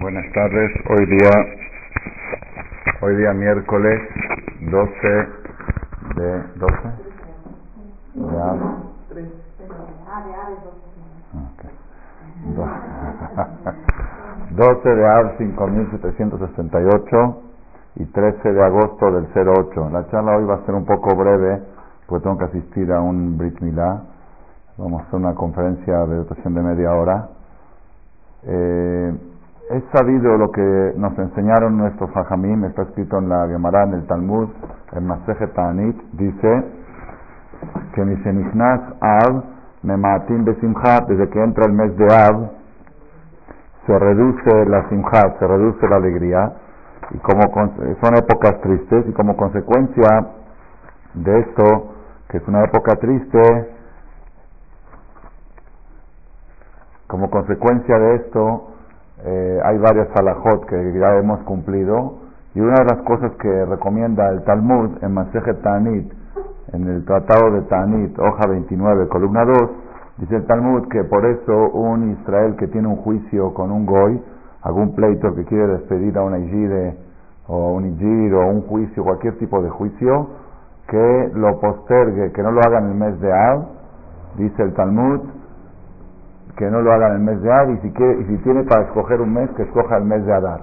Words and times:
Buenas 0.00 0.32
tardes. 0.32 0.70
Hoy 0.90 1.06
día, 1.06 1.30
hoy 3.00 3.16
día 3.16 3.32
miércoles 3.32 4.00
12 4.70 5.08
de 6.14 6.42
12 6.54 6.76
de 8.14 8.40
Av. 8.40 8.58
12 14.50 14.88
de 14.88 15.08
Av 15.08 15.36
5768 15.36 17.42
y 17.96 18.04
13 18.04 18.52
de 18.52 18.62
agosto 18.62 19.10
del 19.10 19.26
08. 19.34 19.90
La 19.90 20.06
charla 20.10 20.36
hoy 20.36 20.44
va 20.44 20.54
a 20.54 20.64
ser 20.64 20.76
un 20.76 20.84
poco 20.84 21.16
breve 21.16 21.60
porque 22.06 22.22
tengo 22.22 22.38
que 22.38 22.44
asistir 22.44 22.92
a 22.92 23.00
un 23.00 23.36
Brit 23.36 23.60
Milá. 23.60 24.04
Vamos 24.76 25.02
a 25.02 25.06
hacer 25.06 25.18
una 25.18 25.34
conferencia 25.34 26.06
de 26.06 26.18
duración 26.18 26.54
de 26.54 26.62
media 26.62 26.92
hora. 26.92 27.30
Eh, 28.44 29.12
es 29.70 29.84
sabido 29.92 30.38
lo 30.38 30.50
que 30.50 30.94
nos 30.96 31.18
enseñaron 31.18 31.76
nuestros 31.76 32.10
hajamim, 32.14 32.64
está 32.64 32.82
escrito 32.82 33.18
en 33.18 33.28
la 33.28 33.46
Gemara, 33.48 33.84
en 33.84 33.94
el 33.94 34.06
Talmud, 34.06 34.48
en 34.92 35.06
Maseje 35.06 35.46
Ta'anit, 35.48 35.96
dice 36.12 36.64
que 37.94 38.04
Misenichnas 38.04 38.80
Av, 39.00 39.44
Mematim 39.82 40.44
Besimcha, 40.44 41.00
desde 41.06 41.28
que 41.28 41.42
entra 41.42 41.66
el 41.66 41.72
mes 41.72 41.96
de 41.98 42.06
Av, 42.06 42.50
se 43.86 43.98
reduce 43.98 44.64
la 44.66 44.88
simcha, 44.88 45.38
se 45.38 45.46
reduce 45.46 45.86
la 45.86 45.96
alegría, 45.96 46.52
y 47.10 47.18
como 47.18 47.42
son 48.02 48.16
épocas 48.16 48.60
tristes, 48.62 49.06
y 49.06 49.12
como 49.12 49.36
consecuencia 49.36 50.28
de 51.12 51.40
esto, 51.40 51.94
que 52.30 52.38
es 52.38 52.48
una 52.48 52.64
época 52.64 52.96
triste, 52.96 53.74
como 57.06 57.30
consecuencia 57.30 57.98
de 57.98 58.14
esto, 58.16 58.77
eh, 59.24 59.60
hay 59.64 59.78
varias 59.78 60.08
salahot 60.14 60.66
que 60.66 60.92
ya 60.98 61.18
hemos 61.18 61.40
cumplido 61.40 62.18
y 62.54 62.60
una 62.60 62.74
de 62.74 62.84
las 62.84 63.02
cosas 63.02 63.32
que 63.40 63.64
recomienda 63.66 64.30
el 64.30 64.42
Talmud 64.44 65.02
en 65.02 65.12
Maseje 65.12 65.54
Tanit, 65.54 66.12
en 66.72 66.88
el 66.88 67.04
Tratado 67.04 67.50
de 67.52 67.62
Tanit, 67.62 68.18
hoja 68.18 68.46
29, 68.48 69.08
columna 69.08 69.44
2, 69.44 69.70
dice 70.18 70.36
el 70.36 70.46
Talmud 70.46 70.88
que 70.88 71.04
por 71.04 71.24
eso 71.26 71.70
un 71.70 72.12
Israel 72.12 72.56
que 72.56 72.68
tiene 72.68 72.88
un 72.88 72.96
juicio 72.96 73.52
con 73.54 73.70
un 73.70 73.86
goy, 73.86 74.22
algún 74.62 74.94
pleito 74.94 75.34
que 75.34 75.44
quiere 75.44 75.66
despedir 75.66 76.16
a 76.18 76.22
una 76.22 76.38
Ijide 76.38 76.96
o 77.48 77.72
un 77.72 77.86
Ijir 77.86 78.34
o 78.34 78.48
un 78.48 78.62
juicio, 78.62 79.04
cualquier 79.04 79.38
tipo 79.38 79.62
de 79.62 79.70
juicio, 79.70 80.28
que 80.88 81.30
lo 81.34 81.60
postergue, 81.60 82.32
que 82.32 82.42
no 82.42 82.50
lo 82.50 82.60
haga 82.60 82.78
en 82.78 82.86
el 82.86 82.94
mes 82.94 83.20
de 83.20 83.32
Av, 83.32 83.66
dice 84.36 84.62
el 84.62 84.74
Talmud, 84.74 85.20
que 86.58 86.68
no 86.68 86.82
lo 86.82 86.92
haga 86.92 87.08
en 87.10 87.14
el 87.14 87.20
mes 87.20 87.40
de 87.40 87.52
Adar 87.52 87.70
y 87.70 87.78
si, 87.78 87.92
quiere, 87.92 88.20
y 88.20 88.24
si 88.24 88.38
tiene 88.38 88.64
para 88.64 88.82
escoger 88.82 89.20
un 89.20 89.32
mes, 89.32 89.48
que 89.50 89.62
escoja 89.62 89.96
el 89.96 90.04
mes 90.04 90.26
de 90.26 90.32
Adar. 90.32 90.62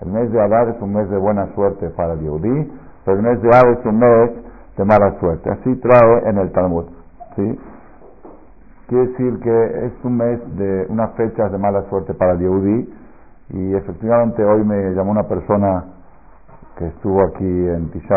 El 0.00 0.10
mes 0.10 0.32
de 0.32 0.40
Adar 0.40 0.70
es 0.70 0.80
un 0.80 0.94
mes 0.94 1.08
de 1.10 1.18
buena 1.18 1.54
suerte 1.54 1.90
para 1.90 2.14
el 2.14 2.20
Yehudi, 2.20 2.72
pero 3.04 3.18
el 3.18 3.22
mes 3.22 3.42
de 3.42 3.48
Adar 3.48 3.78
es 3.78 3.84
un 3.84 3.98
mes 3.98 4.30
de 4.78 4.84
mala 4.86 5.20
suerte. 5.20 5.50
Así 5.50 5.76
trae 5.76 6.30
en 6.30 6.38
el 6.38 6.50
Talmud. 6.52 6.86
¿sí? 7.36 7.60
Quiere 8.88 9.06
decir 9.08 9.38
que 9.40 9.86
es 9.86 9.92
un 10.02 10.16
mes 10.16 10.40
de 10.56 10.86
unas 10.88 11.12
fechas 11.12 11.52
de 11.52 11.58
mala 11.58 11.82
suerte 11.90 12.14
para 12.14 12.32
el 12.32 12.38
Yehudi 12.38 12.94
y 13.50 13.74
efectivamente 13.74 14.42
hoy 14.42 14.64
me 14.64 14.94
llamó 14.94 15.10
una 15.10 15.24
persona 15.24 15.84
que 16.78 16.86
estuvo 16.86 17.22
aquí 17.22 17.44
en 17.44 17.90
Tisha 17.90 18.16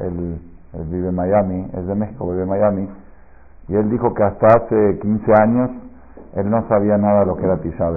él, 0.00 0.40
él 0.74 0.84
vive 0.90 1.08
en 1.08 1.14
Miami, 1.14 1.70
es 1.72 1.86
de 1.86 1.94
México, 1.94 2.28
vive 2.30 2.42
en 2.42 2.48
Miami, 2.48 2.88
y 3.68 3.76
él 3.76 3.88
dijo 3.90 4.12
que 4.12 4.24
hasta 4.24 4.46
hace 4.46 4.98
15 5.00 5.32
años 5.40 5.70
él 6.36 6.50
no 6.50 6.68
sabía 6.68 6.98
nada 6.98 7.20
de 7.20 7.26
lo 7.26 7.36
que 7.36 7.44
era 7.44 7.56
Tisha 7.56 7.88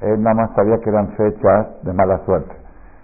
Él 0.00 0.22
nada 0.22 0.34
más 0.34 0.50
sabía 0.56 0.78
que 0.78 0.88
eran 0.88 1.08
fechas 1.16 1.82
de 1.82 1.92
mala 1.92 2.24
suerte, 2.24 2.54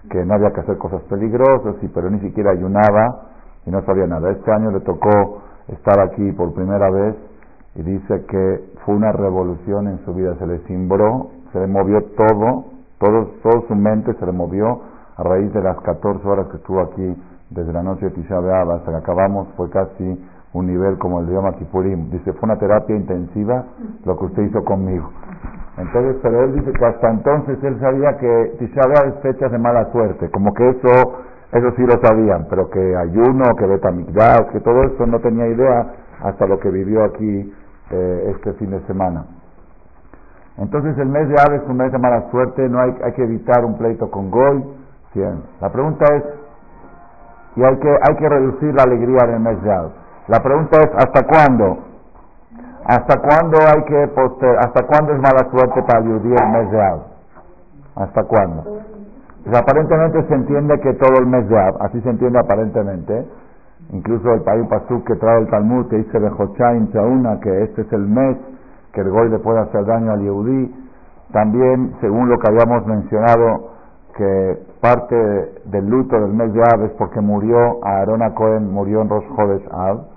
que 0.09 0.25
no 0.25 0.33
había 0.33 0.51
que 0.51 0.61
hacer 0.61 0.77
cosas 0.79 1.03
peligrosas, 1.03 1.75
y, 1.83 1.87
pero 1.87 2.09
ni 2.09 2.19
siquiera 2.19 2.51
ayunaba 2.51 3.27
y 3.65 3.69
no 3.69 3.83
sabía 3.83 4.07
nada. 4.07 4.31
Este 4.31 4.51
año 4.51 4.71
le 4.71 4.79
tocó 4.79 5.43
estar 5.67 5.99
aquí 5.99 6.31
por 6.31 6.53
primera 6.55 6.89
vez 6.89 7.15
y 7.75 7.83
dice 7.83 8.25
que 8.25 8.71
fue 8.83 8.95
una 8.95 9.11
revolución 9.11 9.87
en 9.87 10.03
su 10.03 10.15
vida, 10.15 10.35
se 10.39 10.47
le 10.47 10.57
cimbró, 10.65 11.29
se 11.53 11.59
le 11.59 11.67
movió 11.67 12.01
todo, 12.17 12.65
todo, 12.97 13.31
todo 13.43 13.67
su 13.67 13.75
mente 13.75 14.15
se 14.15 14.25
le 14.25 14.31
movió 14.31 14.81
a 15.15 15.23
raíz 15.23 15.53
de 15.53 15.61
las 15.61 15.79
14 15.81 16.27
horas 16.27 16.47
que 16.47 16.57
estuvo 16.57 16.81
aquí 16.81 17.15
desde 17.51 17.71
la 17.71 17.83
noche 17.83 18.05
de 18.05 18.11
Tisha 18.11 18.37
hasta 18.37 18.91
que 18.91 18.97
acabamos, 18.97 19.47
fue 19.55 19.69
casi 19.69 20.19
un 20.53 20.67
nivel 20.67 20.97
como 20.97 21.21
el 21.21 21.27
de 21.27 21.33
Yom 21.33 21.53
Kippurim. 21.53 22.09
Dice, 22.11 22.33
fue 22.33 22.47
una 22.47 22.57
terapia 22.57 22.95
intensiva 22.95 23.65
lo 24.05 24.17
que 24.17 24.25
usted 24.25 24.43
hizo 24.43 24.63
conmigo. 24.63 25.09
Entonces, 25.77 26.17
pero 26.21 26.43
él 26.43 26.55
dice 26.55 26.71
que 26.73 26.85
hasta 26.85 27.09
entonces 27.09 27.57
él 27.63 27.79
sabía 27.79 28.17
que 28.17 28.55
Tisha 28.59 28.81
es 29.07 29.15
fechas 29.21 29.51
de 29.51 29.57
mala 29.57 29.91
suerte, 29.91 30.29
como 30.29 30.53
que 30.53 30.69
eso, 30.69 31.21
eso 31.53 31.71
sí 31.77 31.83
lo 31.83 31.97
sabían, 32.01 32.45
pero 32.49 32.69
que 32.69 32.95
ayuno, 32.95 33.55
que 33.57 33.65
betamigdash, 33.65 34.51
que 34.51 34.59
todo 34.59 34.83
eso 34.83 35.05
no 35.07 35.19
tenía 35.19 35.47
idea 35.47 35.93
hasta 36.21 36.45
lo 36.45 36.59
que 36.59 36.69
vivió 36.69 37.05
aquí 37.05 37.53
eh, 37.89 38.33
este 38.35 38.53
fin 38.53 38.71
de 38.71 38.81
semana. 38.81 39.25
Entonces 40.57 40.97
el 40.97 41.07
mes 41.07 41.29
de 41.29 41.35
Ave 41.39 41.57
es 41.57 41.63
un 41.67 41.77
mes 41.77 41.91
de 41.91 41.97
mala 41.97 42.29
suerte, 42.29 42.67
no 42.67 42.79
hay, 42.79 42.95
hay 43.03 43.13
que 43.13 43.23
evitar 43.23 43.63
un 43.63 43.77
pleito 43.77 44.11
con 44.11 44.29
Goy. 44.29 44.63
La 45.59 45.69
pregunta 45.71 46.05
es, 46.15 46.23
y 47.55 47.63
hay 47.63 47.77
que, 47.77 47.89
hay 47.89 48.15
que 48.15 48.29
reducir 48.29 48.73
la 48.73 48.83
alegría 48.83 49.23
en 49.25 49.33
el 49.33 49.39
mes 49.39 49.61
de 49.63 49.73
Ave. 49.73 50.00
La 50.31 50.41
pregunta 50.41 50.79
es, 50.79 50.89
¿hasta 50.95 51.27
cuándo? 51.27 51.77
¿Hasta 52.85 53.19
cuándo 53.19 53.57
hay 53.67 53.83
que 53.83 54.07
poster, 54.15 54.59
hasta 54.59 54.87
cuándo 54.87 55.11
es 55.11 55.19
mala 55.19 55.51
suerte 55.51 55.83
para 55.83 55.99
el 55.99 56.07
el 56.07 56.21
mes 56.21 56.71
de 56.71 56.81
Av? 56.81 56.99
¿Hasta 57.97 58.23
cuándo? 58.23 58.63
Pues 59.43 59.57
aparentemente 59.57 60.23
se 60.29 60.33
entiende 60.33 60.79
que 60.79 60.93
todo 60.93 61.19
el 61.19 61.27
mes 61.27 61.49
de 61.49 61.59
Av, 61.59 61.81
así 61.81 61.99
se 61.99 62.11
entiende 62.11 62.39
aparentemente. 62.39 63.27
Incluso 63.91 64.31
el 64.31 64.41
país 64.43 64.65
Pasuk 64.69 65.05
que 65.05 65.15
trae 65.17 65.39
el 65.39 65.49
Talmud 65.49 65.89
que 65.89 65.97
dice 65.97 66.17
de 66.17 66.29
Jochaim 66.29 66.93
Chauna 66.93 67.41
que 67.41 67.63
este 67.63 67.81
es 67.81 67.91
el 67.91 68.07
mes 68.07 68.37
que 68.93 69.01
el 69.01 69.09
Goy 69.09 69.31
le 69.31 69.39
puede 69.39 69.59
hacer 69.59 69.83
daño 69.85 70.13
al 70.13 70.21
Yehudí. 70.21 70.73
También, 71.33 71.95
según 71.99 72.29
lo 72.29 72.39
que 72.39 72.47
habíamos 72.47 72.87
mencionado, 72.87 73.71
que 74.15 74.59
parte 74.79 75.15
del 75.65 75.89
luto 75.89 76.17
del 76.21 76.31
mes 76.31 76.53
de 76.53 76.61
Av 76.61 76.85
es 76.85 76.91
porque 76.91 77.19
murió 77.19 77.83
Aarona 77.83 78.33
Cohen, 78.33 78.71
murió 78.71 79.01
en 79.01 79.09
Rosh 79.09 79.27
Chodesh 79.35 79.67
Av. 79.71 80.10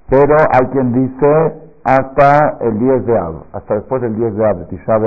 Pero 0.08 0.36
hay 0.52 0.66
quien 0.72 0.92
dice 0.92 1.70
hasta 1.84 2.58
el 2.60 2.78
10 2.78 3.06
de 3.06 3.18
Av, 3.18 3.34
hasta 3.52 3.74
después 3.74 4.02
del 4.02 4.16
10 4.16 4.36
de 4.36 4.46
Av, 4.46 4.58
de 4.58 4.64
Tisha 4.66 4.98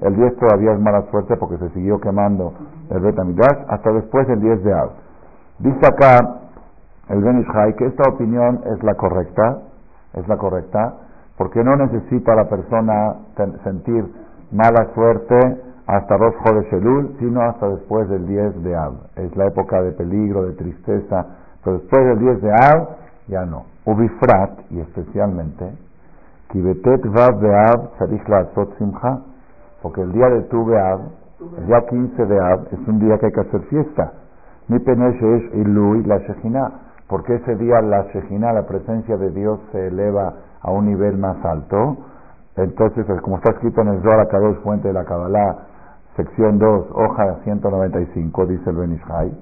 el 0.00 0.14
10 0.14 0.36
todavía 0.36 0.72
es 0.72 0.80
mala 0.80 1.02
suerte 1.10 1.36
porque 1.36 1.56
se 1.56 1.70
siguió 1.70 1.98
quemando 2.00 2.52
el 2.90 3.00
Bet 3.00 3.18
hasta 3.68 3.92
después 3.92 4.26
del 4.28 4.40
10 4.40 4.64
de 4.64 4.74
Av. 4.74 4.90
Dice 5.58 5.86
acá 5.86 6.40
el 7.08 7.22
Ben 7.22 7.40
Ishai 7.40 7.76
que 7.76 7.86
esta 7.86 8.10
opinión 8.10 8.60
es 8.66 8.82
la 8.82 8.94
correcta, 8.94 9.58
es 10.14 10.28
la 10.28 10.36
correcta, 10.36 10.94
porque 11.36 11.62
no 11.62 11.76
necesita 11.76 12.34
la 12.34 12.48
persona 12.48 13.16
sentir 13.64 14.04
mala 14.52 14.88
suerte 14.94 15.62
hasta 15.86 16.16
dos 16.16 16.34
de 16.44 16.76
Elul, 16.78 17.16
sino 17.18 17.42
hasta 17.42 17.68
después 17.68 18.08
del 18.08 18.26
10 18.26 18.62
de 18.64 18.74
Av. 18.74 18.94
Es 19.16 19.36
la 19.36 19.46
época 19.46 19.82
de 19.82 19.92
peligro, 19.92 20.44
de 20.44 20.52
tristeza, 20.54 21.26
pero 21.62 21.78
después 21.78 22.04
del 22.06 22.18
10 22.18 22.42
de 22.42 22.50
Av 22.50 22.88
ya 23.28 23.44
no. 23.44 23.64
Ubifrat, 23.84 24.70
y 24.70 24.80
especialmente, 24.80 25.70
Kibetet 26.50 27.06
Vav 27.06 27.40
de 27.40 27.54
Av 27.54 27.90
Simcha, 28.78 29.20
porque 29.82 30.00
el 30.00 30.12
día 30.12 30.28
de 30.28 30.42
Tu 30.42 30.74
Av, 30.74 31.00
el 31.58 31.66
día 31.66 31.86
15 31.88 32.26
de 32.26 32.38
Av, 32.40 32.66
es 32.72 32.88
un 32.88 32.98
día 32.98 33.18
que 33.18 33.26
hay 33.26 33.32
que 33.32 33.40
hacer 33.40 33.60
fiesta. 33.62 34.12
Mi 34.68 34.80
Peneshesh 34.80 35.54
Ilui 35.54 36.02
la 36.04 36.18
Shejina, 36.18 36.72
porque 37.08 37.36
ese 37.36 37.54
día 37.56 37.80
la 37.82 38.02
Shejina, 38.12 38.52
la 38.52 38.66
presencia 38.66 39.16
de 39.16 39.30
Dios, 39.30 39.60
se 39.70 39.86
eleva 39.86 40.34
a 40.66 40.70
un 40.72 40.86
nivel 40.86 41.16
más 41.16 41.42
alto. 41.44 41.96
Entonces, 42.56 43.06
como 43.22 43.36
está 43.36 43.52
escrito 43.52 43.80
en 43.82 43.88
el 43.88 44.02
Zohar 44.02 44.26
Kadosh, 44.28 44.56
fuente 44.62 44.88
de 44.88 44.94
la 44.94 45.04
Kabbalah, 45.04 45.56
sección 46.16 46.58
2, 46.58 46.86
hoja 46.92 47.36
195, 47.44 48.46
dice 48.46 48.70
el 48.70 48.76
Benishai, 48.76 49.32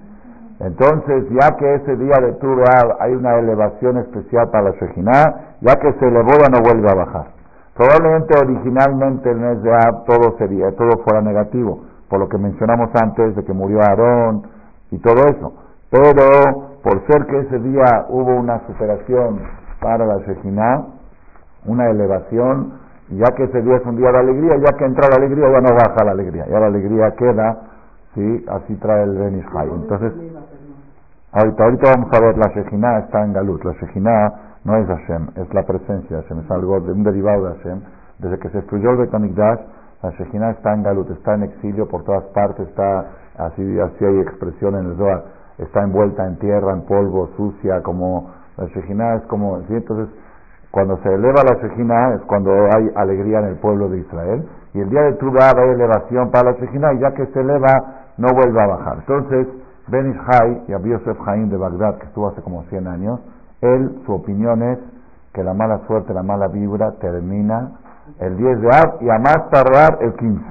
Entonces, 0.61 1.25
ya 1.31 1.57
que 1.57 1.75
ese 1.77 1.97
día 1.97 2.19
de 2.21 2.33
Tu 2.35 2.49
hay 3.01 3.15
una 3.15 3.39
elevación 3.39 3.99
especial 3.99 4.51
para 4.51 4.71
la 4.71 4.71
Shejinah, 4.73 5.35
ya 5.61 5.77
que 5.77 5.93
se 5.95 6.07
elevó 6.07 6.33
ya 6.33 6.49
no 6.51 6.61
vuelve 6.61 6.91
a 6.91 6.95
bajar. 6.95 7.27
Probablemente 7.75 8.35
originalmente 8.39 9.31
el 9.31 9.39
mes 9.39 9.63
de 9.63 9.73
Ab 9.73 10.05
todo 10.05 10.37
sería, 10.39 10.71
todo 10.77 11.03
fuera 11.05 11.23
negativo, 11.23 11.81
por 12.09 12.21
lo 12.21 12.29
que 12.29 12.39
mencionamos 12.39 12.91
antes 12.95 13.35
de 13.35 13.45
que 13.45 13.53
murió 13.53 13.81
Aarón 13.81 14.43
y 14.91 14.99
todo 14.99 15.27
eso. 15.27 15.55
Pero 15.91 16.81
por 16.83 17.05
ser 17.07 17.27
que 17.27 17.39
ese 17.41 17.59
día 17.61 18.07
hubo 18.11 18.37
una 18.37 18.61
superación 18.67 19.41
para 19.81 20.07
la 20.07 20.19
Shejinah, 20.19 20.94
una 21.67 21.91
elevación, 21.91 22.73
ya 23.11 23.35
que 23.35 23.45
ese 23.45 23.63
día 23.63 23.77
es 23.77 23.87
un 23.87 23.97
día 23.97 24.11
de 24.11 24.19
alegría, 24.19 24.57
ya 24.57 24.77
que 24.77 24.85
entra 24.85 25.09
la 25.09 25.17
alegría 25.17 25.51
ya 25.51 25.61
no 25.61 25.75
baja 25.75 26.05
la 26.05 26.13
alegría, 26.13 26.47
ya 26.47 26.59
la 26.59 26.67
alegría 26.67 27.11
queda, 27.17 27.59
¿sí? 28.15 28.45
así 28.49 28.75
trae 28.77 29.05
el 29.05 29.19
Benishai. 29.19 29.69
Entonces, 29.69 30.13
ahorita, 31.33 31.65
ahorita 31.65 31.91
vamos 31.97 32.09
a 32.13 32.21
ver, 32.21 32.39
la 32.39 32.49
Shejinah 32.55 32.99
está 33.01 33.25
en 33.25 33.33
Galut, 33.33 33.65
la 33.65 33.73
Shejinah 33.73 34.35
no 34.65 34.77
es 34.77 34.87
Hashem, 34.87 35.29
es 35.37 35.53
la 35.53 35.63
presencia 35.65 36.17
de 36.17 36.23
Hashem, 36.23 36.41
es 36.41 36.51
algo 36.51 36.81
de 36.81 36.93
un 36.93 37.03
derivado 37.03 37.49
de 37.49 37.57
Hashem. 37.57 37.81
Desde 38.19 38.39
que 38.39 38.49
se 38.49 38.59
destruyó 38.59 38.91
el 38.93 38.97
Betamikdash, 38.99 39.61
la 40.03 40.11
Shejinah 40.11 40.51
está 40.53 40.73
en 40.75 40.83
Galut, 40.83 41.11
está 41.11 41.35
en 41.35 41.43
exilio 41.43 41.87
por 41.89 42.05
todas 42.05 42.25
partes, 42.35 42.69
está 42.69 43.07
así, 43.37 43.81
así 43.81 44.05
hay 44.05 44.21
expresión 44.21 44.77
en 44.77 44.87
el 44.93 44.97
Zohar, 44.97 45.25
está 45.59 45.83
envuelta 45.83 46.27
en 46.27 46.39
tierra, 46.39 46.73
en 46.73 46.83
polvo, 46.83 47.29
sucia, 47.37 47.83
como 47.83 48.31
la 48.57 48.67
Shejinah 48.67 49.17
es 49.17 49.23
como, 49.23 49.61
¿sí? 49.63 49.75
entonces 49.75 50.09
cuando 50.75 50.97
se 51.05 51.09
eleva 51.09 51.45
la 51.45 51.55
Shejinah 51.63 52.15
es 52.15 52.23
cuando 52.23 52.51
hay 52.51 52.91
alegría 52.97 53.39
en 53.39 53.45
el 53.45 53.57
pueblo 53.59 53.89
de 53.89 53.99
Israel, 53.99 54.45
y 54.75 54.81
el 54.81 54.91
día 54.91 55.03
de 55.03 55.13
Tubá 55.13 55.53
hay 55.57 55.69
elevación 55.71 56.33
para 56.33 56.51
la 56.51 56.57
Shejinah, 56.59 56.95
y 56.95 56.99
ya 56.99 57.13
que 57.13 57.27
se 57.27 57.41
eleva, 57.41 57.71
no 58.19 58.33
vuelve 58.35 58.61
a 58.61 58.67
bajar. 58.67 58.97
Entonces, 58.99 59.47
Ben 59.87 60.11
Ishai 60.11 60.65
y 60.67 60.73
Abi 60.73 60.91
Yosef 60.91 61.17
Haim 61.29 61.49
de 61.49 61.57
Bagdad, 61.57 61.99
que 61.99 62.07
estuvo 62.07 62.27
hace 62.27 62.43
como 62.43 62.65
100 62.65 62.89
años, 62.89 63.21
él, 63.61 64.03
su 64.05 64.15
opinión 64.15 64.65
es 64.65 64.81
que 65.33 65.45
la 65.45 65.55
mala 65.55 65.79
suerte, 65.87 66.13
la 66.13 66.25
mala 66.25 66.49
vibra 66.49 66.91
termina 67.01 67.71
el 68.19 68.37
10 68.37 68.61
de 68.61 68.67
Ab 68.67 68.97
y 69.01 69.11
a 69.11 69.19
más 69.19 69.49
tardar 69.51 69.99
el 70.01 70.13
15. 70.15 70.45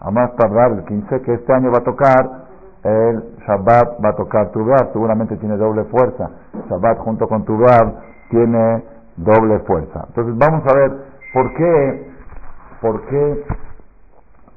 A 0.00 0.10
más 0.10 0.34
tardar 0.34 0.72
el 0.72 0.84
15, 0.86 1.20
que 1.20 1.34
este 1.34 1.52
año 1.52 1.70
va 1.70 1.78
a 1.78 1.84
tocar 1.84 2.30
el 2.82 3.22
Shabbat, 3.46 4.04
va 4.04 4.08
a 4.08 4.16
tocar 4.16 4.50
Tubar, 4.50 4.90
seguramente 4.92 5.36
tiene 5.36 5.56
doble 5.56 5.84
fuerza. 5.84 6.30
Shabbat 6.68 6.98
junto 6.98 7.28
con 7.28 7.44
Tubar 7.44 7.94
tiene 8.28 8.95
doble 9.16 9.58
fuerza. 9.60 10.04
Entonces 10.08 10.36
vamos 10.36 10.62
a 10.66 10.74
ver 10.74 10.92
por 11.32 11.54
qué, 11.54 12.10
por 12.80 13.06
qué 13.06 13.44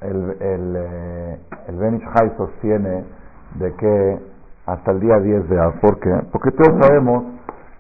el, 0.02 0.38
el, 0.42 0.76
eh, 0.78 1.40
el 1.68 1.76
Benish 1.76 2.04
sostiene 2.38 3.04
de 3.56 3.74
que 3.76 4.20
hasta 4.66 4.92
el 4.92 5.00
día 5.00 5.20
10 5.20 5.50
de 5.50 5.60
Ab. 5.60 5.80
¿Por 5.82 6.00
qué? 6.00 6.14
Porque 6.32 6.52
todos 6.52 6.86
sabemos 6.86 7.24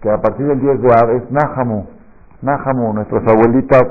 que 0.02 0.10
a 0.10 0.20
partir 0.22 0.48
del 0.48 0.60
10 0.60 0.81
de 0.81 0.94
Ab 0.94 1.10
es 1.12 1.31
Nahamu. 1.31 1.86
Nahamu, 2.42 2.94
nuestras 2.94 3.24
abuelitas 3.28 3.84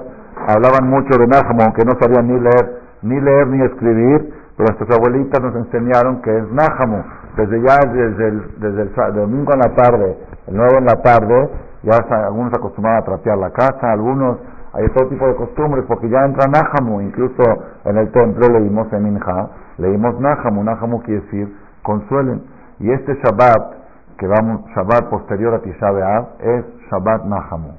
hablaban 0.46 0.88
mucho 0.88 1.18
de 1.18 1.26
Nahamu, 1.26 1.62
aunque 1.62 1.84
no 1.84 1.92
sabían 2.00 2.26
ni 2.26 2.40
leer, 2.40 2.80
ni 3.02 3.20
leer 3.20 3.46
ni 3.48 3.64
escribir, 3.64 4.34
pero 4.56 4.72
nuestras 4.72 4.98
abuelitas 4.98 5.42
nos 5.42 5.54
enseñaron 5.54 6.22
que 6.22 6.36
es 6.36 6.44
Nahamu. 6.50 7.02
Desde 7.36 7.62
ya, 7.62 7.76
desde 7.92 8.28
el, 8.28 8.42
desde 8.58 8.82
el, 8.82 9.14
domingo 9.14 9.52
en 9.52 9.60
la 9.60 9.74
tarde, 9.74 10.18
el 10.48 10.56
9 10.56 10.78
en 10.78 10.84
la 10.86 11.02
tarde, 11.02 11.50
ya 11.82 11.96
algunos 12.26 12.52
acostumbraban 12.52 13.02
a 13.02 13.04
trapear 13.04 13.38
la 13.38 13.50
casa, 13.50 13.92
algunos, 13.92 14.38
hay 14.72 14.88
todo 14.90 15.08
tipo 15.08 15.26
de 15.26 15.34
costumbres, 15.36 15.84
porque 15.86 16.08
ya 16.08 16.24
entra 16.24 16.46
Nahamu, 16.46 17.00
incluso 17.00 17.42
en 17.84 17.96
el 17.96 18.10
templo 18.12 18.48
leímos 18.48 18.92
en 18.92 19.04
Minja, 19.04 19.48
leímos 19.78 20.20
Nahamu, 20.20 20.62
Nahamu 20.64 21.02
quiere 21.02 21.22
decir 21.22 21.56
consuelen. 21.82 22.42
Y 22.80 22.90
este 22.90 23.14
Shabbat, 23.14 23.74
que 24.18 24.26
vamos, 24.26 24.62
Shabbat 24.74 25.08
posterior 25.08 25.54
a 25.54 25.60
Tisha 25.60 25.90
B'Av, 25.90 26.26
es 26.40 26.64
Shabbat 26.90 27.24
Nahamu, 27.24 27.72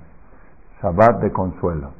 Shabbat 0.81 1.21
de 1.21 1.31
consuelo. 1.31 1.91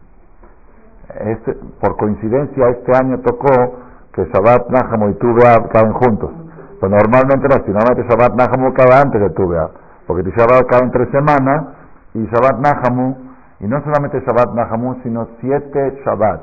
Este, 1.20 1.56
por 1.82 1.98
coincidencia, 1.98 2.70
este 2.70 2.98
año 2.98 3.20
tocó 3.20 3.78
que 4.14 4.26
Shabbat 4.26 4.70
Nahamu 4.70 5.10
y 5.10 5.14
Tu 5.16 5.28
B'Av 5.34 5.70
caen 5.70 5.94
juntos. 5.94 6.32
Pues 6.80 6.92
normalmente 6.92 7.48
no, 7.48 7.56
normalmente 7.56 8.04
Shabbat 8.10 8.36
Nahamu 8.36 8.74
cae 8.74 8.94
antes 8.94 9.22
de 9.22 9.30
Tu 9.32 9.48
B'Av, 9.48 9.72
porque 10.08 10.24
Tisha 10.24 10.46
B'Av 10.46 10.66
cae 10.66 10.82
entre 10.84 11.06
semanas 11.12 11.79
y 12.14 12.26
Shabbat 12.26 12.60
Nahamu, 12.60 13.16
y 13.60 13.68
no 13.68 13.82
solamente 13.84 14.20
Shabbat 14.22 14.54
Nahamu, 14.54 15.02
sino 15.04 15.28
siete 15.40 16.02
Shabbat. 16.06 16.42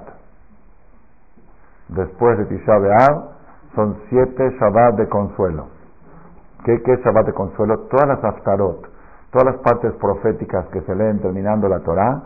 Después 1.89 2.39
de 2.39 2.47
Tisha 2.47 2.79
B'Av, 2.79 3.25
son 3.75 3.97
siete 4.09 4.57
Shabbat 4.59 4.97
de 4.97 5.09
consuelo. 5.09 5.69
¿Qué, 6.65 6.75
es 6.75 7.01
Shabbat 7.05 7.27
de 7.27 7.33
consuelo? 7.33 7.79
Todas 7.91 8.09
las 8.09 8.25
Aftarot, 8.25 8.89
todas 9.31 9.55
las 9.55 9.57
partes 9.63 9.93
proféticas 10.01 10.67
que 10.69 10.81
se 10.83 10.95
leen 10.95 11.21
terminando 11.21 11.69
la 11.69 11.81
Torah, 11.81 12.23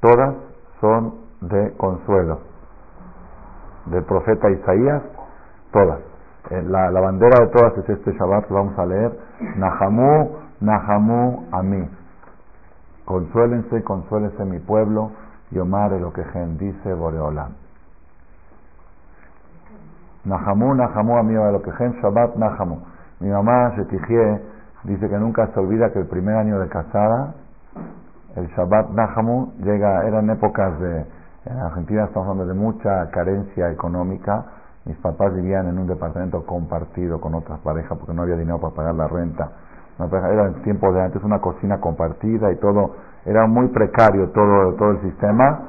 todas 0.00 0.34
son 0.80 1.14
de 1.40 1.72
consuelo. 1.76 2.40
Del 3.86 4.04
profeta 4.04 4.50
Isaías, 4.50 5.02
todas. 5.72 6.00
Eh, 6.50 6.62
la, 6.62 6.90
la, 6.90 7.00
bandera 7.00 7.44
de 7.44 7.48
todas 7.48 7.76
es 7.78 7.88
este 7.88 8.12
Shabbat 8.12 8.48
vamos 8.48 8.78
a 8.78 8.86
leer. 8.86 9.12
Nahamu, 9.56 10.30
Nahamu, 10.60 11.46
Ami. 11.52 11.88
Consuélense, 13.06 13.82
consuélense 13.82 14.44
mi 14.44 14.58
pueblo. 14.58 15.12
Yomar 15.52 15.92
lo 15.92 16.12
que 16.12 16.22
dice 16.58 16.92
Boreolam. 16.92 17.52
Nahamu, 20.24 20.74
Nahamu, 20.74 21.16
Ami, 21.16 21.34
lo 21.34 21.62
que 21.62 21.70
Shabbat, 21.70 22.34
Nahamu. 22.34 22.80
Mi 23.20 23.30
mamá, 23.30 23.74
Shetijie, 23.76 24.42
dice 24.82 25.08
que 25.08 25.18
nunca 25.18 25.46
se 25.54 25.60
olvida 25.60 25.92
que 25.92 26.00
el 26.00 26.06
primer 26.06 26.34
año 26.34 26.58
de 26.58 26.68
casada, 26.68 27.34
el 28.34 28.48
Shabbat 28.48 28.90
Nahamu, 28.90 29.52
llega, 29.62 30.04
eran 30.04 30.28
épocas 30.28 30.78
de, 30.80 31.06
en 31.46 31.58
Argentina 31.58 32.06
estamos 32.06 32.28
hablando 32.28 32.52
de 32.52 32.58
mucha 32.58 33.08
carencia 33.10 33.70
económica. 33.70 34.46
Mis 34.84 34.96
papás 34.96 35.32
vivían 35.32 35.68
en 35.68 35.78
un 35.78 35.86
departamento 35.86 36.44
compartido 36.44 37.20
con 37.20 37.36
otras 37.36 37.60
parejas 37.60 37.96
porque 37.96 38.12
no 38.12 38.22
había 38.22 38.36
dinero 38.36 38.60
para 38.60 38.74
pagar 38.74 38.94
la 38.96 39.06
renta. 39.06 39.52
Era 39.98 40.46
en 40.46 40.62
tiempos 40.62 40.94
de 40.94 41.02
antes 41.02 41.22
una 41.24 41.40
cocina 41.40 41.80
compartida 41.80 42.52
y 42.52 42.56
todo, 42.56 42.96
era 43.24 43.46
muy 43.46 43.68
precario 43.68 44.28
todo, 44.30 44.74
todo 44.74 44.90
el 44.90 45.00
sistema. 45.00 45.60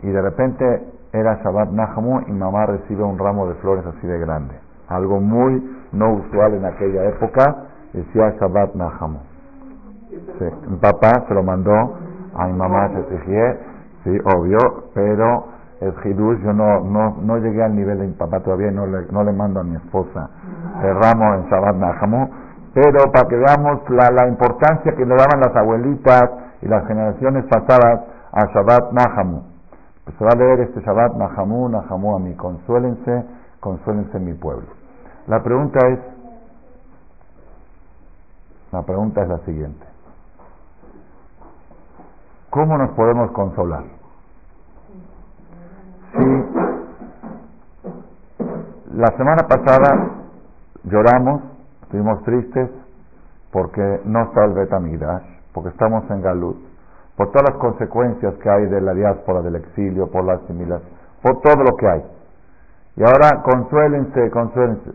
Y 0.00 0.08
de 0.08 0.22
repente 0.22 0.84
era 1.12 1.40
Shabbat 1.42 1.70
Nahamu 1.70 2.20
y 2.26 2.32
mamá 2.32 2.66
recibe 2.66 3.02
un 3.02 3.18
ramo 3.18 3.46
de 3.48 3.54
flores 3.56 3.84
así 3.86 4.06
de 4.06 4.18
grande. 4.18 4.54
Algo 4.88 5.20
muy 5.20 5.62
no 5.92 6.14
usual 6.14 6.54
en 6.54 6.64
aquella 6.64 7.04
época, 7.04 7.64
decía 7.92 8.34
Shabbat 8.40 8.74
Nahamu. 8.74 9.18
Sí, 10.10 10.44
mi 10.68 10.76
papá 10.76 11.24
se 11.28 11.34
lo 11.34 11.42
mandó 11.42 11.96
a 12.34 12.46
mi 12.46 12.52
mamá 12.54 12.88
Shetijie, 12.88 13.58
sí, 14.04 14.18
obvio, 14.34 14.58
pero 14.94 15.46
el 15.80 15.92
Hidush, 16.04 16.40
yo 16.40 16.52
no, 16.52 16.80
no, 16.80 17.16
no 17.22 17.38
llegué 17.38 17.62
al 17.62 17.76
nivel 17.76 17.98
de 17.98 18.06
mi 18.06 18.14
papá 18.14 18.40
todavía, 18.40 18.70
no 18.70 18.86
le, 18.86 19.06
no 19.10 19.22
le 19.24 19.32
mando 19.32 19.60
a 19.60 19.64
mi 19.64 19.76
esposa 19.76 20.30
el 20.82 20.94
ramo 20.94 21.34
en 21.34 21.42
Shabbat 21.48 21.76
Nahamu, 21.76 22.28
pero 22.80 23.10
para 23.10 23.28
que 23.28 23.36
veamos 23.36 23.80
la, 23.90 24.28
importancia 24.28 24.92
que 24.96 25.04
le 25.04 25.16
daban 25.16 25.40
las 25.40 25.56
abuelitas 25.56 26.30
y 26.62 26.68
las 26.68 26.86
generaciones 26.86 27.44
pasadas 27.46 28.02
a 28.32 28.46
Shabbat 28.52 28.92
Nahamu. 28.92 29.42
Pues 30.04 30.16
se 30.16 30.24
va 30.24 30.30
a 30.32 30.36
leer 30.36 30.60
este 30.60 30.80
Shabbat 30.80 31.14
Nahamu, 31.16 31.68
Nahamu 31.68 32.16
a 32.16 32.18
mí, 32.20 32.34
consuélense, 32.34 33.24
consuélense 33.60 34.18
mi 34.20 34.34
pueblo. 34.34 34.68
La 35.26 35.42
pregunta 35.42 35.78
es, 35.88 35.98
la 38.70 38.82
pregunta 38.82 39.22
es 39.22 39.28
la 39.28 39.38
siguiente. 39.38 39.84
¿Cómo 42.50 42.78
nos 42.78 42.90
podemos 42.90 43.30
consolar? 43.32 43.84
Si 46.12 46.58
la 48.94 49.08
semana 49.16 49.46
pasada 49.48 50.10
lloramos, 50.84 51.57
estuvimos 51.88 52.22
tristes 52.22 52.68
porque 53.50 54.00
no 54.04 54.24
está 54.24 54.44
el 54.44 54.52
Betamidash, 54.52 55.22
porque 55.54 55.70
estamos 55.70 56.04
en 56.10 56.20
Galut, 56.20 56.58
por 57.16 57.30
todas 57.30 57.48
las 57.50 57.58
consecuencias 57.58 58.34
que 58.42 58.50
hay 58.50 58.66
de 58.66 58.82
la 58.82 58.92
diáspora, 58.92 59.40
del 59.40 59.56
exilio, 59.56 60.10
por 60.10 60.22
la 60.22 60.34
asimilación, 60.34 60.90
por 61.22 61.40
todo 61.40 61.64
lo 61.64 61.76
que 61.76 61.88
hay. 61.88 62.04
Y 62.96 63.02
ahora 63.02 63.42
consuélense, 63.42 64.30
consuélense. 64.30 64.90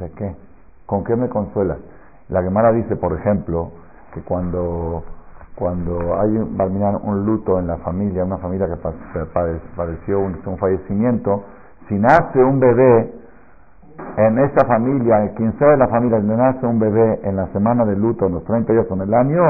¿De 0.00 0.10
qué? 0.10 0.34
¿Con 0.86 1.04
qué 1.04 1.14
me 1.14 1.28
consuelas? 1.28 1.78
La 2.28 2.42
Gemara 2.42 2.72
dice, 2.72 2.96
por 2.96 3.12
ejemplo, 3.12 3.70
que 4.12 4.20
cuando, 4.22 5.04
cuando 5.54 6.18
hay 6.18 6.36
un 6.36 7.26
luto 7.26 7.60
en 7.60 7.68
la 7.68 7.76
familia, 7.76 8.24
una 8.24 8.38
familia 8.38 8.66
que 8.66 8.76
padeció 9.76 10.18
un, 10.18 10.40
un 10.44 10.58
fallecimiento, 10.58 11.44
si 11.88 11.94
nace 11.94 12.42
un 12.42 12.58
bebé 12.58 13.23
en 14.16 14.38
esta 14.38 14.66
familia, 14.66 15.32
quien 15.36 15.56
sea 15.58 15.70
de 15.70 15.76
la 15.76 15.88
familia, 15.88 16.20
si 16.20 16.26
nace 16.26 16.66
un 16.66 16.78
bebé 16.78 17.20
en 17.24 17.36
la 17.36 17.46
semana 17.48 17.84
de 17.84 17.96
luto, 17.96 18.26
en 18.26 18.34
los 18.34 18.44
30 18.44 18.72
días 18.72 18.86
o 18.88 18.94
en 18.94 19.02
el 19.02 19.14
año, 19.14 19.42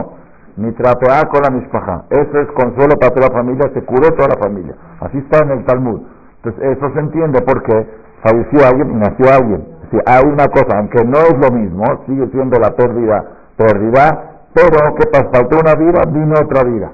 ni 0.57 0.73
trapea 0.73 1.23
con 1.31 1.43
la 1.43 1.51
mispaja. 1.51 2.05
Eso 2.11 2.41
es 2.41 2.49
consuelo 2.53 2.95
para 3.01 3.13
toda 3.13 3.29
la 3.29 3.35
familia, 3.35 3.71
se 3.75 3.83
curó 3.85 4.09
toda 4.15 4.29
la 4.29 4.41
familia. 4.41 4.75
Así 5.01 5.19
está 5.19 5.45
en 5.45 5.51
el 5.51 5.65
Talmud. 5.65 6.01
Entonces, 6.37 6.77
eso 6.77 6.91
se 6.93 7.01
entiende 7.01 7.41
porque 7.43 7.87
falleció 8.23 8.67
alguien 8.67 8.91
y 8.93 8.95
nació 8.95 9.27
alguien 9.33 9.75
si 9.91 9.99
hay 10.07 10.25
una 10.25 10.47
cosa, 10.49 10.79
aunque 10.79 11.05
no 11.05 11.19
es 11.19 11.39
lo 11.39 11.57
mismo, 11.57 11.85
sigue 12.07 12.27
siendo 12.29 12.59
la 12.59 12.71
pérdida, 12.75 13.25
pérdida, 13.57 14.43
pero 14.53 14.95
¿qué 14.97 15.07
pasa? 15.07 15.29
Faltó 15.33 15.59
una 15.61 15.75
vida, 15.75 16.03
vino 16.07 16.35
otra 16.35 16.65
vida. 16.65 16.91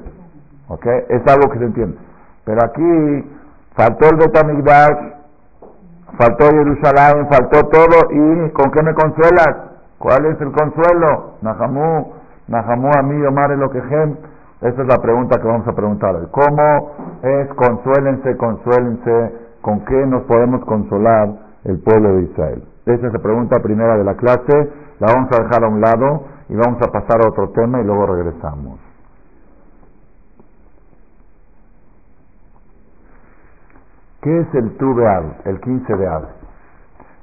¿Ok? 0.69 0.87
Es 1.09 1.23
algo 1.26 1.50
que 1.50 1.59
se 1.59 1.64
entiende. 1.64 1.97
Pero 2.45 2.59
aquí 2.64 3.30
faltó 3.75 4.09
el 4.09 4.16
Betamigdash, 4.16 5.12
faltó 6.19 6.45
Jerusalén, 6.47 7.29
faltó 7.31 7.69
todo, 7.69 8.11
¿y 8.11 8.50
con 8.50 8.71
qué 8.71 8.83
me 8.83 8.95
consuelas? 8.95 9.71
¿Cuál 9.99 10.26
es 10.26 10.40
el 10.40 10.52
consuelo? 10.52 11.35
Nahamú, 11.43 12.12
Nahamú 12.49 12.88
a 12.99 13.02
mí, 13.02 13.25
Omar, 13.26 13.50
lo 13.50 13.71
que 13.71 13.81
gen. 13.83 14.19
Esa 14.61 14.83
es 14.83 14.88
la 14.88 14.99
pregunta 14.99 15.40
que 15.40 15.47
vamos 15.47 15.67
a 15.69 15.73
preguntar 15.73 16.14
hoy. 16.14 16.26
¿Cómo 16.31 16.90
es 17.23 17.49
consuélense, 17.55 18.37
consuélense? 18.37 19.35
¿Con 19.62 19.85
qué 19.85 20.07
nos 20.07 20.23
podemos 20.25 20.64
consolar 20.64 21.29
el 21.64 21.83
pueblo 21.83 22.17
de 22.17 22.23
Israel? 22.25 22.62
Esa 22.87 23.07
es 23.07 23.12
la 23.12 23.19
pregunta 23.19 23.61
primera 23.61 23.97
de 23.97 24.05
la 24.05 24.14
clase. 24.14 24.71
La 24.99 25.14
vamos 25.14 25.31
a 25.33 25.43
dejar 25.43 25.64
a 25.64 25.69
un 25.69 25.81
lado 25.81 26.25
y 26.49 26.57
vamos 26.57 26.81
a 26.83 26.90
pasar 26.90 27.25
a 27.25 27.29
otro 27.29 27.50
tema 27.50 27.81
y 27.81 27.85
luego 27.85 28.07
regresamos. 28.07 28.89
¿Qué 34.23 34.41
es 34.41 34.55
el 34.55 34.77
Tu 34.77 34.95
el 35.47 35.61
15 35.61 35.97
de 35.97 36.07
Av? 36.07 36.25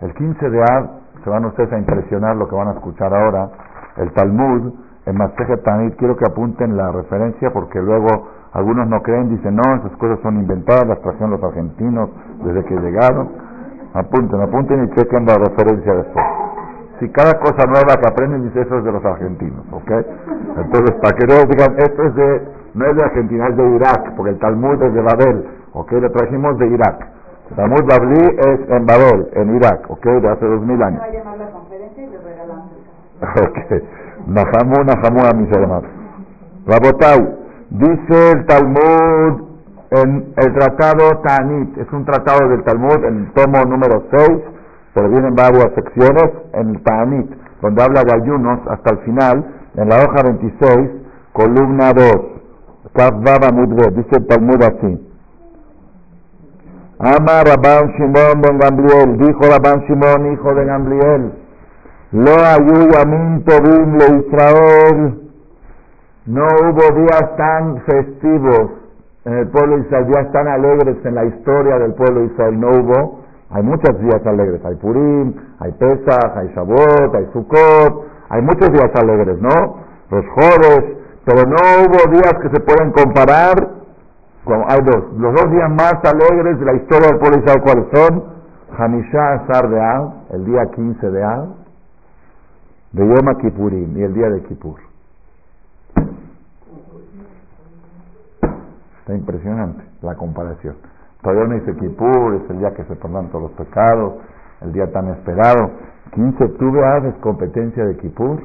El 0.01 0.13
15 0.15 0.49
de 0.49 0.61
Av, 0.63 0.89
se 1.23 1.29
van 1.29 1.45
ustedes 1.45 1.71
a 1.71 1.77
impresionar 1.77 2.35
lo 2.35 2.47
que 2.47 2.55
van 2.55 2.69
a 2.69 2.71
escuchar 2.71 3.13
ahora, 3.13 3.49
el 3.97 4.11
Talmud 4.13 4.73
en 5.05 5.15
Masejet 5.15 5.61
Tanit, 5.63 5.95
quiero 5.97 6.17
que 6.17 6.25
apunten 6.25 6.75
la 6.75 6.91
referencia 6.91 7.51
porque 7.53 7.79
luego 7.79 8.29
algunos 8.53 8.87
no 8.87 8.99
creen, 9.03 9.29
dicen, 9.29 9.55
no, 9.55 9.75
esas 9.75 9.95
cosas 9.97 10.19
son 10.23 10.37
inventadas, 10.37 10.87
las 10.87 10.99
trajeron 11.01 11.31
los 11.31 11.43
argentinos 11.43 12.09
desde 12.43 12.65
que 12.65 12.75
llegaron. 12.75 13.29
Apunten, 13.93 14.41
apunten 14.41 14.85
y 14.85 14.95
chequen 14.95 15.25
la 15.27 15.35
referencia 15.37 15.93
después. 15.93 16.25
Si 16.99 17.09
cada 17.09 17.39
cosa 17.39 17.63
nueva 17.67 17.95
que 18.01 18.09
aprenden 18.09 18.41
dice 18.43 18.61
eso 18.61 18.79
es 18.79 18.83
de 18.83 18.91
los 18.91 19.05
argentinos, 19.05 19.65
¿ok? 19.71 19.91
Entonces, 20.57 20.95
para 20.99 21.15
que 21.15 21.27
no 21.27 21.45
digan, 21.45 21.77
esto 21.77 22.03
es 22.03 22.15
de, 22.15 22.47
no 22.73 22.85
es 22.85 22.95
de 22.95 23.03
Argentina, 23.03 23.47
es 23.49 23.55
de 23.55 23.75
Irak, 23.75 24.15
porque 24.15 24.31
el 24.31 24.39
Talmud 24.39 24.81
es 24.81 24.93
de 24.93 25.01
Babel, 25.01 25.56
¿ok? 25.79 25.91
Lo 25.93 26.11
trajimos 26.11 26.57
de 26.57 26.67
Irak. 26.67 27.07
Talmud 27.55 27.83
Babli 27.87 28.25
es 28.25 28.69
en 28.69 28.85
Babel, 28.85 29.29
en 29.33 29.55
Irak, 29.55 29.89
¿ok? 29.89 30.05
De 30.05 30.29
hace 30.29 30.45
dos 30.45 30.61
mil 30.61 30.81
años. 30.81 31.01
Ok. 33.19 33.57
Nahamu, 34.27 34.83
Nahamu 34.83 35.25
a 35.25 35.33
mis 35.33 35.49
hermanos. 35.51 35.89
Rabotai, 36.67 37.35
dice 37.71 38.31
el 38.33 38.45
Talmud 38.45 39.47
en 39.89 40.33
el 40.35 40.53
tratado 40.53 41.21
Tanit, 41.23 41.77
es 41.77 41.91
un 41.93 42.05
tratado 42.05 42.49
del 42.49 42.63
Talmud, 42.63 43.05
en 43.05 43.19
el 43.19 43.31
tomo 43.33 43.63
número 43.63 44.03
6, 44.11 44.29
pero 44.93 45.09
vienen 45.09 45.33
varias 45.33 45.71
secciones, 45.75 46.29
en 46.53 46.75
el 46.75 46.83
Tanit, 46.83 47.31
donde 47.61 47.83
habla 47.83 48.03
de 48.03 48.21
ayunos 48.21 48.59
hasta 48.67 48.91
el 48.91 48.97
final, 48.99 49.45
en 49.75 49.89
la 49.89 49.95
hoja 49.95 50.23
26, 50.23 50.89
columna 51.33 51.93
2, 51.93 52.05
Kaf 52.93 53.13
Baba 53.23 53.51
Mudre, 53.53 53.91
dice 53.95 54.17
el 54.17 54.27
Talmud 54.27 54.61
así. 54.61 55.06
Ama 56.99 57.43
Rabban 57.43 57.93
Shimon 57.93 58.41
ben 58.41 58.57
Gamliel, 58.57 59.17
dijo 59.17 59.41
Rabban 59.41 59.81
Shimon, 59.85 60.33
hijo 60.33 60.55
de 60.55 60.65
Gamliel, 60.65 61.31
lo 62.11 62.35
le 62.35 64.17
Israel. 64.25 65.21
No 66.25 66.45
hubo 66.45 66.95
días 66.95 67.35
tan 67.37 67.81
festivos 67.81 68.71
en 69.25 69.33
el 69.33 69.47
pueblo 69.49 69.75
de 69.75 69.81
Israel, 69.83 70.07
días 70.07 70.31
tan 70.31 70.47
alegres 70.47 70.97
en 71.05 71.15
la 71.15 71.25
historia 71.25 71.77
del 71.79 71.93
pueblo 71.93 72.21
de 72.21 72.25
Israel. 72.27 72.59
No 72.59 72.69
hubo. 72.69 73.19
Hay 73.51 73.61
muchos 73.63 73.99
días 73.99 74.25
alegres. 74.25 74.63
Hay 74.65 74.75
Purim, 74.75 75.33
hay 75.59 75.71
Pesach, 75.73 76.35
hay 76.35 76.47
Shavuot, 76.55 77.13
hay 77.13 77.27
Sukkot. 77.31 78.05
Hay 78.29 78.41
muchos 78.41 78.71
días 78.71 78.89
alegres, 78.95 79.39
¿no? 79.39 79.77
Los 80.09 80.25
jóvenes. 80.29 80.97
Pero 81.25 81.43
no 81.43 81.85
hubo 81.85 82.11
días 82.11 82.33
que 82.41 82.49
se 82.49 82.59
pueden 82.61 82.91
comparar. 82.91 83.76
Hay 84.49 84.81
dos. 84.81 85.13
Los 85.17 85.33
dos 85.33 85.51
días 85.51 85.69
más 85.69 85.95
alegres 86.03 86.59
de 86.59 86.65
la 86.65 86.73
historia 86.75 87.09
del 87.09 87.19
pueblo 87.19 87.39
Israel, 87.39 87.61
¿cuáles 87.63 87.85
son? 87.93 88.23
Hanishah 88.77 89.33
Asar 89.33 89.69
de 89.69 89.81
Av, 89.81 90.13
el 90.31 90.45
día 90.45 90.65
15 90.73 91.09
de 91.09 91.23
Av 91.23 91.47
de 92.91 93.05
Yom 93.05 93.37
Kippurim 93.41 93.97
y 93.97 94.03
el 94.03 94.13
día 94.13 94.29
de 94.29 94.41
Kippur. 94.43 94.79
Está 98.99 99.13
impresionante 99.13 99.83
la 100.01 100.15
comparación. 100.15 100.75
Todavía 101.21 101.45
no 101.45 101.53
dice 101.55 101.75
Kippur, 101.75 102.35
es 102.35 102.49
el 102.49 102.59
día 102.59 102.73
que 102.73 102.83
se 102.85 102.95
perdonan 102.95 103.29
todos 103.29 103.43
los 103.43 103.51
pecados, 103.51 104.13
el 104.61 104.71
día 104.71 104.91
tan 104.91 105.09
esperado. 105.09 105.71
15 106.13 106.37
de 106.37 106.45
octubre 106.45 107.09
es 107.09 107.15
competencia 107.15 107.85
de 107.85 107.97
Kippur 107.97 108.41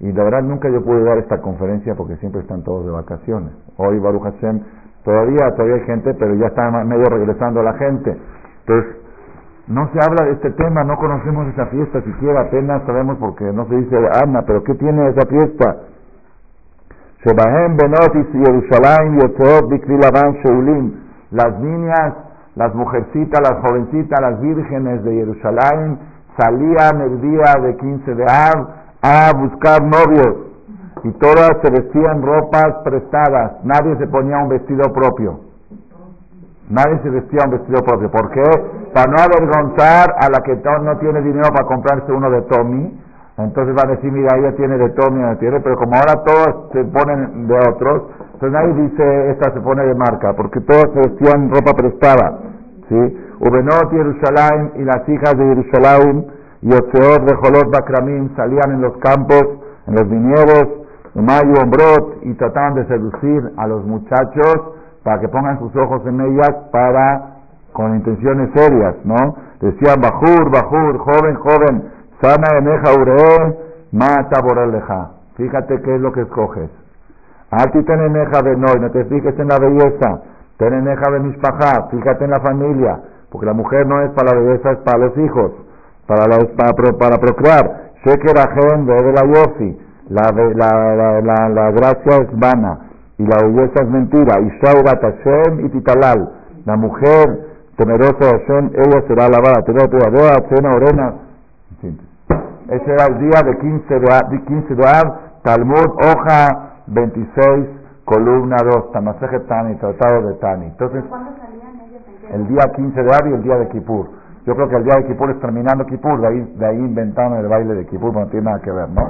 y 0.00 0.12
la 0.12 0.24
verdad 0.24 0.42
nunca 0.42 0.68
yo 0.70 0.82
pude 0.82 1.04
dar 1.04 1.18
esta 1.18 1.40
conferencia 1.42 1.94
porque 1.94 2.16
siempre 2.16 2.40
están 2.40 2.62
todos 2.62 2.86
de 2.86 2.90
vacaciones. 2.90 3.52
Hoy 3.76 3.98
Baruch 3.98 4.22
Hashem 4.22 4.62
todavía, 5.04 5.50
todavía 5.56 5.76
hay 5.76 5.84
gente, 5.86 6.14
pero 6.14 6.34
ya 6.34 6.46
está 6.46 6.70
medio 6.84 7.06
regresando 7.06 7.62
la 7.62 7.74
gente. 7.74 8.16
Entonces, 8.60 8.96
no 9.68 9.88
se 9.92 9.98
habla 10.04 10.24
de 10.24 10.32
este 10.32 10.50
tema, 10.50 10.84
no 10.84 10.96
conocemos 10.96 11.46
esa 11.48 11.66
fiesta 11.66 12.02
siquiera, 12.02 12.42
apenas 12.42 12.82
sabemos 12.84 13.16
porque 13.18 13.44
no 13.52 13.66
se 13.66 13.76
dice 13.76 13.96
Ana, 14.22 14.42
pero 14.46 14.64
¿qué 14.64 14.74
tiene 14.74 15.08
esa 15.08 15.26
fiesta? 15.26 15.76
Las 21.30 21.60
niñas, 21.60 22.14
las 22.56 22.74
mujercitas, 22.74 23.40
las 23.40 23.60
jovencitas, 23.60 24.20
las 24.20 24.40
vírgenes 24.40 25.04
de 25.04 25.14
Jerusalén 25.14 25.98
salían 26.36 27.00
el 27.00 27.20
día 27.20 27.54
de 27.62 27.76
15 27.76 28.14
de 28.14 28.24
Av 28.24 28.68
a 29.02 29.32
buscar 29.38 29.82
novios 29.82 30.51
y 31.04 31.10
todas 31.12 31.50
se 31.62 31.70
vestían 31.70 32.22
ropas 32.22 32.76
prestadas, 32.84 33.64
nadie 33.64 33.96
se 33.96 34.06
ponía 34.06 34.38
un 34.38 34.48
vestido 34.48 34.92
propio. 34.92 35.40
Nadie 36.70 37.00
se 37.02 37.10
vestía 37.10 37.40
un 37.44 37.50
vestido 37.52 37.82
propio. 37.82 38.10
¿Por 38.10 38.30
qué? 38.30 38.44
Para 38.94 39.10
no 39.10 39.18
avergonzar 39.18 40.14
a 40.18 40.30
la 40.30 40.40
que 40.44 40.56
no 40.56 40.96
tiene 40.98 41.20
dinero 41.20 41.48
para 41.52 41.66
comprarse 41.66 42.12
uno 42.12 42.30
de 42.30 42.42
Tommy. 42.42 42.98
Entonces 43.36 43.74
va 43.76 43.82
a 43.88 43.90
decir, 43.90 44.12
mira, 44.12 44.36
ella 44.38 44.54
tiene 44.56 44.78
de 44.78 44.90
Tommy, 44.90 45.20
no 45.20 45.36
tiene, 45.38 45.60
pero 45.60 45.76
como 45.76 45.94
ahora 45.94 46.22
todos 46.24 46.70
se 46.72 46.84
ponen 46.84 47.46
de 47.48 47.56
otros, 47.68 48.02
entonces 48.34 48.52
nadie 48.52 48.88
dice, 48.88 49.30
esta 49.30 49.52
se 49.52 49.60
pone 49.60 49.84
de 49.84 49.94
marca, 49.94 50.34
porque 50.34 50.60
todos 50.60 50.84
se 50.92 51.00
vestían 51.08 51.50
ropa 51.50 51.72
prestada. 51.72 52.38
¿sí? 52.88 53.18
Ubenot 53.40 53.90
Jerusalén 53.90 54.72
y 54.76 54.82
las 54.84 55.08
hijas 55.08 55.36
de 55.36 55.44
Jerusalén 55.44 56.26
y 56.60 56.68
Oseot 56.68 57.24
de 57.24 57.34
Jolot 57.36 57.70
Bakramim 57.72 58.34
salían 58.36 58.72
en 58.72 58.82
los 58.82 58.96
campos, 58.98 59.42
en 59.86 59.94
los 59.94 60.08
viñedos, 60.08 60.81
Y 61.14 62.34
trataban 62.34 62.74
de 62.74 62.86
seducir 62.86 63.52
a 63.56 63.66
los 63.66 63.84
muchachos 63.84 64.56
para 65.04 65.20
que 65.20 65.28
pongan 65.28 65.58
sus 65.58 65.74
ojos 65.76 66.02
en 66.06 66.20
ellas 66.20 66.54
para 66.72 67.32
con 67.72 67.94
intenciones 67.96 68.50
serias, 68.54 68.96
¿no? 69.04 69.36
Decían 69.60 70.00
Bajur, 70.00 70.50
Bajur, 70.50 70.98
joven, 70.98 71.34
joven, 71.36 71.90
sana 72.20 72.58
eneja 72.58 73.00
uree, 73.00 73.56
mata 73.92 74.40
boraleja. 74.42 75.10
Fíjate 75.36 75.80
qué 75.82 75.94
es 75.94 76.00
lo 76.00 76.12
que 76.12 76.22
escoges. 76.22 76.70
A 77.50 77.64
ti 77.70 77.82
ten 77.84 78.00
eneja 78.00 78.42
de 78.42 78.56
no, 78.56 78.74
no 78.80 78.90
te 78.90 79.04
fijes 79.04 79.38
en 79.38 79.48
la 79.48 79.58
belleza. 79.58 80.22
Ten 80.56 80.72
eneja 80.72 81.10
de 81.10 81.20
mis 81.20 81.36
pajas, 81.38 81.90
fíjate 81.90 82.24
en 82.24 82.30
la 82.30 82.40
familia, 82.40 83.00
porque 83.30 83.46
la 83.46 83.52
mujer 83.52 83.86
no 83.86 84.00
es 84.02 84.10
para 84.12 84.34
la 84.34 84.40
belleza, 84.40 84.72
es 84.72 84.78
para 84.78 84.98
los 84.98 85.18
hijos, 85.18 85.52
para, 86.06 86.26
la, 86.26 86.38
para, 86.56 86.92
para 86.98 87.16
procrear. 87.18 87.92
Shekerajen 88.04 88.86
de 88.86 89.12
la 89.12 89.24
yofi, 89.26 89.78
la, 90.08 90.30
la, 90.32 91.20
la, 91.20 91.48
la 91.48 91.70
gracia 91.70 92.16
es 92.22 92.38
vana 92.38 92.78
y 93.18 93.26
la 93.26 93.36
belleza 93.42 93.82
es 93.82 93.88
mentira. 93.88 94.40
Y 94.40 94.48
Shaurat 94.60 95.00
Hashem 95.00 95.66
y 95.66 95.68
Titalal, 95.70 96.28
la 96.64 96.76
mujer 96.76 97.52
temerosa 97.76 98.18
de 98.18 98.38
Hashem, 98.38 98.70
ella 98.74 99.02
será 99.08 99.26
alabada. 99.26 99.62
Cena 100.48 100.74
Orena. 100.74 101.14
Ese 102.68 102.90
era 102.90 103.06
el 103.06 103.18
día 103.18 103.42
de 103.44 103.58
15 103.58 104.00
de, 104.00 104.42
15 104.46 104.74
de 104.74 104.86
Ab, 104.88 105.42
Talmud, 105.42 105.88
hoja 106.00 106.76
26, 106.86 107.66
columna 108.04 108.56
2, 108.64 108.92
Tamaseje 108.92 109.40
Tani, 109.40 109.74
Tratado 109.76 110.28
de 110.28 110.34
Tani. 110.34 110.66
Entonces, 110.66 111.04
el 112.32 112.48
día 112.48 112.72
15 112.74 113.02
de 113.02 113.14
Ab 113.14 113.26
y 113.26 113.34
el 113.34 113.42
día 113.42 113.56
de 113.58 113.68
Kippur. 113.68 114.08
Yo 114.44 114.56
creo 114.56 114.68
que 114.68 114.76
el 114.76 114.84
día 114.84 114.96
de 114.96 115.06
Kippur 115.06 115.30
es 115.30 115.40
terminando 115.40 115.86
Kippur, 115.86 116.20
de 116.20 116.26
ahí, 116.26 116.54
de 116.56 116.66
ahí 116.66 116.76
inventaron 116.76 117.38
el 117.38 117.46
baile 117.46 117.74
de 117.74 117.86
Kippur, 117.86 118.12
no 118.12 118.26
tiene 118.26 118.46
nada 118.46 118.60
que 118.60 118.72
ver, 118.72 118.88
¿no? 118.88 119.02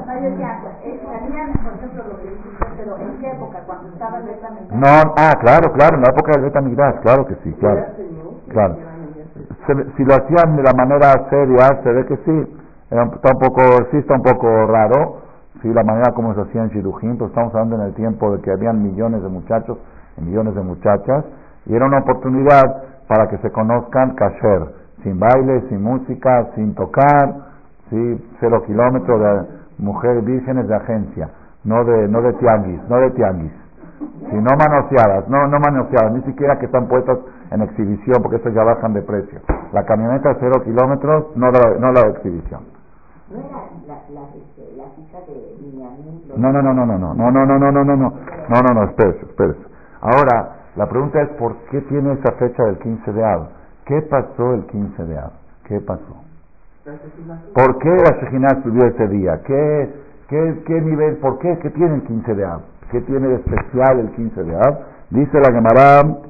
No, 4.73 5.15
ah, 5.17 5.33
claro, 5.41 5.73
claro, 5.73 5.97
en 5.97 6.03
la 6.03 6.11
época 6.11 6.33
del 6.33 6.43
Betamigdash, 6.43 7.01
claro 7.01 7.27
que 7.27 7.35
sí, 7.37 7.53
claro. 7.55 7.87
claro. 8.49 8.77
si 9.97 10.05
lo 10.05 10.15
hacían 10.15 10.57
de 10.57 10.63
la 10.63 10.75
manera 10.75 11.29
seria, 11.31 11.81
se 11.83 11.93
ve 11.93 12.07
que 12.07 12.17
sí. 12.19 12.59
Está 12.91 13.33
un 13.33 13.39
poco, 13.39 13.63
sí 13.91 13.97
está 13.97 14.15
un 14.15 14.23
poco 14.23 14.67
raro, 14.67 15.23
sí, 15.63 15.73
la 15.73 15.83
manera 15.83 16.13
como 16.13 16.35
se 16.35 16.43
hacía 16.43 16.63
en 16.63 16.69
Shidujim, 16.69 17.15
pero 17.15 17.29
estamos 17.29 17.55
hablando 17.55 17.77
en 17.77 17.83
el 17.83 17.95
tiempo 17.95 18.37
de 18.37 18.43
que 18.43 18.51
habían 18.51 18.83
millones 18.83 19.23
de 19.23 19.31
muchachos 19.31 19.79
y 20.19 20.21
millones 20.21 20.55
de 20.55 20.61
muchachas, 20.61 21.25
y 21.65 21.75
era 21.75 21.87
una 21.87 22.01
oportunidad 22.01 22.83
para 23.09 23.29
que 23.29 23.39
se 23.39 23.51
conozcan 23.51 24.15
kasher, 24.15 24.82
sin 25.03 25.19
baile, 25.19 25.63
sin 25.69 25.83
música, 25.83 26.49
sin 26.55 26.75
tocar, 26.75 27.35
¿sí? 27.91 28.29
Cero 28.41 28.63
kilómetros 28.67 29.21
de 29.21 29.63
mujeres 29.79 30.25
vírgenes 30.25 30.69
de 30.69 30.75
agencia, 30.75 31.31
no 31.65 31.85
de, 31.85 32.09
no 32.09 32.23
de 32.23 32.33
tianguis, 32.35 32.81
no 32.89 32.97
de 32.99 33.11
tianguis. 33.11 33.53
Si 34.31 34.37
no 34.37 34.51
manoseadas, 34.57 35.29
no, 35.29 35.47
no 35.47 35.59
manoseadas, 35.61 36.13
ni 36.13 36.23
siquiera 36.23 36.59
que 36.59 36.67
están 36.67 36.87
puestas 36.89 37.19
en 37.51 37.63
exhibición, 37.63 38.23
porque 38.23 38.37
estos 38.37 38.55
ya 38.55 38.65
bajan 38.65 38.95
de 38.95 39.03
precio. 39.03 39.41
La 39.73 39.85
camioneta 39.85 40.37
cero 40.41 40.63
kilómetros, 40.65 41.37
no 41.37 41.51
la, 41.51 41.79
no 41.79 41.93
la 41.93 42.03
de 42.03 42.11
exhibición. 42.11 42.63
¿No 43.31 43.39
la, 43.39 43.95
la 44.11 44.27
de 44.31 44.53
No, 46.37 46.53
no, 46.53 46.63
no, 46.63 46.73
no, 46.75 46.87
no, 46.87 46.99
no, 46.99 47.15
no, 47.15 47.31
no, 47.31 47.47
no, 47.47 47.59
no, 47.59 47.73
no, 47.73 47.85
no, 47.85 47.97
no, 47.97 48.13
no, 48.49 48.63
no, 48.63 48.75
no, 48.75 48.85
espérese, 48.85 49.21
espérese. 49.27 49.61
Ahora, 50.01 50.57
la 50.77 50.87
pregunta 50.89 51.21
es, 51.21 51.29
¿por 51.39 51.57
qué 51.71 51.81
tiene 51.83 52.15
esa 52.15 52.33
fecha 52.33 52.65
del 52.65 52.79
15 52.79 53.13
de 53.13 53.25
Ab? 53.25 53.62
¿Qué 53.93 54.01
pasó 54.01 54.55
el 54.55 54.65
15 54.69 55.05
de 55.05 55.19
Ab? 55.19 55.33
¿Qué 55.69 55.79
pasó? 55.81 56.17
¿Por 57.55 57.79
qué 57.79 57.91
la 57.91 58.23
Shejina 58.23 58.49
subió 58.63 58.87
ese 58.87 59.07
día? 59.09 59.43
¿Qué, 59.45 59.91
qué, 60.31 60.63
qué 60.65 60.81
nivel, 60.81 61.19
por 61.19 61.39
qué? 61.41 61.59
¿Qué 61.59 61.69
tiene 61.69 61.97
el 61.97 62.03
15 62.05 62.35
de 62.35 62.43
Ab? 62.43 62.63
¿Qué 62.91 63.03
tiene 63.03 63.29
de 63.29 63.35
especial 63.35 63.99
el 63.99 64.11
15 64.13 64.45
de 64.45 64.57
Ab? 64.57 64.79
Dice 65.11 65.39
la 65.39 65.53
Gemara, 65.53 66.21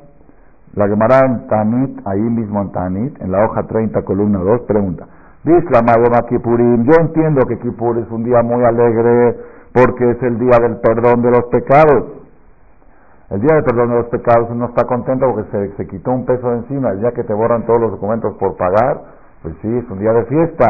la 0.75 0.89
Gemara 0.89 1.21
en 1.25 1.47
Tanit, 1.47 2.01
ahí 2.05 2.21
mismo 2.21 2.63
en 2.63 2.73
Tanit, 2.73 3.23
en 3.23 3.31
la 3.31 3.45
hoja 3.45 3.63
30, 3.63 4.03
columna 4.03 4.41
2, 4.41 4.63
pregunta. 4.63 5.07
Dice 5.45 5.67
la 5.71 5.83
Madonna 5.83 6.27
Kipurim, 6.29 6.83
yo 6.83 6.95
entiendo 6.99 7.47
que 7.47 7.61
Kipur 7.61 7.97
es 7.99 8.11
un 8.11 8.25
día 8.25 8.43
muy 8.43 8.65
alegre 8.65 9.37
porque 9.73 10.11
es 10.11 10.23
el 10.25 10.37
día 10.41 10.59
del 10.61 10.79
perdón 10.79 11.23
de 11.23 11.31
los 11.31 11.45
pecados. 11.45 12.22
El 13.33 13.41
día 13.41 13.55
del 13.55 13.65
perdón 13.65 13.89
de 13.89 13.95
los 13.97 14.07
pecados 14.09 14.49
uno 14.51 14.67
está 14.67 14.85
contento 14.85 15.25
porque 15.33 15.51
se, 15.51 15.77
se 15.77 15.87
quitó 15.87 16.11
un 16.11 16.27
peso 16.27 16.51
de 16.51 16.57
encima. 16.59 16.91
El 16.91 17.01
día 17.01 17.13
que 17.13 17.25
te 17.25 17.33
borran 17.33 17.65
todos 17.65 17.81
los 17.81 17.93
documentos 17.93 18.37
por 18.37 18.59
pagar, 18.59 19.01
pues 19.41 19.55
sí, 19.63 19.75
es 19.75 19.89
un 19.89 20.01
día 20.01 20.13
de 20.13 20.25
fiesta. 20.27 20.67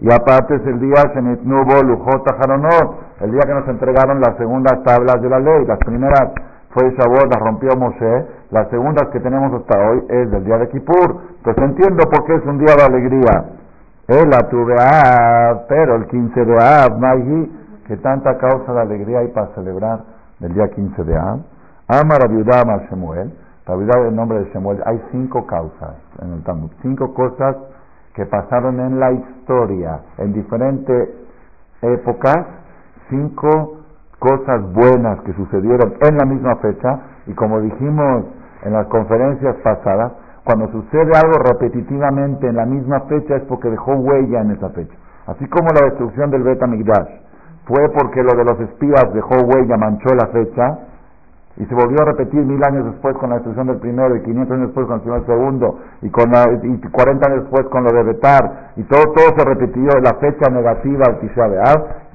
Y 0.00 0.06
aparte 0.12 0.54
es 0.54 0.64
el 0.64 0.78
día 0.78 1.02
Shenitnubo 1.12 1.82
Lujota 1.82 2.36
Jaronot, 2.38 3.18
el 3.20 3.32
día 3.32 3.40
que 3.44 3.54
nos 3.54 3.66
entregaron 3.66 4.20
las 4.20 4.36
segundas 4.36 4.80
tablas 4.84 5.20
de 5.20 5.28
la 5.28 5.40
ley. 5.40 5.64
Las 5.66 5.78
primeras 5.78 6.30
fue 6.70 6.88
Shavuot, 6.90 7.34
las 7.34 7.42
rompió 7.42 7.70
Moshe. 7.76 8.26
Las 8.50 8.68
segundas 8.68 9.08
que 9.08 9.18
tenemos 9.18 9.52
hasta 9.52 9.76
hoy 9.76 10.04
es 10.08 10.30
del 10.30 10.44
día 10.44 10.58
de 10.58 10.68
Kippur. 10.68 11.16
Entonces 11.38 11.64
entiendo 11.64 12.04
por 12.08 12.26
qué 12.26 12.36
es 12.36 12.44
un 12.46 12.58
día 12.58 12.76
de 12.76 12.82
alegría. 12.84 13.44
El 14.06 14.30
tuve 14.50 14.76
pero 15.68 15.96
el 15.96 16.06
15 16.06 16.44
de 16.44 16.56
Ab, 16.62 16.96
Maggi, 16.96 17.52
que 17.88 17.96
tanta 17.96 18.38
causa 18.38 18.72
de 18.72 18.80
alegría 18.82 19.18
hay 19.18 19.28
para 19.28 19.48
celebrar 19.56 19.98
el 20.40 20.54
día 20.54 20.68
15 20.68 21.02
de 21.02 21.16
Ab. 21.16 21.53
Ama 21.88 22.16
Rabiudá 22.18 22.62
Amar 22.62 22.88
Shemuel. 22.88 23.30
Rabiudá 23.66 24.08
el 24.08 24.16
nombre 24.16 24.38
de 24.40 24.50
Shemuel. 24.52 24.82
Hay 24.86 25.00
cinco 25.10 25.46
causas 25.46 25.96
en 26.22 26.32
el 26.32 26.42
Talmud. 26.42 26.70
Cinco 26.82 27.12
cosas 27.12 27.56
que 28.14 28.24
pasaron 28.26 28.80
en 28.80 28.98
la 28.98 29.12
historia, 29.12 30.00
en 30.18 30.32
diferentes 30.32 31.08
épocas, 31.82 32.46
cinco 33.10 33.80
cosas 34.18 34.62
buenas 34.72 35.20
que 35.22 35.34
sucedieron 35.34 35.94
en 36.00 36.16
la 36.16 36.24
misma 36.24 36.56
fecha 36.56 37.00
y 37.26 37.34
como 37.34 37.60
dijimos 37.60 38.24
en 38.62 38.72
las 38.72 38.86
conferencias 38.86 39.56
pasadas, 39.56 40.12
cuando 40.44 40.68
sucede 40.68 41.10
algo 41.16 41.34
repetitivamente 41.44 42.46
en 42.46 42.56
la 42.56 42.64
misma 42.64 43.00
fecha 43.00 43.36
es 43.36 43.42
porque 43.42 43.68
dejó 43.68 43.92
huella 43.92 44.40
en 44.40 44.52
esa 44.52 44.70
fecha. 44.70 44.94
Así 45.26 45.46
como 45.48 45.68
la 45.68 45.86
destrucción 45.86 46.30
del 46.30 46.42
Bet 46.42 46.60
fue 47.66 47.88
porque 47.90 48.22
lo 48.22 48.36
de 48.36 48.44
los 48.44 48.60
espías 48.60 49.04
dejó 49.12 49.36
huella, 49.42 49.76
manchó 49.76 50.14
la 50.14 50.26
fecha, 50.28 50.78
y 51.56 51.64
se 51.66 51.74
volvió 51.74 52.02
a 52.02 52.06
repetir 52.06 52.40
mil 52.44 52.62
años 52.64 52.84
después 52.86 53.16
con 53.16 53.30
la 53.30 53.36
destrucción 53.36 53.68
del 53.68 53.78
primero 53.78 54.16
y 54.16 54.22
500 54.22 54.54
años 54.56 54.66
después 54.68 54.86
con 54.86 55.14
el 55.14 55.26
segundo 55.26 55.78
y, 56.02 56.10
con 56.10 56.30
la, 56.30 56.46
y 56.62 56.78
40 56.78 57.26
años 57.26 57.42
después 57.42 57.66
con 57.68 57.84
lo 57.84 57.92
de 57.92 58.02
Betar 58.02 58.72
y 58.76 58.82
todo, 58.84 59.12
todo 59.12 59.26
se 59.36 59.44
repitió 59.44 59.88
la 60.02 60.14
fecha 60.18 60.50
negativa 60.50 61.04
al 61.06 61.20
Tisha 61.20 61.44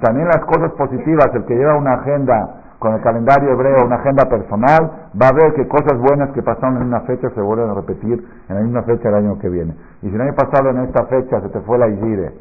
también 0.01 0.27
las 0.27 0.45
cosas 0.45 0.71
positivas, 0.73 1.29
el 1.33 1.45
que 1.45 1.55
lleva 1.55 1.77
una 1.77 1.93
agenda 1.95 2.59
con 2.79 2.93
el 2.93 3.01
calendario 3.01 3.51
hebreo, 3.51 3.85
una 3.85 3.97
agenda 3.97 4.23
personal, 4.29 5.09
va 5.21 5.27
a 5.27 5.33
ver 5.33 5.53
que 5.53 5.67
cosas 5.67 5.99
buenas 5.99 6.29
que 6.31 6.41
pasaron 6.41 6.77
en 6.77 6.83
una 6.83 7.01
fecha 7.01 7.29
se 7.29 7.41
vuelven 7.41 7.69
a 7.69 7.73
repetir 7.73 8.25
en 8.47 8.55
la 8.55 8.61
misma 8.61 8.83
fecha 8.83 9.09
el 9.09 9.15
año 9.15 9.37
que 9.39 9.49
viene. 9.49 9.75
Y 10.01 10.09
si 10.09 10.15
el 10.15 10.21
año 10.21 10.35
pasado 10.35 10.69
en 10.69 10.79
esta 10.85 11.05
fecha 11.05 11.41
se 11.41 11.49
te 11.49 11.59
fue 11.61 11.77
la 11.77 11.89
Igire 11.89 12.31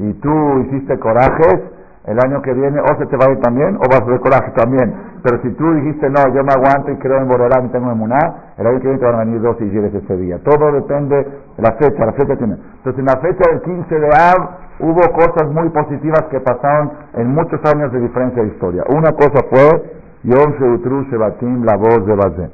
y 0.00 0.12
tú 0.14 0.58
hiciste 0.60 0.98
corajes, 0.98 1.62
el 2.06 2.18
año 2.24 2.40
que 2.42 2.54
viene 2.54 2.80
o 2.80 2.96
se 2.98 3.06
te 3.06 3.16
va 3.16 3.26
a 3.26 3.30
ir 3.30 3.40
también 3.40 3.76
o 3.76 3.80
vas 3.80 4.00
a 4.00 4.04
hacer 4.04 4.20
coraje 4.20 4.50
también. 4.52 4.94
Pero 5.22 5.42
si 5.42 5.50
tú 5.54 5.74
dijiste, 5.74 6.08
no, 6.08 6.28
yo 6.32 6.42
me 6.44 6.52
aguanto 6.52 6.90
y 6.90 6.96
creo 6.96 7.18
en 7.18 7.28
Bororán 7.28 7.66
y 7.66 7.68
tengo 7.68 7.90
emuná, 7.90 8.18
el 8.56 8.66
año 8.66 8.78
que 8.78 8.88
viene 8.88 8.98
te 8.98 9.04
van 9.04 9.14
a 9.16 9.24
venir 9.24 9.40
dos 9.40 9.56
y 9.60 9.66
ese 9.66 10.16
día. 10.16 10.38
Todo 10.42 10.72
depende 10.72 11.16
de 11.16 11.62
la 11.62 11.72
fecha, 11.72 12.06
la 12.06 12.12
fecha 12.12 12.36
tiene. 12.36 12.54
Entonces 12.54 12.98
en 12.98 13.04
la 13.04 13.16
fecha 13.20 13.50
del 13.50 13.62
15 13.62 13.94
de 13.98 14.08
Av 14.08 14.48
hubo 14.80 15.00
cosas 15.12 15.50
muy 15.52 15.68
positivas 15.70 16.22
que 16.30 16.40
pasaron 16.40 16.92
en 17.14 17.34
muchos 17.34 17.60
años 17.72 17.92
de 17.92 18.00
diferencia 18.00 18.42
de 18.42 18.48
historia. 18.48 18.84
Una 18.88 19.12
cosa 19.12 19.44
fue 19.50 19.98
Yom 20.22 20.52
Sheutru 20.58 21.02
Shebatim, 21.04 21.64
la 21.64 21.76
voz 21.76 22.06
de 22.06 22.14
Bazé. 22.14 22.50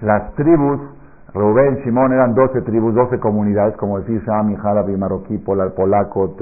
Las 0.00 0.34
tribus, 0.34 0.80
Rubén, 1.34 1.82
Simón, 1.84 2.12
eran 2.12 2.34
12 2.34 2.62
tribus, 2.62 2.94
12 2.94 3.18
comunidades, 3.18 3.76
como 3.76 4.00
decís, 4.00 4.26
Ami, 4.28 4.56
Jarabi, 4.56 4.96
Marroquí, 4.96 5.38
Polaco, 5.38 6.36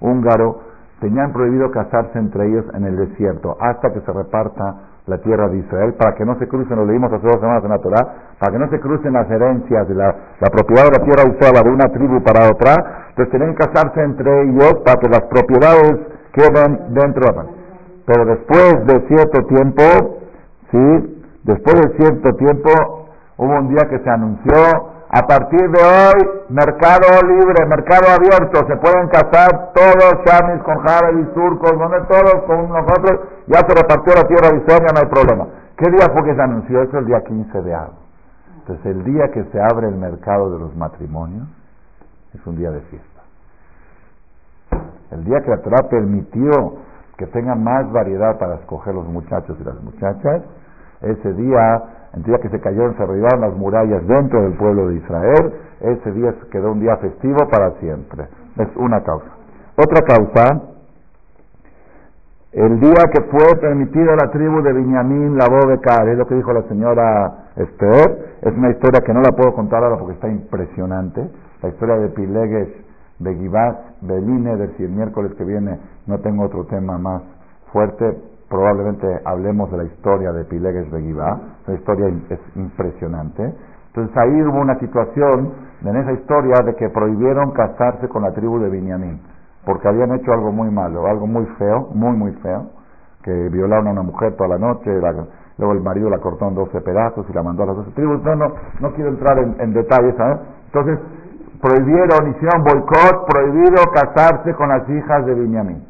Húngaro, 0.00 0.60
tenían 1.00 1.32
prohibido 1.32 1.70
casarse 1.70 2.18
entre 2.18 2.48
ellos 2.48 2.64
en 2.74 2.84
el 2.84 2.96
desierto 2.96 3.56
hasta 3.60 3.92
que 3.92 4.00
se 4.00 4.12
reparta 4.12 4.74
la 5.06 5.18
tierra 5.18 5.48
de 5.48 5.58
Israel, 5.58 5.94
para 5.94 6.14
que 6.14 6.24
no 6.24 6.38
se 6.38 6.46
crucen, 6.46 6.76
lo 6.76 6.84
leímos 6.84 7.10
hace 7.12 7.26
dos 7.26 7.40
semanas 7.40 7.64
en 7.64 7.70
la 7.70 7.78
Torah, 7.78 8.14
para 8.38 8.52
que 8.52 8.58
no 8.58 8.68
se 8.68 8.78
crucen 8.78 9.14
las 9.14 9.30
herencias 9.30 9.88
de 9.88 9.94
la, 9.94 10.14
propiedad 10.52 10.84
de 10.84 10.98
la 10.98 11.04
tierra 11.04 11.24
usada 11.24 11.62
de 11.62 11.70
una 11.70 11.88
tribu 11.88 12.22
para 12.22 12.50
otra, 12.50 13.06
entonces 13.08 13.32
tenían 13.32 13.54
que 13.54 13.66
casarse 13.66 14.02
entre 14.02 14.42
ellos 14.42 14.74
para 14.84 15.00
que 15.00 15.08
las 15.08 15.22
propiedades 15.22 15.96
queden 16.32 16.94
dentro 16.94 17.24
de 17.24 17.36
la 17.36 17.46
Pero 18.04 18.24
después 18.26 18.86
de 18.86 19.08
cierto 19.08 19.46
tiempo, 19.46 19.82
¿sí? 20.70 21.24
Después 21.44 21.74
de 21.74 21.96
cierto 21.96 22.36
tiempo, 22.36 22.70
hubo 23.38 23.58
un 23.58 23.68
día 23.68 23.88
que 23.88 23.98
se 24.00 24.10
anunció 24.10 24.97
a 25.10 25.26
partir 25.26 25.70
de 25.70 25.80
hoy, 25.80 26.44
mercado 26.50 27.06
libre, 27.26 27.64
mercado 27.66 28.12
abierto, 28.12 28.66
se 28.66 28.76
pueden 28.76 29.08
casar 29.08 29.72
todos 29.72 30.24
chamis 30.24 30.62
con 30.62 30.76
y 31.20 31.24
turcos, 31.32 31.72
donde 31.78 32.00
todos 32.08 32.42
con 32.46 32.68
nosotros, 32.68 33.20
ya 33.46 33.60
se 33.60 33.74
repartió 33.74 34.14
la 34.14 34.28
tierra 34.28 34.50
de 34.50 34.58
Israel, 34.58 34.82
no 34.92 35.00
hay 35.00 35.08
problema. 35.08 35.46
¿Qué 35.76 35.90
día 35.90 36.08
fue 36.12 36.24
que 36.24 36.34
se 36.34 36.42
anunció 36.42 36.82
eso? 36.82 36.98
El 36.98 37.06
día 37.06 37.22
15 37.22 37.62
de 37.62 37.74
agosto. 37.74 38.02
Entonces, 38.58 38.86
el 38.86 39.04
día 39.04 39.30
que 39.32 39.44
se 39.44 39.58
abre 39.62 39.88
el 39.88 39.96
mercado 39.96 40.50
de 40.50 40.58
los 40.58 40.76
matrimonios 40.76 41.48
es 42.34 42.46
un 42.46 42.56
día 42.56 42.70
de 42.70 42.80
fiesta. 42.82 43.22
El 45.10 45.24
día 45.24 45.40
que 45.40 45.50
la 45.50 45.62
Torah 45.62 45.88
permitió 45.88 46.76
que 47.16 47.26
tengan 47.28 47.64
más 47.64 47.90
variedad 47.90 48.38
para 48.38 48.56
escoger 48.56 48.94
los 48.94 49.06
muchachos 49.06 49.56
y 49.58 49.64
las 49.64 49.82
muchachas, 49.82 50.42
ese 51.02 51.32
día 51.34 51.82
el 52.14 52.22
día 52.22 52.38
que 52.38 52.48
se 52.48 52.60
cayeron, 52.60 52.96
se 52.96 53.06
derribaron 53.06 53.40
las 53.40 53.54
murallas 53.54 54.06
dentro 54.06 54.42
del 54.42 54.54
pueblo 54.54 54.88
de 54.88 54.96
Israel, 54.96 55.52
ese 55.80 56.12
día 56.12 56.34
quedó 56.50 56.72
un 56.72 56.80
día 56.80 56.96
festivo 56.96 57.36
para 57.50 57.72
siempre. 57.80 58.26
Es 58.56 58.68
una 58.76 59.02
causa. 59.02 59.28
Otra 59.76 60.02
causa, 60.02 60.62
el 62.52 62.80
día 62.80 63.04
que 63.12 63.22
fue 63.30 63.60
permitido 63.60 64.12
a 64.12 64.16
la 64.16 64.30
tribu 64.30 64.62
de 64.62 64.72
Binyamin 64.72 65.36
la 65.36 65.46
voz 65.48 65.68
de 65.68 65.78
Car, 65.80 66.08
es 66.08 66.18
lo 66.18 66.26
que 66.26 66.34
dijo 66.34 66.52
la 66.52 66.62
señora 66.62 67.50
Esther, 67.56 68.36
es 68.42 68.52
una 68.56 68.70
historia 68.70 69.00
que 69.04 69.12
no 69.12 69.20
la 69.20 69.32
puedo 69.32 69.52
contar 69.54 69.84
ahora 69.84 69.98
porque 69.98 70.14
está 70.14 70.28
impresionante, 70.28 71.28
la 71.62 71.68
historia 71.68 71.96
de 71.98 72.08
Pileges, 72.08 72.68
de 73.18 73.84
Beline, 74.00 74.56
de 74.56 74.68
si 74.76 74.84
el 74.84 74.90
miércoles 74.90 75.32
que 75.34 75.44
viene 75.44 75.78
no 76.06 76.18
tengo 76.20 76.44
otro 76.44 76.64
tema 76.66 76.98
más 76.98 77.22
fuerte, 77.72 78.16
probablemente 78.48 79.06
hablemos 79.24 79.70
de 79.70 79.78
la 79.78 79.84
historia 79.84 80.32
de 80.32 80.44
Pileges 80.44 80.90
Begibá, 80.90 81.38
la 81.66 81.74
historia 81.74 82.08
es 82.30 82.40
impresionante. 82.56 83.54
Entonces 83.88 84.16
ahí 84.16 84.42
hubo 84.42 84.60
una 84.60 84.78
situación 84.78 85.52
en 85.84 85.96
esa 85.96 86.12
historia 86.12 86.62
de 86.64 86.74
que 86.74 86.88
prohibieron 86.88 87.52
casarse 87.52 88.08
con 88.08 88.22
la 88.22 88.32
tribu 88.32 88.58
de 88.58 88.70
Binyamin, 88.70 89.20
porque 89.64 89.88
habían 89.88 90.12
hecho 90.14 90.32
algo 90.32 90.50
muy 90.50 90.70
malo, 90.70 91.06
algo 91.06 91.26
muy 91.26 91.44
feo, 91.58 91.88
muy, 91.94 92.16
muy 92.16 92.32
feo, 92.42 92.70
que 93.22 93.32
violaron 93.50 93.88
a 93.88 93.90
una 93.92 94.02
mujer 94.02 94.34
toda 94.36 94.48
la 94.50 94.58
noche, 94.58 94.90
luego 95.58 95.72
el 95.72 95.82
marido 95.82 96.08
la 96.08 96.18
cortó 96.18 96.48
en 96.48 96.54
12 96.54 96.80
pedazos 96.80 97.26
y 97.28 97.32
la 97.32 97.42
mandó 97.42 97.64
a 97.64 97.66
las 97.66 97.76
12 97.76 97.90
tribus. 97.92 98.22
No, 98.22 98.34
no, 98.34 98.52
no 98.80 98.92
quiero 98.94 99.10
entrar 99.10 99.38
en, 99.38 99.72
detalles, 99.74 100.14
¿sabes? 100.16 100.38
Entonces 100.66 100.98
prohibieron, 101.60 102.30
hicieron 102.30 102.62
boicot, 102.62 103.26
prohibido 103.26 103.82
casarse 103.92 104.54
con 104.54 104.68
las 104.68 104.88
hijas 104.88 105.26
de 105.26 105.34
Binyamin 105.34 105.87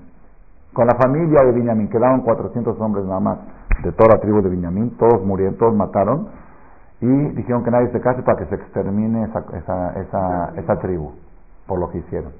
con 0.72 0.86
la 0.86 0.94
familia 0.94 1.42
de 1.44 1.52
Benjamín, 1.52 1.88
quedaron 1.88 2.20
400 2.20 2.78
hombres 2.80 3.04
nada 3.04 3.20
más 3.20 3.38
de 3.82 3.92
toda 3.92 4.14
la 4.14 4.20
tribu 4.20 4.42
de 4.42 4.50
Benjamín, 4.50 4.96
todos 4.98 5.24
murieron, 5.24 5.56
todos 5.56 5.74
mataron, 5.74 6.28
y 7.00 7.06
dijeron 7.06 7.64
que 7.64 7.70
nadie 7.70 7.90
se 7.92 8.00
case 8.00 8.22
para 8.22 8.38
que 8.38 8.46
se 8.46 8.54
extermine 8.56 9.24
esa, 9.24 9.44
esa, 9.56 10.00
esa, 10.00 10.52
esa 10.56 10.78
tribu, 10.78 11.12
por 11.66 11.78
lo 11.78 11.90
que 11.90 11.98
hicieron. 11.98 12.32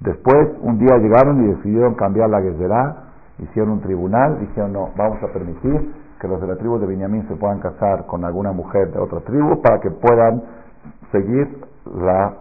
Después, 0.00 0.48
un 0.62 0.78
día 0.78 0.96
llegaron 0.98 1.44
y 1.44 1.54
decidieron 1.54 1.94
cambiar 1.94 2.30
la 2.30 2.40
guerrera, 2.40 3.04
hicieron 3.38 3.72
un 3.72 3.80
tribunal, 3.80 4.40
dijeron 4.40 4.72
no, 4.72 4.90
vamos 4.96 5.22
a 5.22 5.28
permitir 5.28 5.94
que 6.20 6.28
los 6.28 6.40
de 6.40 6.46
la 6.46 6.56
tribu 6.56 6.78
de 6.78 6.86
Benjamín 6.86 7.26
se 7.28 7.36
puedan 7.36 7.60
casar 7.60 8.06
con 8.06 8.24
alguna 8.24 8.52
mujer 8.52 8.92
de 8.92 8.98
otra 8.98 9.20
tribu 9.20 9.60
para 9.62 9.80
que 9.80 9.90
puedan 9.90 10.42
seguir 11.12 11.64
la, 11.96 12.34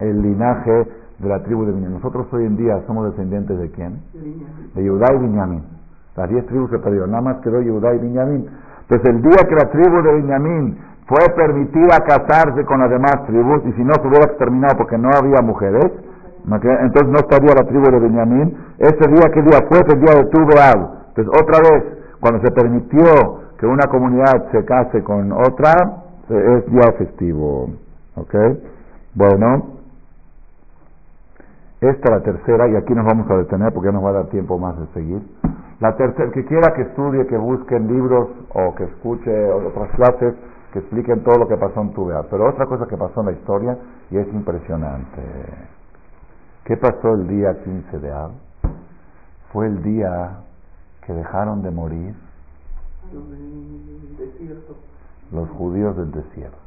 el 0.00 0.22
linaje 0.22 0.86
de 1.20 1.28
la 1.28 1.42
tribu 1.42 1.64
de 1.64 1.72
Benjamín. 1.72 1.96
Nosotros 1.96 2.26
hoy 2.32 2.46
en 2.46 2.56
día 2.56 2.80
somos 2.86 3.10
descendientes 3.10 3.58
de 3.58 3.70
quién? 3.70 4.00
De 4.74 4.88
Judá 4.88 5.06
y 5.14 5.18
Benjamín. 5.18 5.62
Las 6.16 6.28
diez 6.28 6.46
tribus 6.46 6.70
se 6.70 6.78
perdieron, 6.78 7.10
nada 7.10 7.22
más 7.22 7.36
quedó 7.42 7.62
Judá 7.62 7.94
y 7.94 7.98
Benjamín. 7.98 8.48
Entonces 8.82 9.10
el 9.10 9.22
día 9.22 9.36
que 9.48 9.54
la 9.54 9.70
tribu 9.70 10.02
de 10.02 10.12
Benjamín 10.14 10.78
fue 11.06 11.34
permitida 11.34 11.98
casarse 12.06 12.64
con 12.64 12.80
las 12.80 12.90
demás 12.90 13.26
tribus, 13.26 13.62
y 13.66 13.72
si 13.72 13.84
no 13.84 13.94
se 13.94 14.08
hubiera 14.08 14.26
exterminado 14.26 14.76
porque 14.78 14.96
no 14.96 15.10
había 15.10 15.42
mujeres, 15.42 15.90
entonces 16.44 17.08
no 17.08 17.18
estaría 17.18 17.52
la 17.54 17.64
tribu 17.64 17.84
de 17.90 17.98
Benjamín. 17.98 18.56
Ese 18.78 19.08
día, 19.08 19.30
¿qué 19.32 19.42
día 19.42 19.60
fue? 19.68 19.80
El 19.80 20.00
día 20.00 20.14
de 20.14 20.24
Tubeal. 20.26 20.90
Entonces 21.08 21.42
otra 21.42 21.58
vez, 21.60 21.84
cuando 22.20 22.40
se 22.40 22.50
permitió 22.52 23.40
que 23.58 23.66
una 23.66 23.86
comunidad 23.90 24.50
se 24.52 24.64
case 24.64 25.02
con 25.02 25.32
otra, 25.32 25.72
es 26.28 26.66
día 26.70 26.92
festivo. 26.96 27.70
¿Ok? 28.16 28.34
Bueno, 29.14 29.79
esta 31.80 32.08
es 32.08 32.10
la 32.10 32.22
tercera, 32.22 32.68
y 32.68 32.76
aquí 32.76 32.92
nos 32.94 33.06
vamos 33.06 33.30
a 33.30 33.36
detener 33.36 33.72
porque 33.72 33.88
ya 33.88 33.92
nos 33.92 34.04
va 34.04 34.10
a 34.10 34.12
dar 34.12 34.26
tiempo 34.26 34.58
más 34.58 34.78
de 34.78 34.86
seguir. 34.88 35.22
La 35.80 35.96
tercera, 35.96 36.30
que 36.30 36.44
quiera 36.44 36.74
que 36.74 36.82
estudie, 36.82 37.26
que 37.26 37.38
busque 37.38 37.78
libros 37.80 38.28
o 38.52 38.74
que 38.74 38.84
escuche 38.84 39.50
otras 39.50 39.90
clases 39.92 40.34
que 40.72 40.78
expliquen 40.80 41.22
todo 41.24 41.36
lo 41.36 41.48
que 41.48 41.56
pasó 41.56 41.80
en 41.80 41.92
Tubea. 41.92 42.22
Pero 42.30 42.48
otra 42.48 42.66
cosa 42.66 42.86
que 42.86 42.96
pasó 42.96 43.20
en 43.20 43.26
la 43.26 43.32
historia 43.32 43.78
y 44.10 44.18
es 44.18 44.28
impresionante. 44.32 45.22
¿Qué 46.64 46.76
pasó 46.76 47.14
el 47.14 47.26
día 47.26 47.62
15 47.64 47.98
de 47.98 48.12
Ab? 48.12 48.30
Fue 49.52 49.66
el 49.66 49.82
día 49.82 50.40
que 51.04 51.12
dejaron 51.12 51.62
de 51.62 51.70
morir 51.70 52.14
los 55.32 55.48
judíos 55.50 55.96
del 55.96 56.12
desierto. 56.12 56.58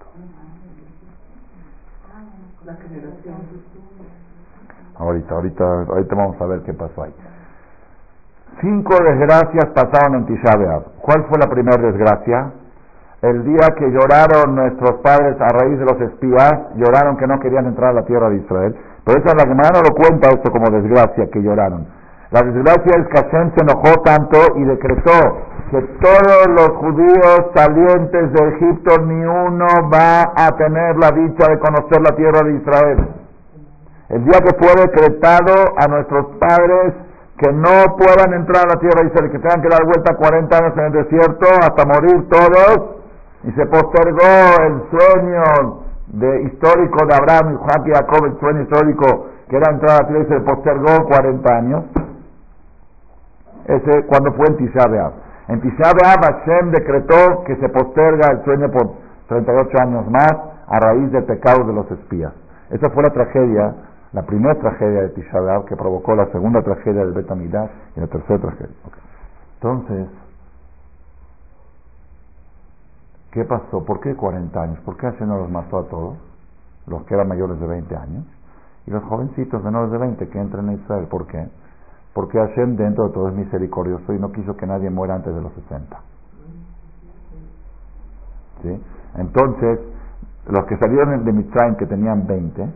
La 2.66 2.76
generación. 2.76 3.36
Ahorita, 4.98 5.36
ahorita, 5.36 5.64
ahorita 5.64 6.16
vamos 6.16 6.40
a 6.40 6.46
ver 6.46 6.62
qué 6.62 6.74
pasó 6.74 7.04
ahí. 7.04 7.14
Cinco 8.62 8.96
desgracias 9.04 9.66
pasaron 9.74 10.16
en 10.16 10.26
Tisha 10.28 10.54
¿Cuál 11.02 11.26
fue 11.28 11.38
la 11.40 11.50
primera 11.50 11.82
desgracia? 11.82 12.52
El 13.22 13.44
día 13.46 13.68
que 13.78 13.90
lloraron 13.90 14.56
nuestros 14.56 15.00
padres 15.02 15.40
a 15.40 15.48
raíz 15.48 15.80
de 15.80 15.86
los 15.86 16.00
espías, 16.02 16.54
lloraron 16.76 17.18
que 17.18 17.26
no 17.26 17.40
querían 17.40 17.66
entrar 17.66 17.92
a 17.92 17.94
la 17.94 18.06
tierra 18.06 18.30
de 18.30 18.38
Israel. 18.38 18.76
Pero 19.06 19.20
esa 19.20 19.36
la 19.36 19.48
Gemara 19.48 19.72
no 19.74 19.82
lo 19.82 19.96
cuenta 19.96 20.30
esto 20.30 20.52
como 20.52 20.70
desgracia 20.70 21.30
que 21.32 21.42
lloraron. 21.42 21.88
La 22.32 22.42
desgracia 22.42 22.92
es 23.00 23.08
que 23.08 23.30
se 23.30 23.62
enojó 23.62 24.02
tanto 24.04 24.38
y 24.58 24.64
decretó 24.66 25.38
que 25.72 25.82
todos 26.02 26.48
los 26.50 26.70
judíos 26.78 27.46
salientes 27.56 28.34
de 28.34 28.50
Egipto 28.50 28.98
ni 29.06 29.24
uno 29.26 29.68
va 29.92 30.34
a 30.36 30.52
tener 30.58 30.98
la 30.98 31.12
dicha 31.12 31.50
de 31.50 31.60
conocer 31.60 32.02
la 32.02 32.16
tierra 32.16 32.44
de 32.44 32.56
Israel. 32.56 33.23
El 34.14 34.26
día 34.26 34.40
que 34.42 34.54
fue 34.62 34.80
decretado 34.80 35.74
a 35.76 35.88
nuestros 35.88 36.38
padres 36.38 36.94
que 37.36 37.52
no 37.52 37.98
puedan 37.98 38.34
entrar 38.36 38.66
a 38.66 38.76
la 38.76 38.80
tierra 38.80 39.02
de 39.02 39.08
Israel, 39.08 39.32
que 39.32 39.40
tengan 39.40 39.62
que 39.64 39.70
dar 39.70 39.84
vuelta 39.86 40.16
40 40.16 40.56
años 40.56 40.74
en 40.78 40.84
el 40.86 40.92
desierto 40.92 41.48
hasta 41.60 41.84
morir 41.84 42.30
todos, 42.30 42.98
y 43.44 43.52
se 43.54 43.66
postergó 43.66 44.62
el 44.68 44.84
sueño 44.92 45.84
de 46.10 46.44
histórico 46.44 47.08
de 47.08 47.16
Abraham, 47.16 47.58
y 47.58 47.92
Jacob, 47.92 48.26
el 48.26 48.40
sueño 48.40 48.62
histórico 48.62 49.30
que 49.50 49.58
era 49.58 49.72
entrar 49.72 49.92
a 49.98 50.02
la 50.04 50.08
tierra 50.08 50.24
y 50.24 50.28
se 50.28 50.40
postergó 50.42 51.06
40 51.08 51.56
años. 51.56 51.84
Ese 53.66 54.06
cuando 54.06 54.32
fue 54.34 54.46
en 54.46 54.58
Tisha 54.58 55.12
En 55.48 55.60
Tisha 55.62 55.92
Hashem 55.92 56.70
decretó 56.70 57.44
que 57.46 57.56
se 57.56 57.68
posterga 57.70 58.32
el 58.32 58.44
sueño 58.44 58.70
por 58.70 58.92
38 59.28 59.70
años 59.82 60.08
más 60.12 60.34
a 60.68 60.80
raíz 60.80 61.12
del 61.12 61.24
pecado 61.24 61.64
de 61.64 61.74
los 61.74 61.90
espías. 61.90 62.32
Esa 62.70 62.90
fue 62.92 63.04
la 63.04 63.10
tragedia, 63.10 63.74
la 64.14 64.22
primera 64.24 64.56
tragedia 64.60 65.02
de 65.02 65.10
Tisha 65.10 65.40
que 65.68 65.76
provocó 65.76 66.16
la 66.16 66.32
segunda 66.32 66.62
tragedia 66.62 67.04
del 67.04 67.14
Betamidah 67.14 67.70
y 67.96 68.00
la 68.00 68.08
tercera 68.08 68.40
tragedia. 68.40 68.76
Entonces, 69.56 70.08
¿Qué 73.34 73.44
pasó? 73.46 73.84
¿Por 73.84 74.00
qué 74.00 74.16
40 74.16 74.62
años? 74.62 74.80
¿Por 74.86 74.96
qué 74.96 75.08
Hashem 75.08 75.28
no 75.28 75.40
los 75.40 75.50
mató 75.50 75.80
a 75.80 75.88
todos? 75.88 76.18
Los 76.86 77.04
que 77.06 77.16
eran 77.16 77.28
mayores 77.28 77.60
de 77.60 77.66
20 77.66 77.96
años. 77.96 78.26
Y 78.86 78.92
los 78.92 79.04
jovencitos 79.06 79.64
menores 79.64 79.92
de 79.92 79.98
20 79.98 80.30
que 80.30 80.40
entran 80.40 80.70
en 80.70 80.76
Israel. 80.76 81.08
¿Por 81.10 81.26
qué? 81.26 81.50
Porque 82.14 82.38
Hashem 82.38 82.76
dentro 82.76 83.08
de 83.08 83.14
todo 83.14 83.30
es 83.30 83.34
misericordioso 83.34 84.14
y 84.14 84.20
no 84.20 84.32
quiso 84.32 84.56
que 84.56 84.68
nadie 84.68 84.92
muera 84.92 85.16
antes 85.16 85.34
de 85.34 85.42
los 85.42 85.52
60. 85.52 86.00
¿Sí? 88.62 88.84
Entonces, 89.16 89.80
los 90.48 90.66
que 90.68 90.78
salieron 90.78 91.26
de 91.26 91.34
Mitzrayim 91.34 91.76
que 91.78 91.88
tenían 91.88 92.28
20, 92.28 92.70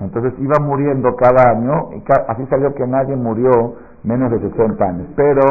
entonces 0.00 0.34
iban 0.38 0.62
muriendo 0.64 1.14
cada 1.16 1.50
año, 1.50 1.90
y 1.92 2.02
así 2.28 2.46
salió 2.46 2.74
que 2.74 2.86
nadie 2.86 3.16
murió 3.16 3.76
menos 4.02 4.30
de 4.30 4.40
60 4.40 4.84
años. 4.84 5.06
Pero 5.16 5.42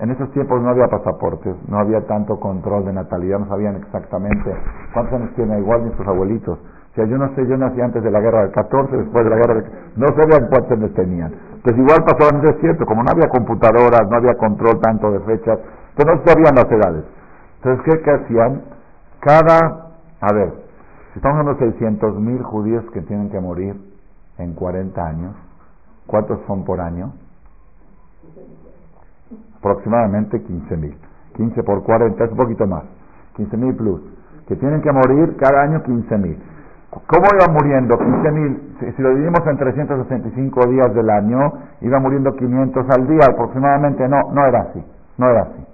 en 0.00 0.10
esos 0.10 0.30
tiempos 0.32 0.62
no 0.62 0.70
había 0.70 0.86
pasaportes, 0.86 1.56
no 1.68 1.78
había 1.78 2.06
tanto 2.06 2.38
control 2.38 2.84
de 2.84 2.92
natalidad, 2.92 3.38
no 3.40 3.48
sabían 3.48 3.76
exactamente 3.76 4.54
cuántos 4.94 5.14
años 5.14 5.34
tiene 5.34 5.58
igual 5.58 5.92
sus 5.96 6.06
abuelitos. 6.06 6.58
O 6.58 6.94
sea, 6.94 7.04
yo 7.04 7.18
no 7.18 7.34
sé, 7.34 7.46
yo 7.46 7.56
nací 7.56 7.80
antes 7.80 8.02
de 8.02 8.10
la 8.10 8.20
guerra 8.20 8.42
del 8.42 8.52
14, 8.52 8.96
después 8.96 9.24
de 9.24 9.30
la 9.30 9.36
guerra 9.36 9.54
del... 9.54 9.64
No 9.96 10.06
sabían 10.08 10.48
cuántos 10.48 10.72
años 10.72 10.94
tenían. 10.94 11.32
Entonces 11.54 11.78
igual 11.78 12.04
pasó 12.04 12.30
en 12.30 12.36
el 12.36 12.54
desierto, 12.54 12.86
como 12.86 13.02
no 13.02 13.10
había 13.10 13.28
computadoras, 13.28 14.08
no 14.08 14.16
había 14.16 14.34
control 14.34 14.80
tanto 14.80 15.10
de 15.10 15.20
fechas, 15.20 15.58
entonces 15.96 16.16
no 16.16 16.32
sabían 16.32 16.54
las 16.54 16.70
edades. 16.70 17.04
Entonces, 17.56 17.84
¿qué, 17.84 18.02
qué 18.02 18.10
hacían? 18.10 18.62
Cada, 19.20 19.90
a 20.20 20.32
ver, 20.32 20.67
estamos 21.18 21.40
hablando 21.40 21.60
de 21.60 21.72
600 21.72 22.20
mil 22.20 22.42
judíos 22.42 22.84
que 22.92 23.02
tienen 23.02 23.30
que 23.30 23.40
morir 23.40 23.76
en 24.38 24.54
40 24.54 25.04
años, 25.04 25.34
¿cuántos 26.06 26.40
son 26.46 26.64
por 26.64 26.80
año? 26.80 27.12
aproximadamente 29.58 30.40
15 30.40 30.76
mil. 30.76 30.96
15 31.36 31.62
por 31.62 31.82
40 31.82 32.24
es 32.24 32.30
un 32.30 32.36
poquito 32.36 32.66
más. 32.66 32.84
15 33.36 33.56
mil 33.56 33.74
plus. 33.74 34.00
Que 34.46 34.56
tienen 34.56 34.80
que 34.80 34.92
morir 34.92 35.36
cada 35.36 35.62
año 35.62 35.82
15 35.82 36.18
mil. 36.18 36.38
¿Cómo 36.90 37.26
iban 37.34 37.52
muriendo? 37.52 37.98
15 37.98 38.30
mil, 38.30 38.76
si, 38.96 39.02
lo 39.02 39.10
dividimos 39.10 39.46
en 39.46 39.58
365 39.58 40.66
días 40.68 40.94
del 40.94 41.10
año, 41.10 41.52
iba 41.80 41.98
muriendo 41.98 42.34
500 42.34 42.86
al 42.90 43.06
día 43.06 43.26
aproximadamente. 43.28 44.08
No, 44.08 44.32
no 44.32 44.46
era 44.46 44.60
así. 44.60 44.84
No 45.18 45.28
era 45.28 45.42
así. 45.42 45.66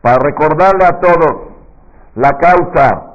Para 0.00 0.16
recordarle 0.22 0.84
a 0.84 1.00
todos 1.00 1.48
la 2.14 2.38
causa 2.38 3.13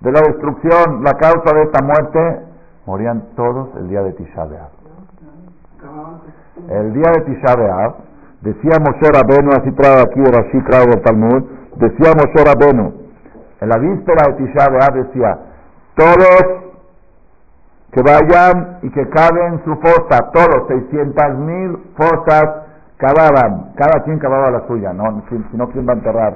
de 0.00 0.12
la 0.12 0.20
destrucción, 0.20 1.02
la 1.02 1.14
causa 1.14 1.54
de 1.54 1.62
esta 1.62 1.84
muerte, 1.84 2.46
morían 2.86 3.22
todos 3.36 3.68
el 3.76 3.88
día 3.88 4.02
de 4.02 4.12
Tisha 4.12 4.44
B'Av. 4.44 4.70
El 6.68 6.92
día 6.92 7.10
de 7.12 7.20
Tisha 7.22 7.54
B'Av 7.56 8.08
Decía 8.40 8.78
Moshe 8.78 9.10
Rabenu, 9.10 9.50
así 9.50 9.72
trae 9.72 10.00
aquí 10.00 10.22
Rashi 10.22 10.62
trae 10.62 10.84
el 10.84 11.02
Talmud, 11.02 11.42
decía 11.74 12.12
Moshe 12.14 12.44
Rabenu, 12.44 12.92
en 13.60 13.68
la 13.68 13.78
víspera 13.78 14.28
de 14.28 14.32
Tisha 14.34 14.68
B'Av 14.70 14.94
decía, 14.94 15.38
todos 15.96 16.44
que 17.90 18.02
vayan 18.02 18.78
y 18.82 18.90
que 18.90 19.08
caben 19.08 19.60
su 19.64 19.74
fosa, 19.76 20.30
todos, 20.32 20.68
600 20.68 21.38
mil 21.38 21.78
fosas 21.96 22.44
cavaban, 22.96 23.72
cada 23.74 24.04
quien 24.04 24.20
cavaba 24.20 24.52
la 24.52 24.66
suya, 24.68 24.92
¿no? 24.92 25.24
Si, 25.28 25.56
no, 25.56 25.68
¿quién 25.70 25.88
va 25.88 25.94
a 25.94 25.96
enterrar 25.96 26.34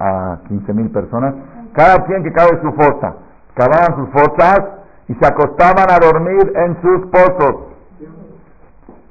a 0.00 0.38
15 0.48 0.72
mil 0.72 0.90
personas? 0.90 1.34
Cada 1.74 2.04
quien 2.04 2.22
que 2.22 2.32
cabe 2.32 2.60
su 2.62 2.72
fosa, 2.72 3.14
cavaban 3.54 3.96
sus 3.96 4.08
fosas 4.10 4.60
y 5.08 5.14
se 5.14 5.26
acostaban 5.26 5.90
a 5.90 5.98
dormir 5.98 6.52
en 6.56 6.80
sus 6.80 7.06
pozos. 7.10 7.74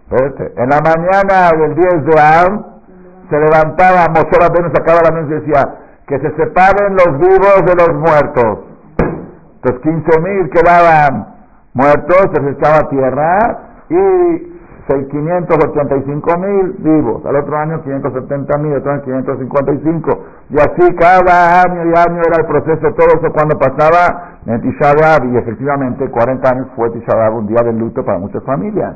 En 0.10 0.70
la 0.70 0.80
mañana 0.80 1.52
del 1.58 1.76
10 1.76 2.06
de 2.06 2.22
Av 2.22 2.66
se 3.30 3.40
levantaba, 3.40 4.08
Moshe 4.10 4.38
Rabbeinu 4.40 4.70
sacaba 4.74 5.02
la 5.04 5.12
mano 5.12 5.28
y 5.28 5.40
decía, 5.40 5.76
que 6.08 6.20
se 6.20 6.36
separen 6.36 6.96
los 6.96 7.18
vivos 7.20 7.66
de 7.66 7.76
los 7.76 7.96
muertos. 7.96 8.60
Entonces 9.56 9.82
15 9.82 10.20
mil 10.22 10.50
quedaban 10.50 11.28
muertos, 11.74 12.28
se 12.34 12.42
les 12.42 12.58
echaba 12.58 12.90
tierra 12.90 13.60
y 13.90 14.53
585 14.88 16.38
mil 16.40 16.74
vivos. 16.80 17.26
Al 17.26 17.36
otro 17.38 17.58
año 17.58 17.82
570 17.84 18.58
mil, 18.58 18.76
otro 18.76 18.92
año 18.92 19.02
555. 19.04 20.20
Y 20.50 20.58
así 20.58 20.96
cada 20.96 21.62
año 21.62 21.86
y 21.86 21.98
año 21.98 22.22
era 22.26 22.38
el 22.42 22.46
proceso, 22.46 22.94
todo 22.94 23.08
eso 23.08 23.32
cuando 23.34 23.58
pasaba 23.58 24.40
en 24.46 24.62
Tisha 24.62 24.94
y 25.24 25.38
efectivamente 25.38 26.10
40 26.10 26.50
años 26.50 26.68
fue 26.76 26.90
Tisha 26.92 27.30
un 27.32 27.48
día 27.48 27.64
de 27.64 27.74
luto 27.74 28.04
para 28.04 28.20
muchas 28.20 28.44
familias. 28.44 28.96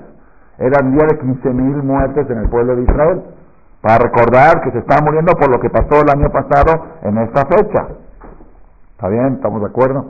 Era 0.58 0.80
el 0.82 0.92
día 0.92 1.06
de 1.08 1.20
15.000 1.20 1.84
muertes 1.84 2.30
en 2.30 2.40
el 2.40 2.50
pueblo 2.50 2.76
de 2.76 2.82
Israel, 2.82 3.22
para 3.82 4.00
recordar 4.00 4.62
que 4.62 4.72
se 4.72 4.80
está 4.80 5.02
muriendo 5.02 5.34
por 5.34 5.50
lo 5.50 5.60
que 5.60 5.70
pasó 5.70 6.02
el 6.02 6.10
año 6.10 6.30
pasado 6.32 6.86
en 7.04 7.18
esta 7.20 7.46
fecha. 7.46 7.88
¿Está 8.92 9.08
bien? 9.08 9.36
¿Estamos 9.36 9.62
de 9.62 9.68
acuerdo? 9.68 10.06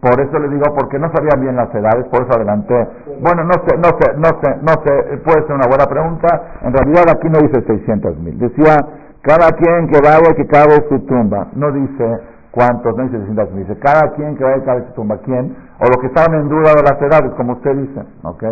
Por 0.00 0.20
eso 0.20 0.38
le 0.38 0.48
digo, 0.48 0.64
porque 0.78 0.98
no 0.98 1.10
sabían 1.10 1.40
bien 1.40 1.56
las 1.56 1.74
edades, 1.74 2.06
por 2.06 2.22
eso 2.22 2.32
adelanté. 2.32 2.88
Bueno, 3.20 3.42
no 3.42 3.54
sé, 3.66 3.76
no 3.78 3.90
sé, 3.98 4.14
no 4.16 4.30
sé, 4.40 4.56
no 4.62 4.72
sé, 4.84 5.16
puede 5.24 5.42
ser 5.42 5.56
una 5.56 5.66
buena 5.66 5.86
pregunta. 5.86 6.28
En 6.62 6.72
realidad 6.72 7.04
aquí 7.10 7.28
no 7.28 7.40
dice 7.40 7.62
600 7.66 8.16
mil. 8.18 8.38
Decía, 8.38 8.76
cada 9.22 9.50
quien 9.52 9.88
que 9.88 10.00
vaya 10.00 10.34
que 10.36 10.46
cabe 10.46 10.86
su 10.88 11.00
tumba. 11.00 11.48
No 11.54 11.72
dice 11.72 12.20
cuántos, 12.52 12.96
no 12.96 13.02
dice 13.04 13.18
600 13.18 13.50
mil, 13.50 13.66
dice 13.66 13.80
cada 13.80 14.12
quien 14.14 14.36
que 14.36 14.44
vaya 14.44 14.58
a 14.58 14.64
cada 14.64 14.94
tumba, 14.94 15.18
¿quién? 15.24 15.56
O 15.80 15.88
los 15.88 15.96
que 15.98 16.06
estaban 16.06 16.42
en 16.42 16.48
duda 16.48 16.74
de 16.74 16.82
las 16.82 17.02
edades, 17.02 17.32
como 17.36 17.54
usted 17.54 17.74
dice, 17.74 18.02
¿ok? 18.22 18.44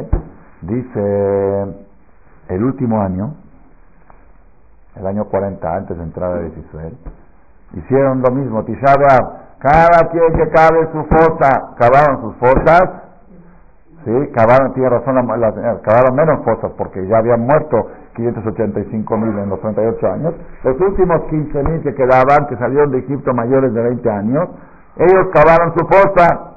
Dice, 0.62 1.74
el 2.48 2.64
último 2.64 3.00
año, 3.00 3.34
el 4.96 5.06
año 5.06 5.26
40 5.26 5.76
antes 5.76 5.96
de 5.96 6.02
entrar 6.02 6.38
a 6.38 6.46
Israel, 6.46 6.96
hicieron 7.74 8.20
lo 8.20 8.32
mismo, 8.32 8.64
Tisha 8.64 8.94
cada 9.66 10.08
quien 10.10 10.32
que 10.32 10.48
cabe 10.50 10.88
su 10.92 11.02
fosa, 11.06 11.74
cavaron 11.76 12.20
sus 12.20 12.36
fosas, 12.36 12.82
¿sí? 14.04 14.30
Cavaron, 14.32 14.72
tiene 14.74 14.90
razón, 14.90 15.18
eh, 15.18 15.80
cavaron 15.82 16.14
menos 16.14 16.44
fosas 16.44 16.70
porque 16.78 17.04
ya 17.08 17.18
habían 17.18 17.40
muerto 17.40 17.88
585 18.14 19.16
mil 19.16 19.36
en 19.36 19.48
los 19.48 19.60
38 19.60 20.06
años. 20.06 20.34
Los 20.62 20.80
últimos 20.80 21.22
15 21.30 21.62
mil 21.64 21.82
que 21.82 21.94
quedaban, 21.96 22.46
que 22.46 22.56
salieron 22.56 22.92
de 22.92 22.98
Egipto 22.98 23.34
mayores 23.34 23.74
de 23.74 23.82
20 23.82 24.08
años, 24.08 24.48
ellos 24.98 25.26
cavaron 25.34 25.74
su 25.76 25.84
fosa. 25.84 26.52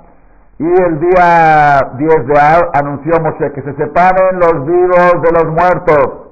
Y 0.59 0.67
el 0.67 0.99
día 0.99 1.79
10 1.97 2.27
de 2.27 2.39
Ab 2.39 2.69
anunció 2.75 3.13
Moshe 3.21 3.51
que 3.53 3.61
se 3.63 3.73
separen 3.73 4.39
los 4.39 4.65
vivos 4.67 5.13
de 5.23 5.31
los 5.31 5.53
muertos. 5.53 6.27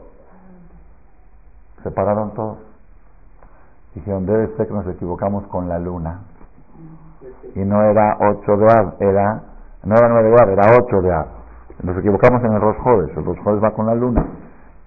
Separaron 1.81 2.33
todos. 2.35 2.57
Dijeron, 3.95 4.27
debe 4.27 4.55
ser 4.57 4.67
que 4.67 4.73
nos 4.73 4.87
equivocamos 4.87 5.47
con 5.47 5.69
la 5.69 5.79
luna. 5.79 6.19
Y 7.56 7.60
no 7.60 7.82
era 7.84 8.17
8 8.19 8.58
de 8.58 8.65
Ab, 8.71 8.95
era, 9.00 9.41
no 9.84 9.95
era 9.95 10.10
9 10.10 10.30
de 10.30 10.41
Ab, 10.41 10.50
era 10.50 10.63
8 10.78 11.02
de 11.02 11.13
Ab. 11.13 11.28
Nos 11.84 11.97
equivocamos 11.97 12.43
en 12.43 12.54
el 12.54 12.62
Rosh 12.62 12.78
el 13.15 13.26
Rosh 13.26 13.63
va 13.63 13.71
con 13.71 13.86
la 13.86 13.95
luna. 13.95 14.26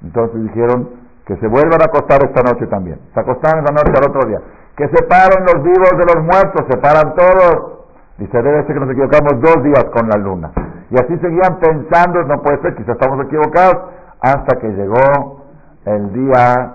Entonces 0.02 0.42
dijeron 0.42 0.88
que 1.24 1.36
se 1.36 1.46
vuelvan 1.46 1.80
a 1.82 1.84
acostar 1.84 2.22
esta 2.24 2.42
noche 2.42 2.66
también. 2.66 2.98
Se 3.14 3.20
acostaron 3.20 3.64
esta 3.64 3.72
noche 3.72 3.92
al 3.96 4.10
otro 4.10 4.28
día. 4.28 4.40
Que 4.76 4.88
separen 4.88 5.44
los 5.44 5.62
vivos 5.62 5.90
de 5.90 6.14
los 6.14 6.24
muertos, 6.24 6.66
separan 6.68 7.14
todos. 7.14 7.80
Dice, 8.18 8.42
debe 8.42 8.66
ser 8.66 8.74
que 8.74 8.80
nos 8.80 8.90
equivocamos 8.90 9.40
dos 9.40 9.62
días 9.62 9.84
con 9.94 10.08
la 10.08 10.18
luna. 10.18 10.50
Y 10.90 10.98
así 10.98 11.16
seguían 11.18 11.58
pensando, 11.60 12.22
no 12.24 12.42
puede 12.42 12.60
ser, 12.62 12.74
quizás 12.74 12.96
estamos 13.00 13.24
equivocados, 13.24 13.76
hasta 14.20 14.58
que 14.58 14.68
llegó 14.68 15.44
el 15.84 16.12
día 16.12 16.74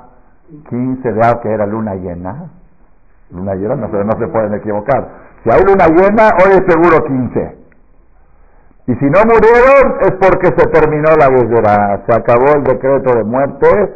15 0.69 1.11
de 1.11 1.25
abril, 1.25 1.41
que 1.41 1.51
era 1.51 1.65
luna 1.65 1.95
llena. 1.95 2.49
Luna 3.31 3.55
llena, 3.55 3.75
no, 3.75 3.87
no 3.87 4.17
se 4.17 4.27
pueden 4.27 4.53
equivocar. 4.53 5.07
Si 5.45 5.51
hay 5.51 5.61
luna 5.63 5.85
llena, 5.89 6.29
hoy 6.43 6.53
es 6.53 6.63
seguro 6.65 7.05
15. 7.05 7.57
Y 8.87 8.95
si 8.95 9.05
no 9.05 9.19
murieron 9.25 9.99
es 10.01 10.13
porque 10.13 10.47
se 10.47 10.67
terminó 10.71 11.09
la 11.19 11.29
guerra, 11.29 12.01
se 12.07 12.15
acabó 12.15 12.47
el 12.55 12.63
decreto 12.63 13.13
de 13.13 13.23
muerte. 13.23 13.93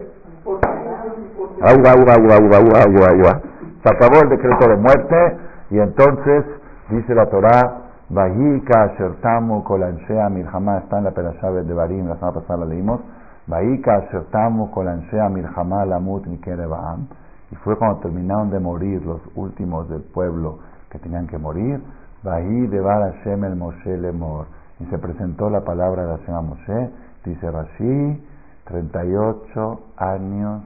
Se 3.84 3.90
acabó 3.90 4.22
el 4.22 4.30
decreto 4.30 4.70
de 4.70 4.76
muerte. 4.76 5.38
Y 5.72 5.80
entonces 5.80 6.46
dice 6.90 7.16
la 7.16 7.26
Torah, 7.26 7.82
Vahika 8.10 8.84
Ashertamu 8.84 9.64
Kolanshea 9.64 10.30
Milhamá, 10.30 10.78
está 10.78 11.00
en 11.00 11.06
la 11.06 11.12
Perashá 11.12 11.50
de 11.50 11.74
Barim, 11.74 12.10
la 12.10 12.16
semana 12.18 12.34
pasada 12.42 12.60
la 12.60 12.66
leímos, 12.68 13.02
Vahika 13.48 13.96
Ashertamu 13.96 14.70
Kolanshea 14.70 15.30
Milhamá 15.30 15.84
Lamut 15.86 16.28
Mikerebaam, 16.28 17.08
y 17.52 17.56
fue 17.56 17.76
cuando 17.76 18.02
terminaron 18.02 18.52
de 18.52 18.60
morir 18.60 19.04
los 19.04 19.22
últimos 19.34 19.90
del 19.90 20.04
pueblo 20.04 20.69
que 20.90 21.00
tenían 21.00 21.28
que 21.28 21.38
morir, 21.38 21.82
Vahi 22.24 22.68
Devar 22.68 23.14
Hashem 23.14 23.44
el 23.46 23.56
Moshe 23.56 23.98
Lemor 23.98 24.48
y 24.80 24.86
se 24.86 24.98
presentó 24.98 25.50
la 25.50 25.62
palabra 25.62 26.04
de 26.04 26.18
la 26.18 26.18
señora 26.26 26.42
Moshe, 26.42 26.90
dice 27.26 27.52
Rashi, 27.52 28.24
38 28.66 29.80
años 29.98 30.64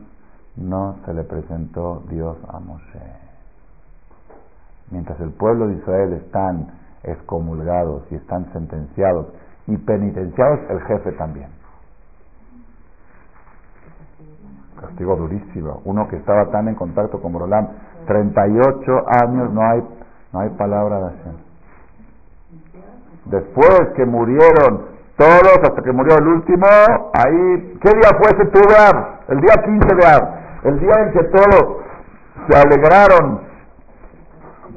no 0.55 0.97
se 1.05 1.13
le 1.13 1.23
presentó 1.23 2.03
Dios 2.09 2.37
a 2.47 2.59
Moshe. 2.59 3.23
Mientras 4.91 5.19
el 5.21 5.31
pueblo 5.31 5.67
de 5.67 5.75
Israel 5.75 6.13
están 6.13 6.67
excomulgados 7.03 8.03
y 8.11 8.15
están 8.15 8.51
sentenciados 8.53 9.27
y 9.67 9.77
penitenciados, 9.77 10.59
el 10.69 10.81
jefe 10.81 11.11
también. 11.13 11.47
Castigo 14.79 15.15
durísimo. 15.15 15.81
Uno 15.85 16.07
que 16.07 16.17
estaba 16.17 16.51
tan 16.51 16.67
en 16.67 16.75
contacto 16.75 17.21
con 17.21 17.31
Borolam, 17.31 17.69
38 18.05 18.81
años 19.23 19.53
no 19.53 19.61
hay, 19.61 19.81
no 20.33 20.39
hay 20.39 20.49
palabra 20.49 20.97
de 20.97 21.03
Hashem. 21.03 21.35
Después 23.25 23.79
que 23.95 24.05
murieron 24.05 24.93
todos, 25.15 25.57
hasta 25.61 25.81
que 25.83 25.91
murió 25.91 26.17
el 26.17 26.27
último, 26.27 26.65
ahí, 27.13 27.77
¿qué 27.81 27.89
día 27.89 28.09
fue 28.17 28.31
ese 28.31 28.45
Tubar? 28.47 29.19
El 29.29 29.39
día 29.39 29.53
15 29.63 29.95
de 29.95 30.05
Ab, 30.05 30.29
el 30.63 30.79
día 30.79 30.95
en 31.03 31.11
que 31.13 31.23
todos 31.25 31.77
se 32.49 32.57
alegraron 32.57 33.53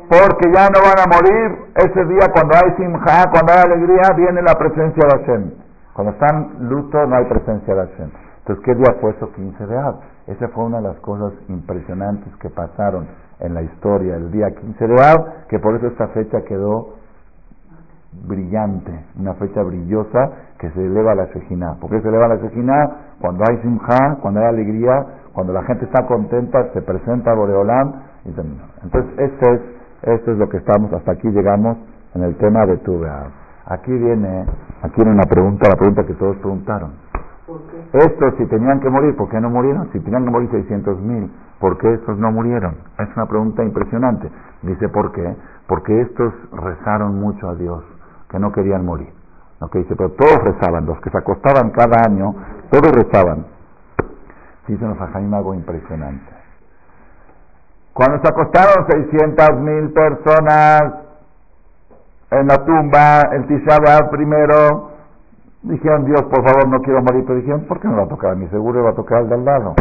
porque 0.08 0.52
ya 0.52 0.68
no 0.68 0.78
van 0.84 1.00
a 1.02 1.06
morir, 1.10 1.72
ese 1.74 2.04
día 2.04 2.28
cuando 2.32 2.54
hay 2.54 2.76
simja, 2.76 3.28
cuando 3.32 3.52
hay 3.52 3.58
alegría, 3.64 4.14
viene 4.14 4.40
la 4.42 4.54
presencia 4.54 5.02
de 5.04 5.18
Hashem. 5.18 5.50
Cuando 5.94 6.12
están 6.12 6.68
luto 6.68 7.04
no 7.06 7.16
hay 7.16 7.24
presencia 7.24 7.74
de 7.74 7.80
Hashem. 7.88 8.10
Entonces, 8.38 8.64
¿qué 8.64 8.74
día 8.76 8.94
fue 9.00 9.10
eso 9.10 9.32
15 9.32 9.66
de 9.66 9.78
Ab? 9.78 9.96
Esa 10.28 10.48
fue 10.48 10.64
una 10.64 10.76
de 10.76 10.88
las 10.88 10.96
cosas 10.98 11.32
impresionantes 11.48 12.36
que 12.36 12.50
pasaron 12.50 13.08
en 13.40 13.55
la 13.55 13.62
historia, 13.62 14.16
el 14.16 14.31
día 14.31 14.51
15 14.51 14.87
de 14.87 14.94
Ab, 14.94 15.46
que 15.49 15.59
por 15.59 15.77
eso 15.77 15.87
esta 15.88 16.09
fecha 16.09 16.42
quedó 16.42 16.94
brillante, 18.27 18.92
una 19.18 19.35
fecha 19.35 19.62
brillosa 19.62 20.31
que 20.59 20.70
se 20.70 20.87
eleva 20.87 21.12
a 21.12 21.14
la 21.14 21.27
Shejina. 21.27 21.77
¿Por 21.81 21.90
qué 21.90 22.01
se 22.01 22.09
eleva 22.09 22.27
a 22.27 22.29
la 22.29 22.37
Shejina? 22.37 22.90
Cuando 23.20 23.44
hay 23.49 23.59
simja, 23.59 24.16
cuando 24.22 24.40
hay 24.40 24.46
alegría, 24.46 25.07
cuando 25.33 25.53
la 25.53 25.62
gente 25.64 25.85
está 25.85 26.07
contenta, 26.07 26.72
se 26.72 26.83
presenta 26.83 27.33
a 27.33 27.35
Boreolam 27.35 27.92
y 28.25 28.29
Entonces, 28.31 29.18
esto 29.18 29.53
es, 29.53 29.61
esto 30.03 30.33
es 30.33 30.38
lo 30.38 30.49
que 30.49 30.57
estamos, 30.57 30.92
hasta 30.92 31.12
aquí 31.12 31.29
llegamos 31.29 31.77
en 32.14 32.22
el 32.22 32.37
tema 32.37 32.64
de 32.66 32.79
tu 32.79 33.05
Aquí 33.66 33.92
viene, 33.92 34.46
aquí 34.83 34.94
viene 34.96 35.11
una 35.11 35.29
pregunta, 35.29 35.68
la 35.68 35.77
pregunta 35.77 36.05
que 36.05 36.14
todos 36.14 36.37
preguntaron. 36.37 36.92
Estos 37.92 38.35
si 38.38 38.46
tenían 38.46 38.81
que 38.81 38.90
morir, 38.90 39.16
¿por 39.16 39.29
qué 39.29 39.40
no 39.40 39.51
murieron? 39.51 39.90
Si 39.92 40.01
tenían 40.01 40.25
que 40.25 40.31
morir 40.31 40.51
600 40.51 41.01
mil, 41.01 41.31
¿por 41.61 41.79
qué 41.79 41.94
estos 41.94 42.18
no 42.18 42.31
murieron? 42.33 42.77
Es 42.99 43.09
una 43.16 43.27
pregunta 43.27 43.62
impresionante. 43.62 44.31
Dice, 44.62 44.88
¿por 44.88 45.12
qué? 45.12 45.37
Porque 45.66 46.01
estos 46.03 46.33
rezaron 46.53 47.20
mucho 47.20 47.49
a 47.49 47.55
Dios 47.55 47.85
que 48.29 48.38
no 48.38 48.53
querían 48.53 48.85
morir. 48.85 49.12
Okay, 49.59 49.83
dice, 49.83 49.96
pero 49.96 50.11
todos 50.11 50.44
rezaban, 50.44 50.85
los 50.85 51.01
que 51.01 51.11
se 51.11 51.16
acostaban 51.16 51.70
cada 51.70 52.03
año, 52.07 52.35
todos 52.70 52.92
rezaban. 52.92 53.46
Dice 54.66 54.85
nos 54.85 54.99
Jaime 54.99 55.37
algo 55.37 55.55
impresionante. 55.55 56.33
Cuando 57.92 58.20
se 58.20 58.29
acostaron 58.29 58.87
600 58.90 59.61
mil 59.61 59.92
personas 59.92 60.83
en 62.31 62.46
la 62.49 62.64
tumba, 62.64 63.20
el 63.33 63.46
Tisha 63.46 64.11
primero, 64.11 64.90
dijeron, 65.66 66.05
Dios, 66.05 66.22
por 66.22 66.42
favor, 66.44 66.68
no 66.68 66.81
quiero 66.81 67.02
morir. 67.02 67.24
Pero 67.26 67.38
dijeron, 67.38 67.61
¿por 67.68 67.81
qué 67.81 67.88
no 67.88 67.96
va 67.96 68.02
a 68.05 68.09
tocar 68.09 68.33
a 68.33 68.35
mí? 68.35 68.46
Seguro 68.48 68.83
va 68.85 68.90
a 68.90 68.94
tocar 68.94 69.18
al 69.18 69.29
de 69.29 69.35
al 69.35 69.44
lado. 69.44 69.74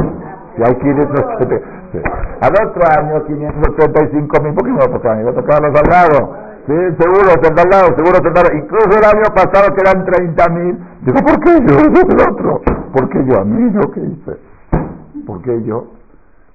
Si 0.56 0.62
hay 0.63 0.76
580, 0.76 1.56
al 2.41 2.54
otro 2.67 2.84
año 2.98 3.26
585 3.26 4.41
mil, 4.41 4.54
¿por 4.54 4.63
qué 4.63 4.71
no 4.71 4.78
va 4.78 4.86
a 4.86 4.91
tocar 4.91 5.12
a 5.12 5.15
mí? 5.15 5.24
Va 5.24 5.32
a 5.32 5.36
tocar 5.36 5.63
a 5.63 5.67
los 5.67 5.80
al 5.80 5.89
lado. 5.89 6.45
Sí, 6.65 6.74
seguro, 6.74 7.30
lado, 7.69 7.95
seguro 7.95 8.34
lado. 8.34 8.58
Incluso 8.58 8.98
el 8.98 9.06
año 9.06 9.30
pasado 9.36 9.76
que 9.76 9.82
eran 9.82 10.04
30 10.04 10.50
mil. 10.50 10.78
Digo, 11.02 11.19
¿por 11.19 11.39
qué 11.41 11.52
yo? 11.62 11.78
el 11.78 12.32
otro. 12.32 12.62
¿Por 12.91 13.10
qué 13.10 13.26
yo? 13.26 13.39
A 13.39 13.45
mí, 13.45 13.71
¿yo 13.71 13.91
qué 13.91 14.00
hice? 14.00 14.38
¿Por 15.28 15.41
qué 15.43 15.63
yo? 15.63 15.88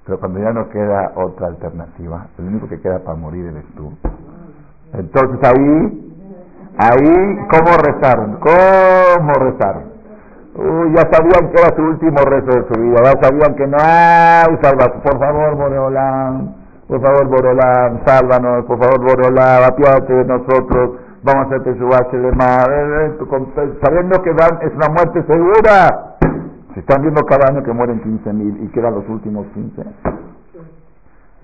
Pero 0.05 0.19
cuando 0.19 0.39
ya 0.39 0.51
no 0.51 0.67
queda 0.69 1.13
otra 1.15 1.47
alternativa, 1.47 2.27
el 2.39 2.45
único 2.47 2.67
que 2.67 2.81
queda 2.81 2.99
para 2.99 3.17
morir 3.17 3.45
eres 3.45 3.65
tú. 3.75 3.93
Entonces 4.93 5.39
ahí, 5.43 6.10
ahí, 6.77 7.37
¿cómo 7.49 7.77
rezaron? 7.77 8.39
¿Cómo 8.39 9.33
rezaron? 9.33 9.83
Uy, 10.55 10.93
ya 10.93 11.09
sabían 11.11 11.51
que 11.51 11.61
era 11.61 11.75
su 11.75 11.81
último 11.81 12.17
rezo 12.25 12.47
de 12.47 12.67
su 12.67 12.81
vida, 12.81 12.97
ya 13.03 13.21
sabían 13.21 13.55
que 13.55 13.67
no 13.67 13.77
hay 13.79 14.57
salvación. 14.61 15.01
Por 15.01 15.19
favor, 15.19 15.55
Moreolán 15.55 16.61
por 16.91 16.99
favor, 16.99 17.25
Borolán, 17.25 18.01
sálvanos, 18.05 18.65
por 18.65 18.77
favor, 18.77 18.99
Borolán, 18.99 19.63
apiádate 19.63 20.13
de 20.13 20.25
nosotros, 20.25 20.99
vamos 21.23 21.45
a 21.45 21.47
hacerte 21.47 21.77
su 21.77 21.87
base 21.87 22.17
de 22.17 22.31
mar, 22.33 22.67
sabiendo 23.81 24.21
que 24.21 24.33
dan, 24.33 24.59
es 24.61 24.73
una 24.75 24.89
muerte 24.89 25.23
segura. 25.23 26.17
Se 26.73 26.81
están 26.81 27.01
viendo 27.01 27.21
cada 27.23 27.47
año 27.47 27.63
que 27.63 27.71
mueren 27.71 28.01
15 28.01 28.33
mil 28.33 28.61
y 28.61 28.67
quedan 28.73 28.95
los 28.95 29.07
últimos 29.07 29.47
15. 29.53 29.83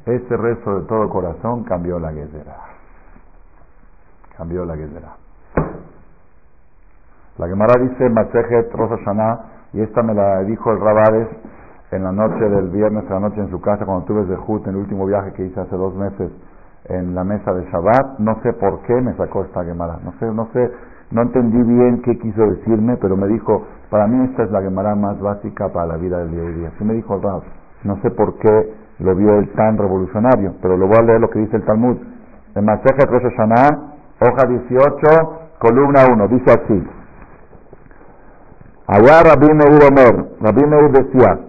Este 0.07 0.35
rezo 0.35 0.81
de 0.81 0.85
todo 0.87 1.07
corazón 1.07 1.63
cambió 1.63 1.97
la 1.97 2.11
guerrera. 2.11 2.57
Cambió 4.37 4.65
la 4.65 4.75
guerrera. 4.75 5.15
La 7.37 7.47
Gemara 7.47 7.73
dice 7.81 8.09
Masejet 8.09 8.71
Rosa 8.73 8.97
Shana, 9.05 9.39
y 9.73 9.81
esta 9.81 10.01
me 10.01 10.13
la 10.13 10.43
dijo 10.43 10.71
el 10.71 10.79
Rabades 10.79 11.27
en 11.91 12.03
la 12.03 12.11
noche 12.11 12.49
del 12.49 12.69
viernes 12.69 13.09
a 13.09 13.15
la 13.15 13.19
noche 13.21 13.39
en 13.39 13.49
su 13.49 13.61
casa 13.61 13.85
cuando 13.85 14.05
tuve 14.05 14.25
de 14.25 14.35
Jut 14.35 14.65
en 14.67 14.73
el 14.73 14.81
último 14.81 15.05
viaje 15.05 15.33
que 15.33 15.45
hice 15.45 15.59
hace 15.59 15.75
dos 15.75 15.95
meses 15.95 16.31
en 16.85 17.15
la 17.15 17.23
mesa 17.23 17.53
de 17.53 17.65
Shabbat, 17.69 18.19
no 18.19 18.41
sé 18.41 18.53
por 18.53 18.81
qué 18.83 18.93
me 19.01 19.13
sacó 19.15 19.43
esta 19.43 19.63
Gemara, 19.63 19.99
no 20.03 20.13
sé, 20.19 20.25
no 20.31 20.47
sé, 20.53 20.71
no 21.11 21.21
entendí 21.21 21.61
bien 21.61 22.01
qué 22.01 22.17
quiso 22.17 22.41
decirme, 22.41 22.97
pero 22.97 23.17
me 23.17 23.27
dijo, 23.27 23.65
para 23.89 24.07
mí 24.07 24.25
esta 24.25 24.43
es 24.43 24.51
la 24.51 24.61
Gemara 24.61 24.95
más 24.95 25.19
básica 25.19 25.69
para 25.69 25.87
la 25.87 25.97
vida 25.97 26.19
del 26.19 26.31
día 26.31 26.41
a 26.41 26.51
día. 26.51 26.71
Así 26.75 26.83
me 26.83 26.93
dijo 26.93 27.19
Rab, 27.19 27.43
no 27.83 28.01
sé 28.01 28.11
por 28.11 28.37
qué 28.39 28.73
lo 28.99 29.15
vio 29.15 29.37
él 29.39 29.51
tan 29.53 29.77
revolucionario, 29.77 30.55
pero 30.61 30.77
lo 30.77 30.87
voy 30.87 30.97
a 30.97 31.03
leer 31.03 31.21
lo 31.21 31.29
que 31.29 31.39
dice 31.39 31.57
el 31.57 31.65
Talmud. 31.65 31.97
en 32.55 32.65
Masejet 32.65 33.09
Rosh 33.09 33.23
Hashanah, 33.23 33.96
hoja 34.19 34.47
18, 34.47 35.39
columna 35.59 36.05
1, 36.11 36.27
dice 36.29 36.51
así. 36.51 36.87
Allá 38.87 39.23
Rabbi 39.23 39.53
Meir 39.53 39.83
Omer, 39.83 40.25
Rabbi 40.41 40.65
Meir 40.65 40.91
decía, 40.91 41.39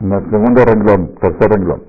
en 0.00 0.12
el 0.12 0.30
segundo 0.30 0.64
renglón, 0.64 1.14
tercer 1.20 1.50
renglón, 1.50 1.82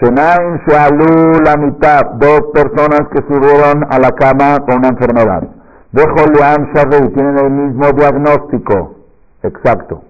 Shenaim 0.00 0.58
Shealu 0.66 1.40
la 1.44 1.56
mitad, 1.56 2.04
dos 2.18 2.40
personas 2.52 3.08
que 3.12 3.22
subieron 3.22 3.86
a 3.90 3.98
la 3.98 4.10
cama 4.10 4.58
con 4.66 4.78
una 4.78 4.88
enfermedad. 4.88 5.44
Dejo 5.92 6.26
Leam 6.32 6.72
Sharrei, 6.74 7.08
tienen 7.12 7.38
el 7.38 7.50
mismo 7.50 7.92
diagnóstico, 7.92 8.96
exacto. 9.42 10.02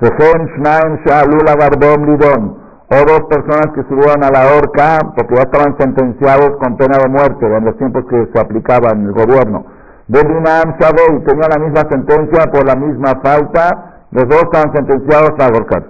Dejen 0.00 0.48
Shnaim 0.56 1.04
Shealu 1.04 1.38
la 1.44 1.54
Garbom 1.54 2.06
Lidon, 2.06 2.63
o 2.90 2.96
dos 2.96 3.22
personas 3.28 3.68
que 3.74 3.82
subieron 3.84 4.22
a 4.22 4.30
la 4.30 4.54
horca 4.54 4.98
porque 5.16 5.34
ya 5.34 5.42
estaban 5.42 5.76
sentenciados 5.78 6.56
con 6.58 6.76
pena 6.76 6.98
de 6.98 7.08
muerte 7.08 7.46
en 7.46 7.64
los 7.64 7.76
tiempos 7.78 8.04
que 8.10 8.28
se 8.32 8.40
aplicaba 8.40 8.90
en 8.90 9.06
el 9.06 9.12
gobierno. 9.12 9.64
De 10.06 10.20
Dinam 10.22 10.76
Shabei, 10.78 11.24
tenían 11.24 11.50
la 11.50 11.58
misma 11.58 11.88
sentencia 11.88 12.50
por 12.52 12.66
la 12.66 12.76
misma 12.76 13.20
falta, 13.22 14.04
los 14.10 14.28
dos 14.28 14.42
estaban 14.42 14.72
sentenciados 14.74 15.32
a 15.38 15.46
ahorcar. 15.46 15.84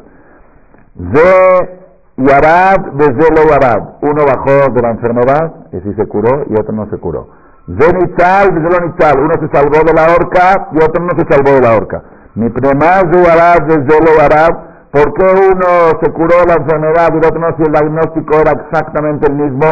De 0.94 1.84
Yarad 2.16 2.92
desde 2.94 3.30
lo 3.34 3.50
Yarad. 3.50 3.82
Uno 4.02 4.24
bajó 4.24 4.72
de 4.72 4.82
la 4.82 4.90
enfermedad, 4.90 5.52
y 5.72 5.80
sí 5.80 5.94
se 5.94 6.06
curó, 6.06 6.44
y 6.48 6.52
otro 6.54 6.72
no 6.72 6.88
se 6.88 6.96
curó. 6.98 7.26
De 7.66 7.92
Nitzal 7.92 8.54
desde 8.54 8.70
lo 8.70 8.86
Nitzal. 8.86 9.18
Uno 9.18 9.34
se 9.40 9.48
salvó 9.48 9.82
de 9.84 9.92
la 9.92 10.14
horca 10.14 10.68
y 10.72 10.76
otro 10.76 11.02
no 11.02 11.10
se 11.18 11.26
salvó 11.28 11.52
de 11.52 11.60
la 11.60 11.74
horca. 11.74 12.02
Mi 12.34 12.50
más 12.50 13.10
de 13.10 13.22
Yarad 13.22 13.62
desde 13.66 14.00
lo 14.00 14.16
Yarad. 14.18 14.73
¿Por 14.94 15.12
qué 15.14 15.24
uno 15.24 15.98
se 16.00 16.12
curó 16.12 16.36
de 16.38 16.46
la 16.46 16.54
enfermedad 16.54 17.08
y 17.12 17.18
el 17.18 17.24
otro 17.26 17.40
no? 17.40 17.56
Si 17.56 17.62
el 17.64 17.72
diagnóstico 17.72 18.38
era 18.38 18.52
exactamente 18.52 19.26
el 19.26 19.34
mismo. 19.34 19.66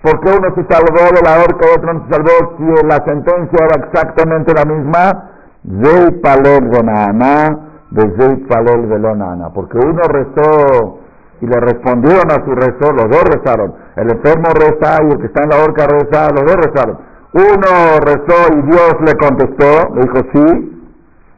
¿Por 0.00 0.18
qué 0.20 0.30
uno 0.30 0.48
se 0.54 0.64
salvó 0.64 1.12
de 1.14 1.20
la 1.22 1.44
horca 1.44 1.66
y 1.68 1.76
otro 1.76 1.92
no 1.92 2.06
se 2.06 2.14
salvó 2.14 2.56
si 2.56 2.86
la 2.86 3.04
sentencia 3.04 3.66
era 3.66 3.84
exactamente 3.84 4.54
la 4.54 4.64
misma? 4.64 5.30
Zei 5.62 6.10
Palel 6.22 6.70
de 6.70 8.16
Zei 8.16 8.36
Palel 8.48 8.86
Velonana. 8.86 9.50
Porque 9.50 9.76
uno 9.76 10.02
rezó 10.08 11.00
y 11.42 11.46
le 11.46 11.60
respondieron 11.60 12.30
a 12.30 12.42
su 12.42 12.54
rezo, 12.54 12.92
los 12.92 13.10
dos 13.10 13.24
rezaron. 13.24 13.74
El 13.96 14.10
enfermo 14.10 14.48
reza 14.54 15.02
y 15.02 15.12
el 15.12 15.18
que 15.18 15.26
está 15.26 15.42
en 15.42 15.50
la 15.50 15.56
horca 15.64 15.86
reza, 15.86 16.30
los 16.30 16.46
dos 16.46 16.56
rezaron. 16.56 16.98
Uno 17.34 18.00
rezó 18.00 18.54
y 18.56 18.62
Dios 18.70 18.94
le 19.04 19.14
contestó, 19.16 19.94
le 19.94 20.00
dijo 20.00 20.18
sí, 20.32 20.88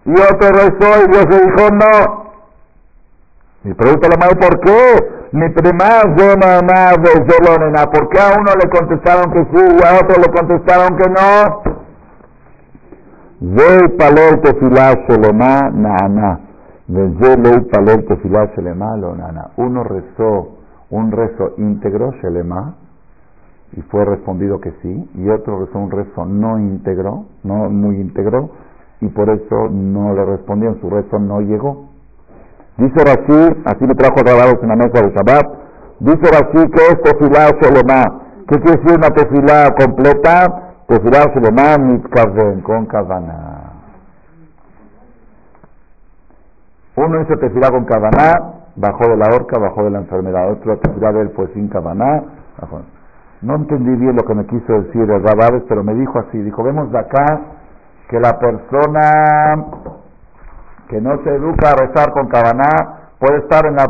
y 0.05 0.12
otro 0.12 0.49
rezó 0.51 1.05
y 1.05 1.09
Dios 1.11 1.27
le 1.31 1.38
dijo 1.40 1.70
no. 1.73 2.23
Y 3.64 3.72
pregunta 3.72 4.09
la 4.09 4.16
madre, 4.18 4.37
¿por 4.37 4.61
qué? 4.61 5.14
Mi 5.33 5.48
prima 5.48 6.05
de 6.14 6.37
mamá 6.37 6.92
de 6.98 7.87
¿por 7.87 8.09
qué 8.11 8.20
a 8.20 8.38
uno 8.38 8.53
le 8.62 8.68
contestaron 8.68 9.33
que 9.33 9.40
sí 9.40 9.57
y 9.57 9.87
a 9.87 9.94
otro 10.00 10.16
le 10.20 10.31
contestaron 10.31 10.96
que 10.96 11.09
no? 11.11 11.62
Ve 13.40 13.88
palel 13.98 14.40
tefilá 14.42 14.94
na 15.72 16.09
na. 16.09 16.40
Uno 19.57 19.85
rezó 19.85 20.48
un 20.90 21.11
rezo 21.11 21.55
íntegro, 21.57 22.12
Shelema, 22.22 22.74
y 23.72 23.81
fue 23.83 24.05
respondido 24.05 24.61
que 24.61 24.72
sí, 24.83 25.11
y 25.14 25.29
otro 25.31 25.64
rezó 25.64 25.79
un 25.79 25.90
rezo 25.90 26.27
no 26.27 26.59
íntegro, 26.59 27.24
no 27.42 27.70
muy 27.70 27.96
íntegro, 27.96 28.50
y 29.00 29.09
por 29.09 29.31
eso 29.31 29.68
no 29.70 30.14
le 30.14 30.24
respondieron, 30.27 30.79
su 30.81 30.90
rezo 30.90 31.18
no 31.18 31.40
llegó. 31.40 31.93
Dice 32.76 33.04
Rashi, 33.04 33.62
así 33.66 33.87
me 33.87 33.94
trajo 33.94 34.16
grabados 34.24 34.58
en 34.62 34.68
la 34.68 34.76
mesa 34.76 35.00
de 35.00 35.12
Shabbat, 35.12 35.46
dice 36.00 36.26
Rashi 36.30 36.70
que 36.70 36.82
es 36.90 37.02
tefilá 37.02 37.50
Shelema. 37.60 38.20
¿Qué 38.48 38.60
quiere 38.60 38.80
decir 38.80 38.98
una 38.98 39.10
tefilá 39.10 39.74
completa? 39.78 40.74
Tefilá 40.87 41.32
Shelema 41.32 41.78
mitkaven, 41.78 42.60
con 42.62 42.87
kavana. 42.87 43.64
Uno 46.96 47.20
hizo 47.22 47.37
tefilá 47.38 47.70
con 47.70 47.84
Kavaná, 47.87 48.32
bajó 48.76 49.08
de 49.08 49.16
la 49.16 49.26
horca, 49.34 49.58
bajó 49.58 49.82
de 49.82 49.90
la 49.90 49.98
enfermedad. 49.98 50.52
Otro 50.52 50.78
tefilá 50.78 51.12
de 51.12 51.22
él 51.22 51.32
fue 51.34 51.48
sin 51.48 51.68
Kavaná. 51.68 52.22
No 53.42 53.56
entendí 53.56 53.96
bien 53.96 54.14
lo 54.16 54.22
que 54.22 54.34
me 54.34 54.46
quiso 54.46 54.72
decir 54.74 55.02
el 55.02 55.22
Rabades, 55.22 55.64
pero 55.68 55.82
me 55.82 55.92
dijo 55.94 56.18
así. 56.20 56.38
Dijo, 56.38 56.62
vemos 56.62 56.90
de 56.92 56.98
acá 56.98 57.40
que 58.08 58.20
la 58.20 58.38
persona 58.38 59.64
que 60.88 61.01
no 61.01 61.23
se 61.23 61.31
educa 61.31 61.70
a 61.70 61.87
rezar 61.87 62.12
con 62.12 62.29
Kavaná 62.29 63.05
puede 63.18 63.38
estar 63.38 63.64
en 63.66 63.77
la, 63.77 63.87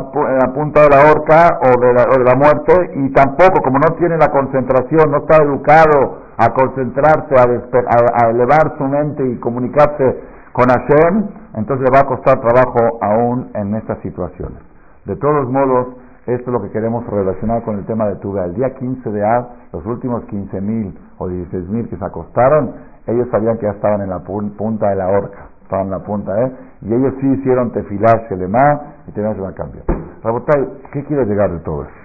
punta 0.53 0.83
de 0.83 0.89
la 0.89 1.11
horca 1.11 1.59
o 1.61 1.79
de 1.79 2.23
la, 2.23 2.35
muerte 2.35 2.91
y 2.95 3.11
tampoco, 3.11 3.61
como 3.63 3.79
no 3.79 3.95
tiene 3.97 4.17
la 4.17 4.29
concentración, 4.29 5.11
no 5.11 5.17
está 5.17 5.43
educado 5.43 6.19
a 6.37 6.53
concentrarse, 6.53 7.35
a, 7.35 8.25
a 8.25 8.29
elevar 8.29 8.77
su 8.77 8.83
mente 8.85 9.27
y 9.27 9.37
comunicarse 9.39 10.21
con 10.53 10.67
Hashem, 10.69 11.27
entonces 11.55 11.85
le 11.89 11.91
va 11.93 12.03
a 12.03 12.07
costar 12.07 12.39
trabajo 12.39 12.97
aún 13.01 13.51
en 13.55 13.75
estas 13.75 13.99
situaciones. 13.99 14.59
De 15.03 15.17
todos 15.17 15.49
modos, 15.49 15.87
esto 16.27 16.49
es 16.49 16.53
lo 16.53 16.61
que 16.61 16.71
queremos 16.71 17.05
relacionar 17.07 17.61
con 17.63 17.77
el 17.77 17.85
tema 17.85 18.07
de 18.07 18.15
Tuga. 18.15 18.45
El 18.45 18.55
día 18.55 18.73
15 18.73 19.11
de 19.11 19.23
Av, 19.23 19.47
los 19.73 19.85
últimos 19.85 20.23
15.000 20.23 20.93
o 21.17 21.27
16.000 21.27 21.89
que 21.89 21.97
se 21.97 22.05
acostaron, 22.05 22.73
ellos 23.05 23.27
sabían 23.31 23.57
que 23.57 23.65
ya 23.65 23.73
estaban 23.73 24.01
en 24.01 24.09
la 24.09 24.19
punta 24.19 24.89
de 24.89 24.95
la 24.95 25.07
horca, 25.07 25.49
estaban 25.65 25.87
en 25.87 25.91
la 25.91 25.99
punta, 25.99 26.31
¿eh? 26.41 26.51
Y 26.81 26.93
ellos 26.93 27.13
sí 27.19 27.27
hicieron 27.27 27.71
tefilar 27.71 28.27
Shelema 28.29 28.81
y 29.07 29.11
tenían 29.11 29.35
que 29.35 29.53
cambio. 29.55 29.81
Rabotay, 30.23 30.63
¿qué 30.93 31.03
quiere 31.05 31.25
llegar 31.25 31.51
de 31.51 31.59
todo 31.59 31.83
esto? 31.83 31.95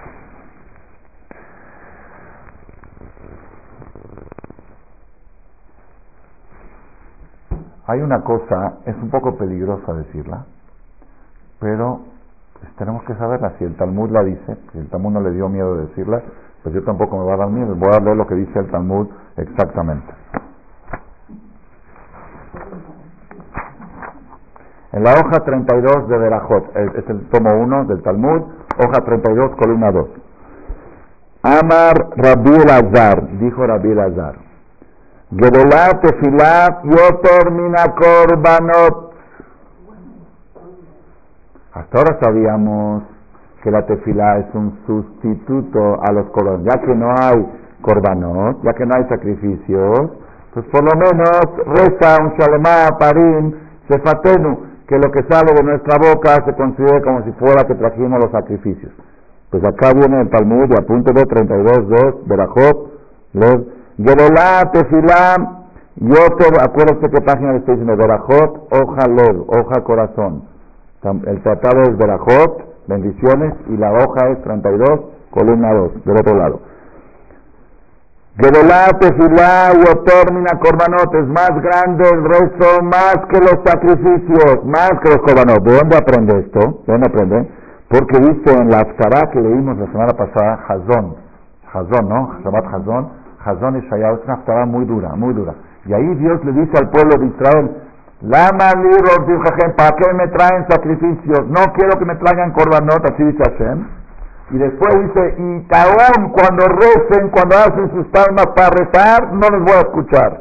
Hay 7.86 8.00
una 8.00 8.22
cosa, 8.22 8.78
es 8.86 8.96
un 8.96 9.10
poco 9.10 9.36
peligrosa 9.36 9.92
decirla, 9.94 10.46
pero 11.58 12.00
pues, 12.60 12.74
tenemos 12.76 13.02
que 13.04 13.14
saberla. 13.16 13.54
Si 13.58 13.64
el 13.64 13.76
Talmud 13.76 14.10
la 14.10 14.22
dice, 14.22 14.56
si 14.72 14.78
el 14.78 14.88
Talmud 14.88 15.12
no 15.12 15.20
le 15.20 15.32
dio 15.32 15.48
miedo 15.48 15.74
de 15.76 15.86
decirla, 15.86 16.22
pues 16.62 16.74
yo 16.74 16.84
tampoco 16.84 17.18
me 17.18 17.24
va 17.24 17.34
a 17.34 17.38
dar 17.38 17.50
miedo. 17.50 17.74
Voy 17.74 17.90
a 17.92 18.00
leer 18.00 18.16
lo 18.16 18.26
que 18.26 18.36
dice 18.36 18.58
el 18.58 18.70
Talmud 18.70 19.08
exactamente. 19.36 20.12
En 24.92 25.04
la 25.04 25.12
hoja 25.12 25.44
32 25.44 26.08
de 26.08 26.18
Berajot, 26.18 26.76
es 26.76 27.08
el 27.08 27.28
tomo 27.28 27.54
1 27.54 27.84
del 27.84 28.02
Talmud, 28.02 28.42
hoja 28.76 29.04
32, 29.04 29.54
columna 29.56 29.92
2. 29.92 30.08
Amar 31.42 32.10
Rabbi 32.16 32.56
Azar, 32.68 33.38
dijo 33.38 33.66
Rabbi 33.66 33.92
Azar. 33.92 34.34
Gedolat 35.30 36.00
tefilat 36.02 36.82
yoter 36.82 37.52
mina 37.52 37.94
korbanot. 37.94 39.14
Hasta 41.72 41.98
ahora 41.98 42.18
sabíamos 42.20 43.04
que 43.62 43.70
la 43.70 43.86
tefilá 43.86 44.38
es 44.38 44.54
un 44.54 44.76
sustituto 44.86 46.02
a 46.02 46.12
los 46.12 46.30
korbanot. 46.30 46.66
Ya 46.66 46.80
que 46.80 46.94
no 46.96 47.10
hay 47.10 47.46
korbanot, 47.80 48.60
ya 48.64 48.72
que 48.72 48.84
no 48.86 48.96
hay 48.96 49.04
sacrificios, 49.08 50.10
pues 50.52 50.66
por 50.66 50.82
lo 50.82 50.98
menos 50.98 51.40
reza 51.64 52.16
un 52.22 52.32
shalemá 52.36 52.98
parim 52.98 53.54
sefatenu, 53.88 54.69
que 54.90 54.98
lo 54.98 55.12
que 55.12 55.22
sale 55.30 55.54
de 55.54 55.62
nuestra 55.62 55.98
boca 55.98 56.44
se 56.44 56.52
considere 56.54 57.00
como 57.02 57.22
si 57.22 57.30
fuera 57.38 57.64
que 57.64 57.76
trajimos 57.76 58.18
los 58.18 58.32
sacrificios. 58.32 58.90
Pues 59.48 59.62
acá 59.62 59.92
viene 59.94 60.22
el 60.22 60.30
Talmud, 60.30 60.66
y 60.68 60.82
punto 60.82 61.12
de 61.12 61.22
32.2 61.22 62.24
de 62.24 62.36
la 62.36 62.46
Job, 62.48 62.90
los 63.34 63.56
Gedolá, 63.98 64.68
Tefilá, 64.72 65.36
Yoter, 65.94 66.60
acuérdate 66.60 67.08
qué 67.08 67.20
página 67.20 67.52
le 67.52 67.58
estoy 67.58 67.76
diciendo, 67.76 67.96
Berajot, 67.96 68.68
hoja 68.72 69.06
lev, 69.08 69.44
hoja 69.46 69.84
corazón. 69.84 70.42
El 71.04 71.40
tratado 71.44 71.82
es 71.82 71.96
Berajot, 71.96 72.88
bendiciones, 72.88 73.54
y 73.68 73.76
la 73.76 73.92
hoja 73.92 74.30
es 74.30 74.42
32, 74.42 75.00
columna 75.30 75.72
2, 75.72 76.04
del 76.04 76.16
otro 76.16 76.34
lado. 76.34 76.60
Gedolá, 78.38 78.86
Tefilá, 79.00 79.72
Yoter, 79.74 80.32
Mina, 80.32 80.58
Korbanot, 80.60 81.14
es 81.14 81.26
más 81.26 81.50
grande 81.60 82.08
el 82.08 82.24
rezo, 82.24 82.82
más 82.84 83.16
que 83.28 83.40
los 83.40 83.58
sacrificios, 83.64 84.64
más 84.64 84.92
que 85.02 85.10
los 85.10 85.18
Korbanot. 85.18 85.62
¿De 85.64 85.74
dónde 85.76 85.96
aprende 85.96 86.38
esto? 86.38 86.82
¿De 86.86 86.92
dónde 86.92 87.08
aprende? 87.08 87.50
Porque 87.88 88.20
dice 88.20 88.56
en 88.56 88.70
la 88.70 88.80
Aftará 88.80 89.30
que 89.32 89.40
leímos 89.40 89.76
la 89.78 89.86
semana 89.86 90.12
pasada, 90.12 90.60
Hazón, 90.68 91.16
Hazón, 91.72 92.08
¿no? 92.08 92.38
Shabbat 92.44 92.66
Hazón, 92.72 93.08
Hazón 93.44 93.76
y 93.78 93.80
Shayahu, 93.90 94.14
es 94.14 94.24
una 94.24 94.34
aftará 94.34 94.64
muy 94.64 94.84
dura, 94.84 95.16
muy 95.16 95.34
dura. 95.34 95.54
Y 95.86 95.92
ahí 95.92 96.14
Dios 96.14 96.44
le 96.44 96.52
dice 96.52 96.72
al 96.78 96.88
pueblo 96.90 97.18
de 97.18 97.26
Israel, 97.26 97.70
¿para 99.76 99.96
qué 99.96 100.14
me 100.14 100.28
traen 100.28 100.66
sacrificios? 100.68 101.48
No 101.48 101.64
quiero 101.74 101.98
que 101.98 102.04
me 102.04 102.14
traigan 102.14 102.52
korbanot, 102.52 103.10
así 103.10 103.24
dice 103.24 103.42
Hashem. 103.42 103.99
Y 104.50 104.58
después 104.58 104.92
dice, 105.06 105.34
y 105.38 105.66
aún 105.74 106.30
cuando 106.30 106.66
recen, 106.68 107.28
cuando 107.30 107.56
hacen 107.56 107.90
sus 107.94 108.06
palmas 108.08 108.46
para 108.56 108.70
rezar, 108.70 109.32
no 109.32 109.48
les 109.48 109.60
voy 109.60 109.74
a 109.74 109.80
escuchar. 109.80 110.40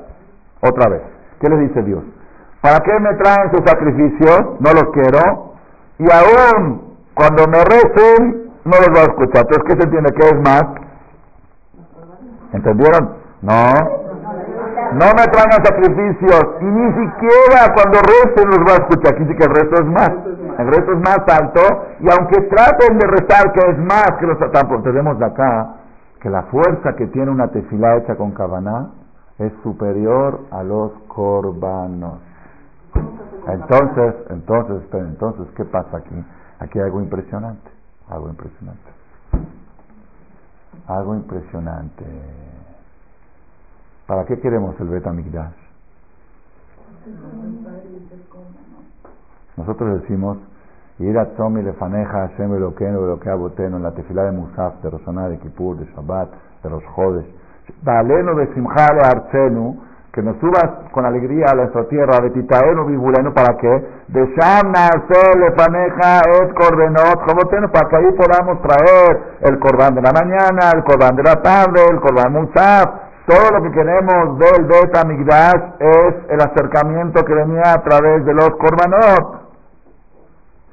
Otra 0.62 0.90
vez. 0.90 1.02
¿Qué 1.40 1.48
le 1.48 1.58
dice 1.58 1.84
Dios? 1.84 2.04
¿Para 2.62 2.80
qué 2.80 2.92
me 3.00 3.14
traen 3.16 3.52
sus 3.52 3.62
sacrificios? 3.66 4.60
No 4.60 4.72
los 4.74 4.92
quiero. 4.94 5.54
Y 6.00 6.08
aún 6.12 6.96
cuando 7.14 7.48
me 7.48 7.64
recen, 7.64 8.52
no 8.66 8.78
los 8.78 8.90
voy 8.90 9.00
a 9.00 9.04
escuchar. 9.04 9.46
Entonces, 9.46 9.64
¿qué 9.68 9.74
se 9.74 9.84
entiende? 9.84 10.14
¿Qué 10.14 10.28
es 10.28 10.42
más? 10.42 10.64
¿Entendieron? 12.54 13.16
No. 13.42 14.00
No 14.94 15.06
me 15.06 15.26
traigan 15.28 15.64
sacrificios. 15.64 16.44
Y 16.62 16.66
ni 16.66 16.92
siquiera 16.94 17.74
cuando 17.76 18.00
recen 18.02 18.50
los 18.50 18.60
va 18.60 18.72
a 18.72 18.88
escuchar. 18.88 19.14
Aquí 19.14 19.26
sí 19.28 19.36
que 19.36 19.44
el 19.44 19.56
resto 19.56 19.76
es 19.76 19.86
más. 19.86 20.12
El 20.60 20.68
resto 20.68 20.92
es 20.92 21.00
más 21.00 21.20
alto. 21.28 21.62
Y 22.02 22.10
aunque 22.10 22.42
traten 22.50 22.98
de 22.98 23.08
rezar 23.08 23.54
que 23.54 23.62
es 23.72 23.78
más 23.78 24.12
que 24.20 24.28
los 24.28 24.38
tampoco 24.52 24.84
tenemos 24.84 25.22
acá 25.22 25.76
que 26.20 26.30
la 26.30 26.44
fuerza 26.44 26.96
que 26.98 27.08
tiene 27.08 27.32
una 27.32 27.48
tefilá 27.48 27.96
hecha 27.98 28.16
con 28.18 28.32
cabaná 28.32 28.90
es 29.38 29.54
superior 29.64 30.42
a 30.52 30.64
los 30.64 30.92
corbanos. 31.08 32.20
Entonces, 33.48 34.16
entonces, 34.30 34.82
entonces, 34.92 35.48
¿qué 35.56 35.64
pasa 35.64 35.98
aquí? 35.98 36.26
Aquí 36.60 36.78
hay 36.78 36.86
algo 36.86 37.00
impresionante, 37.00 37.72
algo 38.10 38.28
impresionante. 38.28 38.92
Algo 40.88 41.16
impresionante. 41.16 42.06
¿Para 44.08 44.26
qué 44.26 44.40
queremos 44.42 44.78
el 44.82 44.90
Betamigdash? 44.90 45.54
Nosotros 49.60 50.02
decimos, 50.02 50.38
ir 51.00 51.20
a 51.20 51.26
Tzomi 51.34 51.62
lefaneja 51.62 52.30
Hashem 52.30 52.56
Eloqueno 52.56 53.04
Eloquea 53.04 53.36
Boteno 53.36 53.76
en 53.76 53.84
la 53.84 53.92
tefilá 53.92 54.24
de 54.24 54.32
Musaf, 54.32 54.82
de 54.82 54.90
Roshaná, 54.90 55.28
de 55.28 55.38
Kippur, 55.40 55.76
de 55.76 55.86
Shabbat, 55.94 56.30
de 56.64 56.70
los 56.70 56.82
Jodes. 56.96 57.26
Daleno 57.84 58.36
de 58.36 58.48
Simjale 58.54 59.02
Arcenu, 59.02 59.78
que 60.14 60.24
nos 60.24 60.38
subas 60.38 60.90
con 60.94 61.06
alegría 61.06 61.48
a 61.52 61.56
nuestra 61.56 61.84
tierra, 61.90 62.22
de 62.22 62.30
Titaeno 62.30 62.86
Bibuleno, 62.86 63.34
¿para 63.34 63.58
qué? 63.58 63.86
De 64.08 64.26
Sham 64.28 64.72
Naasel 64.72 65.42
lefaneja 65.42 66.22
et 66.40 66.54
Corbenot, 66.54 67.20
Joboteno, 67.28 67.70
para 67.70 67.90
que 67.90 67.96
ahí 67.98 68.12
podamos 68.14 68.62
traer 68.62 69.22
el 69.42 69.60
Corbán 69.60 69.94
de 69.94 70.02
la 70.02 70.14
mañana, 70.14 70.72
el 70.74 70.86
Corbán 70.86 71.18
de 71.18 71.24
la 71.24 71.36
tarde, 71.42 71.82
el 71.92 72.00
Corbán 72.00 72.32
Musaf, 72.32 73.10
todo 73.28 73.52
lo 73.52 73.62
que 73.62 73.72
queremos 73.72 74.40
del 74.40 74.66
Bet 74.66 74.98
Amigdash 74.98 75.62
es 75.80 76.16
el 76.30 76.42
acercamiento 76.42 77.24
que 77.24 77.36
venía 77.36 77.74
a 77.74 77.84
través 77.84 78.26
de 78.26 78.34
los 78.34 78.50
Korbanot. 78.58 79.49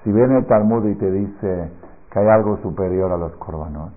Si 0.06 0.12
viene 0.12 0.38
el 0.38 0.46
Talmud 0.46 0.86
y 0.86 0.94
te 0.94 1.10
dice 1.10 1.68
que 2.12 2.18
hay 2.20 2.28
algo 2.28 2.58
superior 2.58 3.10
a 3.10 3.16
los 3.16 3.32
Korbanot, 3.38 3.90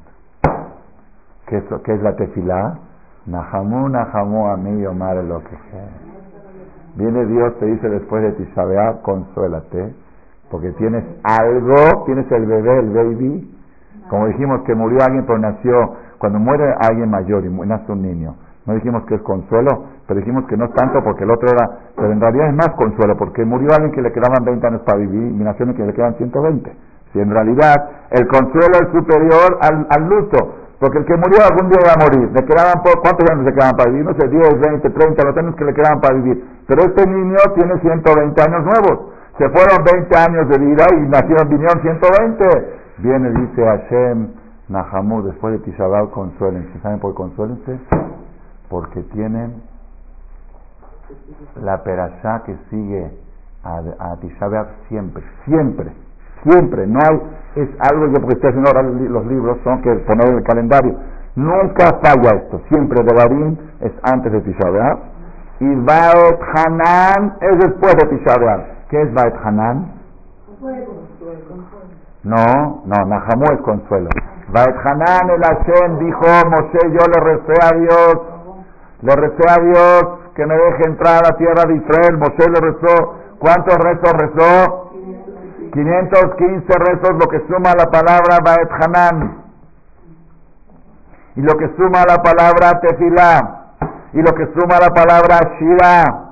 ¿qué 1.45 1.57
es, 1.57 1.64
qué 1.84 1.93
es 1.93 2.01
la 2.01 2.16
tefilá? 2.16 2.80
Nahamu, 3.28 3.88
Nahamu, 3.89 4.57
mí 4.57 4.84
Omar 4.88 5.18
lo 5.18 5.39
que 5.43 5.55
Viene 6.95 7.28
Dios, 7.28 7.60
te 7.60 7.68
dice 7.68 7.88
después 7.89 8.24
de 8.24 8.32
Tishabea, 8.43 9.03
consuélate, 9.03 9.93
porque 10.49 10.72
tienes 10.72 11.03
algo, 11.22 12.05
tienes 12.07 12.26
el 12.32 12.45
bebé, 12.47 12.80
el 12.80 12.89
baby. 12.89 13.60
Como 14.10 14.26
dijimos 14.30 14.62
que 14.66 14.74
murió 14.74 14.97
alguien, 15.03 15.28
pero 15.28 15.38
nació, 15.38 15.93
cuando 16.18 16.39
muere 16.39 16.74
alguien 16.89 17.12
mayor 17.12 17.45
y 17.45 17.49
nace 17.49 17.91
un 17.91 18.01
niño, 18.01 18.34
no 18.70 18.76
dijimos 18.76 19.03
que 19.05 19.15
es 19.15 19.22
consuelo, 19.22 19.86
pero 20.05 20.20
dijimos 20.20 20.45
que 20.45 20.55
no 20.55 20.65
es 20.65 20.74
tanto 20.74 21.03
porque 21.03 21.24
el 21.24 21.32
otro 21.32 21.49
era, 21.49 21.89
pero 21.95 22.11
en 22.11 22.22
realidad 22.22 22.49
es 22.49 22.53
más 22.53 22.70
consuelo, 22.78 23.17
porque 23.17 23.43
murió 23.43 23.74
alguien 23.74 23.91
que 23.91 24.01
le 24.03 24.11
quedaban 24.11 24.45
20 24.45 24.67
años 24.67 24.82
para 24.86 24.99
vivir 24.99 25.32
y 25.32 25.43
nació 25.43 25.65
que 25.74 25.84
le 25.84 25.91
quedan 25.91 26.13
120. 26.13 26.72
Si 27.11 27.20
en 27.20 27.32
realidad 27.32 27.74
el 28.11 28.28
consuelo 28.28 28.78
es 28.78 28.89
superior 28.93 29.57
al, 29.59 30.07
luto, 30.07 30.38
porque 30.80 30.99
el 30.99 31.05
que 31.05 31.17
murió 31.17 31.39
algún 31.49 31.67
día 31.70 31.82
iba 31.82 31.93
a 31.97 32.05
morir, 32.05 32.30
le 32.30 32.45
quedaban, 32.45 32.78
¿cuántos 33.01 33.26
años 33.32 33.43
le 33.43 33.53
quedaban 33.53 33.76
para 33.76 33.89
vivir? 33.89 34.05
No 34.05 34.13
sé, 34.13 34.28
10, 34.28 34.59
20, 34.61 34.89
30, 34.91 35.26
los 35.26 35.38
años 35.38 35.55
que 35.55 35.65
le 35.65 35.74
quedaban 35.74 35.99
para 35.99 36.13
vivir. 36.13 36.45
Pero 36.67 36.84
este 36.84 37.07
niño 37.07 37.38
tiene 37.55 37.74
120 37.82 38.41
años 38.43 38.63
nuevos. 38.65 38.99
Se 39.39 39.49
fueron 39.49 39.82
20 39.84 40.15
años 40.15 40.47
de 40.47 40.59
vida 40.59 40.86
y 40.93 41.09
nacieron, 41.09 41.49
vinieron 41.49 41.82
120. 41.82 42.45
Viene, 42.99 43.32
dice 43.32 43.65
Hashem, 43.65 44.28
Nahamu, 44.70 45.24
después 45.24 45.53
de 45.53 45.59
Tishabal, 45.65 46.11
consuélense. 46.11 46.80
¿Saben 46.84 46.99
por 46.99 47.15
qué? 47.15 48.09
Porque 48.70 49.01
tienen 49.13 49.61
la 51.61 51.84
perashá 51.84 52.43
que 52.45 52.55
sigue 52.70 53.11
a, 53.63 53.78
a 53.78 54.17
siempre, 54.88 55.24
siempre, 55.45 55.91
siempre. 56.43 56.88
No 56.88 56.99
hay, 56.99 57.22
es 57.55 57.70
algo 57.91 58.13
que 58.13 58.20
porque 58.20 58.36
estoy 58.36 58.49
haciendo 58.49 58.70
ahora 58.70 58.84
los 58.84 59.26
libros, 59.26 59.57
son 59.63 59.82
que 59.82 59.93
poner 59.95 60.30
en 60.30 60.38
el 60.38 60.43
calendario. 60.43 60.95
Nunca 61.36 61.99
falla 62.01 62.36
esto, 62.36 62.61
siempre 62.70 63.03
Devarim 63.03 63.57
es 63.82 63.91
antes 64.03 64.32
de 64.32 64.41
Tisha 64.41 64.70
y 65.59 65.76
Baet 65.76 66.39
Hanan 66.55 67.36
es 67.41 67.59
después 67.59 67.93
de 67.95 68.07
Tisha 68.07 68.36
¿Qué 68.89 69.01
es 69.01 69.13
Baet 69.13 69.36
Hanan? 69.43 69.93
No, 72.24 72.84
no, 72.86 73.05
Nahamu 73.05 73.43
es 73.53 73.61
consuelo. 73.61 74.09
Baet 74.51 74.76
Hanan 74.84 75.30
el 75.30 75.41
Hashem 75.41 75.99
dijo, 75.99 76.26
Moshe, 76.49 76.80
yo 76.91 77.05
le 77.13 77.20
recé 77.20 77.53
a 77.61 77.78
Dios 77.78 78.39
le 79.02 79.16
recé 79.16 79.43
a 79.47 79.62
Dios 79.62 80.04
que 80.36 80.45
me 80.45 80.56
deje 80.56 80.84
entrar 80.88 81.24
a 81.24 81.30
la 81.32 81.38
tierra 81.38 81.64
de 81.68 81.76
Israel. 81.76 82.18
Moshe 82.18 82.50
le 82.50 82.60
rezó. 82.60 83.16
¿Cuántos 83.39 83.78
rezos 83.78 84.14
rezó? 84.14 84.91
515 85.72 86.74
rezos, 86.78 87.12
lo 87.14 87.28
que 87.30 87.39
suma 87.47 87.74
la 87.78 87.86
palabra 87.86 88.39
Baet 88.43 88.70
Hanan. 88.72 89.43
Y 91.36 91.41
lo 91.41 91.56
que 91.58 91.70
suma 91.78 92.04
la 92.08 92.22
palabra 92.22 92.80
Tefilá. 92.82 93.76
Y 94.14 94.22
lo 94.22 94.34
que 94.34 94.45
suma 94.47 94.80
la 94.82 94.89
palabra 94.89 95.39
Shira. 95.60 96.26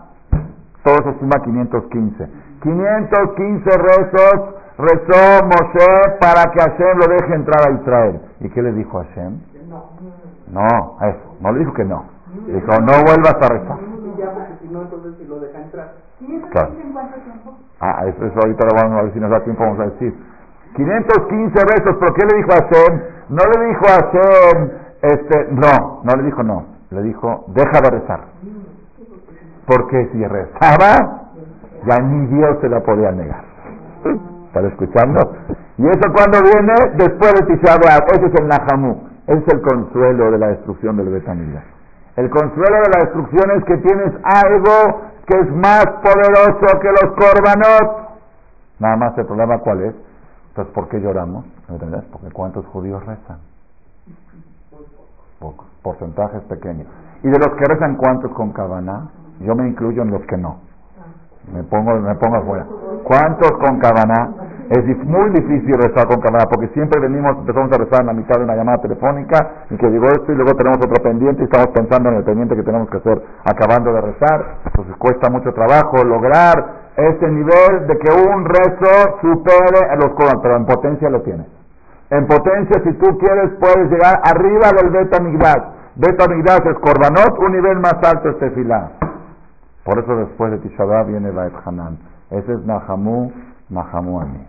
Todo 0.83 0.95
eso 0.95 1.15
suma 1.19 1.39
515. 1.43 2.27
515 2.63 3.69
rezos 3.77 4.55
rezó 4.77 5.45
Moshe 5.45 6.17
para 6.19 6.51
que 6.51 6.59
Hashem 6.59 6.97
lo 6.97 7.07
deje 7.07 7.33
entrar 7.33 7.67
a 7.67 7.71
Israel. 7.71 8.21
¿Y 8.41 8.49
qué 8.49 8.61
le 8.61 8.73
dijo 8.73 8.99
Hashem? 8.99 9.39
No, 10.51 10.97
eso. 11.01 11.37
No 11.39 11.51
le 11.51 11.59
dijo 11.59 11.73
que 11.73 11.85
no. 11.85 12.16
Dijo, 12.47 12.71
no 12.81 12.93
vuelvas 13.05 13.35
a 13.41 13.47
rezar. 13.49 13.77
Ah, 17.79 18.05
eso, 18.07 18.25
eso 18.25 18.39
ahorita 18.39 18.65
lo 18.65 18.75
vamos 18.75 18.99
a 18.99 19.03
ver 19.03 19.13
si 19.13 19.19
nos 19.19 19.29
da 19.29 19.43
tiempo, 19.43 19.63
vamos 19.63 19.79
a 19.79 19.85
decir. 19.85 20.13
515 20.75 21.59
rezos, 21.65 21.95
¿pero 21.99 22.13
qué 22.13 22.25
le 22.25 22.37
dijo 22.37 22.51
a 22.51 22.55
Hashem? 22.55 23.01
No 23.29 23.43
le 23.45 23.67
dijo 23.67 23.85
a 23.85 23.95
Hashem, 24.03 24.69
este, 25.01 25.47
no, 25.51 26.01
no 26.03 26.15
le 26.15 26.23
dijo 26.23 26.43
no. 26.43 26.65
Le 26.89 27.01
dijo, 27.03 27.45
deja 27.47 27.81
de 27.81 27.89
rezar. 27.89 28.19
Porque 29.65 30.09
si 30.11 30.25
rezaba, 30.25 31.31
ya 31.85 31.99
ni 31.99 32.27
Dios 32.27 32.57
se 32.61 32.69
la 32.69 32.79
podía 32.81 33.11
negar. 33.11 33.43
¿Están 34.47 34.65
escuchando? 34.65 35.33
Y 35.77 35.87
eso 35.87 36.11
cuando 36.13 36.41
viene 36.41 36.73
después 36.95 37.33
de 37.33 37.55
Tisha 37.55 37.75
ese 37.75 38.25
es 38.25 38.35
el 38.39 38.47
Nahamu, 38.47 38.95
ese 39.27 39.43
es 39.45 39.53
el 39.53 39.61
consuelo 39.61 40.31
de 40.31 40.37
la 40.39 40.47
destrucción 40.47 40.97
del 40.97 41.09
Betanillah. 41.09 41.76
El 42.17 42.31
consuelo 42.31 42.77
de 42.77 42.89
la 42.95 43.03
destrucción 43.05 43.51
es 43.57 43.63
que 43.65 43.77
tienes 43.77 44.11
algo 44.23 45.01
que 45.27 45.37
es 45.37 45.51
más 45.51 45.85
poderoso 46.01 46.79
que 46.81 46.87
los 46.89 47.13
corbanot. 47.15 48.09
Nada 48.79 48.95
más 48.97 49.17
el 49.19 49.25
problema 49.27 49.59
cuál 49.59 49.83
es. 49.83 49.95
Entonces, 50.49 50.73
¿por 50.73 50.89
qué 50.89 50.99
lloramos? 50.99 51.45
¿Entendés? 51.69 52.03
Porque 52.11 52.31
¿cuántos 52.31 52.65
judíos 52.67 53.05
rezan? 53.05 53.37
Pocos. 55.39 55.67
Porcentajes 55.83 56.41
pequeños. 56.43 56.87
Y 57.21 57.29
de 57.29 57.37
los 57.37 57.49
que 57.55 57.65
rezan, 57.65 57.95
¿cuántos 57.97 58.31
con 58.33 58.51
cabana? 58.51 59.09
Yo 59.39 59.53
me 59.55 59.67
incluyo 59.69 60.01
en 60.01 60.09
los 60.09 60.25
que 60.25 60.37
no. 60.37 60.57
Me 61.53 61.63
pongo, 61.63 61.95
me 61.95 62.15
pongo 62.15 62.35
afuera. 62.37 62.65
¿Cuántos 63.03 63.51
con 63.51 63.79
cabana? 63.79 64.47
Es 64.69 64.83
muy 65.05 65.29
difícil 65.29 65.77
rezar 65.77 66.07
con 66.07 66.19
cámara 66.19 66.45
porque 66.49 66.67
siempre 66.73 66.99
venimos, 66.99 67.37
empezamos 67.37 67.71
a 67.71 67.77
rezar 67.77 68.01
en 68.01 68.07
la 68.07 68.13
mitad 68.13 68.35
de 68.37 68.43
una 68.43 68.55
llamada 68.55 68.79
telefónica 68.79 69.65
y 69.69 69.77
que 69.77 69.89
llegó 69.89 70.07
esto 70.07 70.33
y 70.33 70.35
luego 70.35 70.55
tenemos 70.55 70.77
otro 70.79 71.01
pendiente 71.01 71.41
y 71.41 71.45
estamos 71.45 71.67
pensando 71.67 72.09
en 72.09 72.15
el 72.15 72.23
pendiente 72.25 72.53
que 72.53 72.63
tenemos 72.63 72.89
que 72.89 72.97
hacer 72.97 73.21
acabando 73.45 73.93
de 73.93 74.01
rezar. 74.01 74.45
Entonces 74.65 74.93
cuesta 74.97 75.29
mucho 75.29 75.53
trabajo 75.53 76.03
lograr 76.03 76.91
ese 76.97 77.29
nivel 77.29 77.87
de 77.87 77.97
que 77.97 78.11
un 78.11 78.43
rezo 78.43 79.19
supere 79.21 79.89
a 79.89 79.95
los 79.95 80.09
Corban, 80.15 80.41
pero 80.41 80.57
en 80.57 80.65
potencia 80.65 81.09
lo 81.09 81.21
tienes. 81.21 81.47
En 82.09 82.27
potencia, 82.27 82.81
si 82.83 82.91
tú 82.93 83.17
quieres, 83.19 83.51
puedes 83.61 83.89
llegar 83.89 84.19
arriba 84.23 84.71
del 84.75 84.89
Beta 84.89 85.21
Migdash. 85.21 85.63
Beta 85.95 86.27
Migdash 86.27 86.67
es 86.67 86.79
Korbanot, 86.79 87.39
un 87.39 87.51
nivel 87.53 87.79
más 87.79 87.95
alto 88.03 88.29
es 88.29 88.39
Tefilá. 88.39 88.96
Por 89.87 89.99
eso 89.99 90.17
después 90.17 90.51
de 90.51 90.57
Tishabá 90.57 91.03
viene 91.03 91.31
Baet 91.31 91.53
Hanan. 91.63 91.97
Ese 92.29 92.51
es 92.51 92.65
Nahamu, 92.65 93.31
Nahamu 93.69 94.19
Ami. 94.19 94.45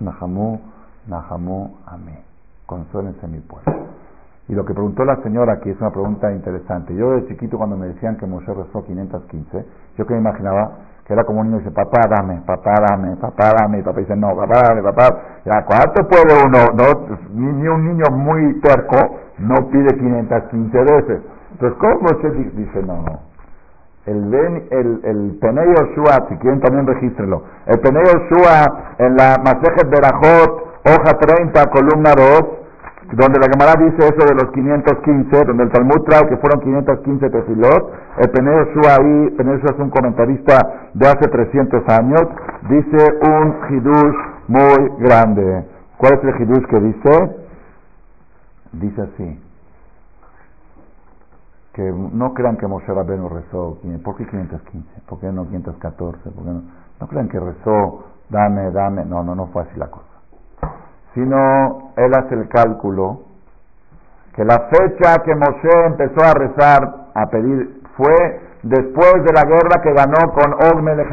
Nahamu, 0.00 0.58
Nahamu, 1.06 1.70
Amén. 1.86 2.18
Consuélense 2.66 3.28
mi 3.28 3.38
pueblo. 3.38 3.86
Y 4.48 4.54
lo 4.54 4.64
que 4.64 4.74
preguntó 4.74 5.04
la 5.04 5.22
señora 5.22 5.52
aquí 5.52 5.70
es 5.70 5.80
una 5.80 5.92
pregunta 5.92 6.32
interesante. 6.32 6.92
Yo 6.92 7.12
de 7.12 7.28
chiquito 7.28 7.56
cuando 7.56 7.76
me 7.76 7.86
decían 7.86 8.16
que 8.16 8.26
Moshe 8.26 8.52
rezó 8.52 8.84
515, 8.84 9.64
yo 9.96 10.06
que 10.06 10.14
me 10.14 10.18
imaginaba 10.18 10.72
que 11.06 11.12
era 11.12 11.22
como 11.22 11.40
un 11.40 11.46
niño 11.46 11.58
dice, 11.58 11.70
papá 11.70 12.00
dame, 12.10 12.42
papá 12.44 12.74
dame, 12.88 13.14
papá 13.18 13.52
dame, 13.56 13.78
y 13.78 13.82
papá 13.82 14.00
dice, 14.00 14.16
no, 14.16 14.34
papá 14.34 14.60
dame, 14.66 14.82
papá. 14.82 15.20
Ya, 15.44 15.64
¿cuánto 15.64 16.02
puede 16.08 16.34
uno? 16.44 16.58
No, 16.74 17.16
ni, 17.30 17.68
un 17.68 17.86
niño 17.86 18.06
muy 18.10 18.60
terco 18.60 18.96
no 19.38 19.70
pide 19.70 19.96
515 19.96 20.78
veces. 20.78 21.22
Entonces, 21.52 21.78
¿cómo 21.78 22.00
Moshe 22.00 22.30
dice, 22.56 22.82
no, 22.82 23.02
no, 23.02 23.31
el, 24.06 24.20
ben, 24.30 24.66
el, 24.70 25.00
el 25.04 25.38
Penei 25.40 25.74
si 26.28 26.36
quieren 26.38 26.60
también 26.60 26.86
regístrenlo. 26.86 27.42
El 27.66 27.78
Penei 27.80 28.02
Yoshua 28.04 28.96
en 28.98 29.16
la 29.16 29.36
Masejet 29.38 29.88
Berajot, 29.88 30.72
hoja 30.84 31.18
30, 31.18 31.70
columna 31.70 32.10
2, 32.16 32.62
donde 33.12 33.38
la 33.38 33.46
Gemara 33.52 33.74
dice 33.78 34.08
eso 34.08 34.26
de 34.26 34.34
los 34.34 34.50
515, 34.52 35.44
donde 35.44 35.64
el 35.64 35.70
Talmud 35.70 36.02
trae 36.06 36.28
que 36.28 36.36
fueron 36.38 36.60
515 36.62 37.30
tefilot, 37.30 37.90
el 38.18 38.30
Peneo 38.30 38.66
ahí, 38.88 39.30
Peneo 39.36 39.54
es 39.54 39.78
un 39.78 39.90
comentarista 39.90 40.58
de 40.94 41.06
hace 41.06 41.28
300 41.28 41.82
años, 41.88 42.22
dice 42.68 43.18
un 43.22 43.56
hidush 43.70 44.16
muy 44.48 44.98
grande. 44.98 45.64
¿Cuál 45.98 46.14
es 46.14 46.24
el 46.24 46.42
hidush 46.42 46.66
que 46.66 46.80
dice? 46.80 47.36
Dice 48.72 49.02
así, 49.02 49.51
que 51.72 51.82
no 51.82 52.34
crean 52.34 52.56
que 52.56 52.66
Moshe 52.66 52.92
Rabbeinu 52.92 53.28
rezó, 53.28 53.78
¿por 54.04 54.16
qué 54.16 54.26
515? 54.26 55.02
¿Por 55.08 55.20
qué 55.20 55.32
no 55.32 55.46
514? 55.48 56.30
¿Por 56.30 56.44
qué 56.44 56.50
no? 56.50 56.62
no 57.00 57.08
crean 57.08 57.28
que 57.28 57.40
rezó, 57.40 58.04
dame, 58.28 58.70
dame, 58.70 59.04
no, 59.04 59.24
no, 59.24 59.34
no 59.34 59.46
fue 59.46 59.62
así 59.62 59.78
la 59.78 59.88
cosa 59.88 60.12
sino 61.14 61.92
él 61.96 62.12
hace 62.14 62.34
el 62.34 62.48
cálculo 62.48 63.20
que 64.34 64.44
la 64.44 64.68
fecha 64.70 65.22
que 65.24 65.34
Moshe 65.34 65.86
empezó 65.86 66.24
a 66.24 66.32
rezar, 66.32 66.82
a 67.14 67.26
pedir, 67.26 67.82
fue 67.96 68.40
después 68.62 69.12
de 69.24 69.32
la 69.34 69.44
guerra 69.44 69.82
que 69.82 69.92
ganó 69.92 70.32
con 70.32 70.54
Og 70.54 70.82
Melech 70.82 71.12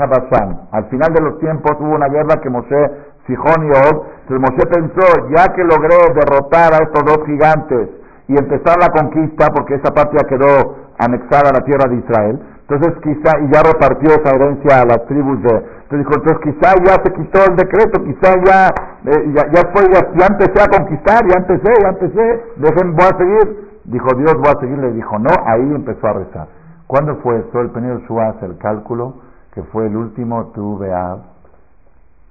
Al 0.72 0.86
final 0.86 1.14
de 1.14 1.22
los 1.22 1.39
tiempos 1.39 1.72
hubo 1.82 1.95
una 1.95 2.07
guerra 2.07 2.39
que 2.41 2.49
Moshe, 2.49 2.91
Sijón 3.28 3.68
y 3.68 3.72
Og, 3.72 4.05
entonces 4.22 4.39
Moshe 4.39 4.66
pensó, 4.68 5.28
ya 5.36 5.53
que 5.53 5.64
logré 5.66 5.97
derrotar 6.16 6.74
a 6.74 6.78
estos 6.78 7.03
dos 7.03 7.26
gigantes 7.26 7.89
y 8.30 8.38
empezar 8.38 8.77
la 8.80 8.89
conquista, 8.89 9.47
porque 9.53 9.75
esa 9.75 9.91
parte 9.91 10.15
ya 10.21 10.27
quedó 10.27 10.77
anexada 10.99 11.49
a 11.49 11.53
la 11.59 11.65
tierra 11.65 11.89
de 11.89 11.97
Israel, 11.97 12.39
entonces 12.69 12.93
quizá, 13.01 13.39
y 13.41 13.51
ya 13.51 13.63
repartió 13.63 14.09
esa 14.09 14.36
herencia 14.36 14.82
a 14.82 14.86
las 14.86 15.03
tribus 15.07 15.41
de, 15.41 15.49
entonces 15.89 16.05
dijo, 16.05 16.13
entonces 16.21 16.38
quizá 16.43 16.75
ya 16.86 16.93
se 17.03 17.11
quitó 17.13 17.39
el 17.49 17.55
decreto, 17.55 18.03
quizá 18.03 18.36
ya, 18.45 18.67
eh, 19.09 19.34
ya, 19.34 19.49
ya, 19.49 19.71
fue, 19.73 19.89
ya, 19.89 20.27
empecé 20.30 20.61
a 20.61 20.77
conquistar, 20.77 21.25
ya 21.25 21.39
empecé, 21.39 21.73
ya 21.82 21.89
empecé, 21.89 22.43
dejen, 22.57 22.95
voy 22.95 23.05
a 23.05 23.17
seguir. 23.17 23.69
Dijo, 23.86 24.07
Dios, 24.17 24.34
voy 24.36 24.53
a 24.55 24.59
seguir, 24.59 24.77
le 24.77 24.91
dijo, 24.91 25.17
no, 25.17 25.32
ahí 25.47 25.73
empezó 25.73 26.05
a 26.05 26.13
rezar. 26.13 26.47
¿Cuándo 26.86 27.15
fue 27.23 27.39
esto? 27.39 27.59
El 27.59 27.71
Peneo 27.71 27.97
Shua 28.07 28.27
hace 28.30 28.45
el 28.45 28.59
cálculo, 28.59 29.15
que 29.51 29.63
fue 29.63 29.88
el 29.88 29.95
último 29.95 30.51
Tubeab, 30.53 31.21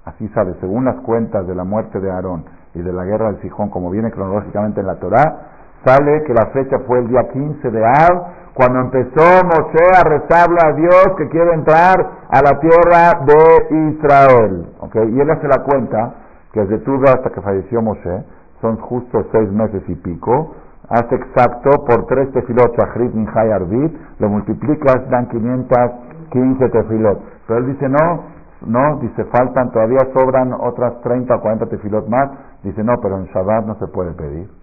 así 0.05 0.29
sabe, 0.29 0.55
según 0.61 0.85
las 0.85 0.95
cuentas 1.01 1.45
de 1.47 1.55
la 1.55 1.65
muerte 1.65 1.99
de 1.99 2.09
Aarón 2.09 2.45
y 2.75 2.81
de 2.81 2.93
la 2.93 3.03
guerra 3.03 3.33
de 3.33 3.41
Sijón, 3.41 3.69
como 3.69 3.91
viene 3.91 4.09
cronológicamente 4.09 4.79
en 4.79 4.87
la 4.87 4.95
Torá, 4.95 5.48
sale 5.85 6.23
que 6.23 6.33
la 6.33 6.47
fecha 6.47 6.79
fue 6.87 6.99
el 6.99 7.07
día 7.07 7.27
15 7.31 7.71
de 7.71 7.85
Ab, 7.85 8.39
cuando 8.53 8.79
empezó 8.81 9.43
Moshe 9.45 9.85
a 9.95 10.03
rezarle 10.03 10.57
a 10.61 10.73
Dios 10.73 11.15
que 11.17 11.29
quiere 11.29 11.53
entrar 11.53 11.95
a 12.29 12.41
la 12.41 12.59
tierra 12.59 13.23
de 13.25 13.91
Israel. 13.91 14.67
¿okay? 14.81 15.09
Y 15.15 15.19
él 15.21 15.29
hace 15.29 15.47
la 15.47 15.63
cuenta 15.63 16.13
que 16.51 16.61
desde 16.61 16.79
Tuba 16.79 17.11
hasta 17.11 17.29
que 17.29 17.41
falleció 17.41 17.81
Moshe 17.81 18.23
son 18.59 18.77
justo 18.77 19.25
seis 19.31 19.49
meses 19.51 19.81
y 19.87 19.95
pico. 19.95 20.55
Hace 20.89 21.15
exacto 21.15 21.85
por 21.85 22.07
tres 22.07 22.31
tefilot, 22.33 22.75
Shachrit, 22.75 23.13
Minjay, 23.13 23.51
Arbit, 23.51 23.95
lo 24.19 24.29
multiplicas, 24.29 25.07
dan 25.09 25.29
515 25.29 26.69
tefilot. 26.69 27.19
Pero 27.47 27.59
él 27.59 27.67
dice, 27.67 27.87
no, 27.87 28.23
no, 28.65 28.97
dice, 28.97 29.23
faltan, 29.25 29.71
todavía 29.71 29.99
sobran 30.13 30.51
otras 30.51 30.99
30 31.01 31.33
o 31.33 31.41
40 31.41 31.67
tefilot 31.67 32.09
más. 32.09 32.29
Dice, 32.63 32.83
no, 32.83 32.99
pero 33.01 33.17
en 33.17 33.25
Shabbat 33.25 33.65
no 33.65 33.75
se 33.75 33.87
puede 33.87 34.11
pedir. 34.13 34.58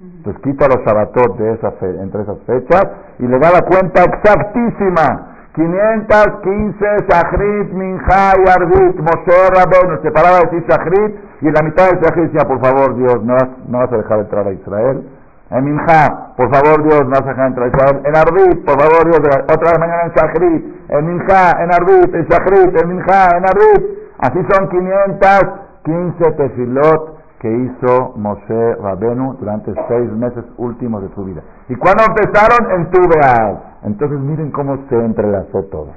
Entonces 0.00 0.42
quita 0.42 0.66
los 0.66 0.82
sabatot 0.84 1.38
de 1.38 1.52
esas, 1.52 1.74
entre 1.82 2.22
esas 2.22 2.38
fechas 2.46 2.84
y 3.18 3.26
le 3.26 3.38
da 3.38 3.50
la 3.52 3.62
cuenta 3.62 4.02
exactísima. 4.02 5.30
515 5.54 7.06
Shachrit, 7.08 7.72
Minja 7.72 8.32
y 8.44 8.48
Arbit, 8.48 8.96
Moshe 8.98 9.50
Rabbeinu, 9.54 10.02
se 10.02 10.10
paraba 10.10 10.38
de 10.40 10.46
decir 10.46 10.64
Shachrit 10.68 11.14
y 11.42 11.46
en 11.46 11.54
la 11.54 11.62
mitad 11.62 11.90
del 11.90 12.00
Shachrit 12.00 12.32
decía, 12.32 12.48
por 12.48 12.60
favor 12.60 12.96
Dios, 12.96 13.22
no 13.22 13.34
vas, 13.34 13.48
no 13.68 13.78
vas 13.78 13.92
a 13.92 13.96
dejar 13.98 14.18
entrar 14.18 14.48
a 14.48 14.52
Israel. 14.52 15.08
En 15.50 15.64
Minja, 15.64 16.34
por 16.36 16.52
favor 16.52 16.82
Dios, 16.82 17.04
no 17.04 17.10
vas 17.10 17.22
a 17.22 17.28
dejar 17.28 17.46
entrar 17.46 17.66
a 17.66 17.68
Israel. 17.68 18.02
En 18.04 18.16
Arbit, 18.16 18.64
por 18.64 18.80
favor 18.80 19.04
Dios, 19.04 19.18
otra 19.44 19.70
vez 19.70 19.78
mañana 19.78 20.02
en 20.02 20.10
Shachrit. 20.10 20.64
En 20.88 21.06
Minja, 21.06 21.50
en 21.62 21.72
Arbit, 21.72 22.14
en 22.14 22.26
Shachrit, 22.26 22.82
en 22.82 22.88
Minja, 22.88 23.28
en 23.36 23.44
Arbit. 23.44 23.84
Así 24.18 24.40
son 24.50 24.68
515 24.68 26.32
tefilot 26.32 27.13
que 27.44 27.50
hizo 27.50 28.14
Moshe 28.16 28.74
Rabenu 28.76 29.34
durante 29.34 29.70
seis 29.86 30.10
meses 30.12 30.42
últimos 30.56 31.02
de 31.02 31.14
su 31.14 31.24
vida. 31.24 31.42
¿Y 31.68 31.74
cuando 31.74 32.04
empezaron? 32.04 32.70
En 32.70 32.90
Tubeab. 32.90 33.58
Entonces 33.82 34.18
miren 34.18 34.50
cómo 34.50 34.78
se 34.88 34.96
entrelazó 34.96 35.62
todo. 35.64 35.88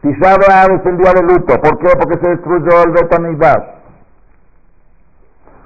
Tisha 0.00 0.32
es 0.32 0.86
el 0.86 0.96
día 0.96 1.12
de 1.12 1.22
luto. 1.22 1.54
¿Por 1.54 1.78
qué? 1.78 1.90
Porque 1.96 2.18
se 2.18 2.30
destruyó 2.30 2.82
el 2.84 2.90
Betamigdash. 2.90 3.62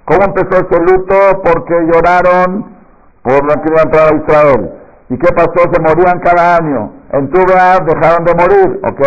¿Cómo 0.04 0.24
empezó 0.26 0.66
ese 0.66 0.80
luto? 0.82 1.14
Porque 1.42 1.74
lloraron 1.90 2.76
por 3.22 3.42
la 3.42 3.54
que 3.62 3.72
iba 3.72 4.02
a 4.02 4.14
Israel. 4.16 4.70
¿Y 5.08 5.16
qué 5.16 5.32
pasó? 5.32 5.72
Se 5.72 5.80
morían 5.80 6.20
cada 6.20 6.56
año. 6.56 6.92
En 7.12 7.30
Tubeab 7.30 7.86
dejaron 7.86 8.24
de 8.26 8.34
morir, 8.34 8.80
¿ok? 8.84 9.00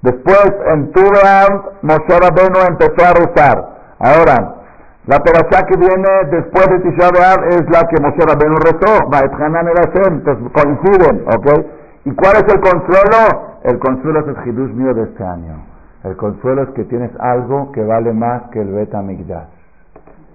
Después, 0.00 0.52
en 0.74 0.90
Tubeab, 0.90 1.74
Moshe 1.82 2.18
Rabenu 2.18 2.58
empezó 2.66 3.06
a 3.06 3.12
rezar. 3.12 3.71
Ahora, 4.02 4.62
la 5.06 5.18
perashá 5.20 5.64
que 5.66 5.76
viene 5.76 6.08
después 6.28 6.66
de 6.70 6.80
Tisha 6.80 7.08
es 7.50 7.70
la 7.70 7.86
que 7.86 8.02
Moshe 8.02 8.18
Rabbeinu 8.26 8.56
rezó, 8.56 9.08
Hanan 9.12 9.68
entonces 9.68 10.52
coinciden, 10.52 11.24
¿ok? 11.26 11.66
¿Y 12.04 12.10
cuál 12.10 12.34
es 12.36 12.52
el 12.52 12.60
consuelo? 12.60 13.60
El 13.62 13.78
consuelo 13.78 14.20
es 14.20 14.26
el 14.26 14.48
hidush 14.48 14.72
mío 14.74 14.92
de 14.92 15.04
este 15.04 15.24
año. 15.24 15.54
El 16.02 16.16
consuelo 16.16 16.64
es 16.64 16.70
que 16.70 16.82
tienes 16.84 17.12
algo 17.20 17.70
que 17.70 17.84
vale 17.84 18.12
más 18.12 18.50
que 18.50 18.60
el 18.60 18.72
Bet 18.72 18.92
Amigdash. 18.92 19.46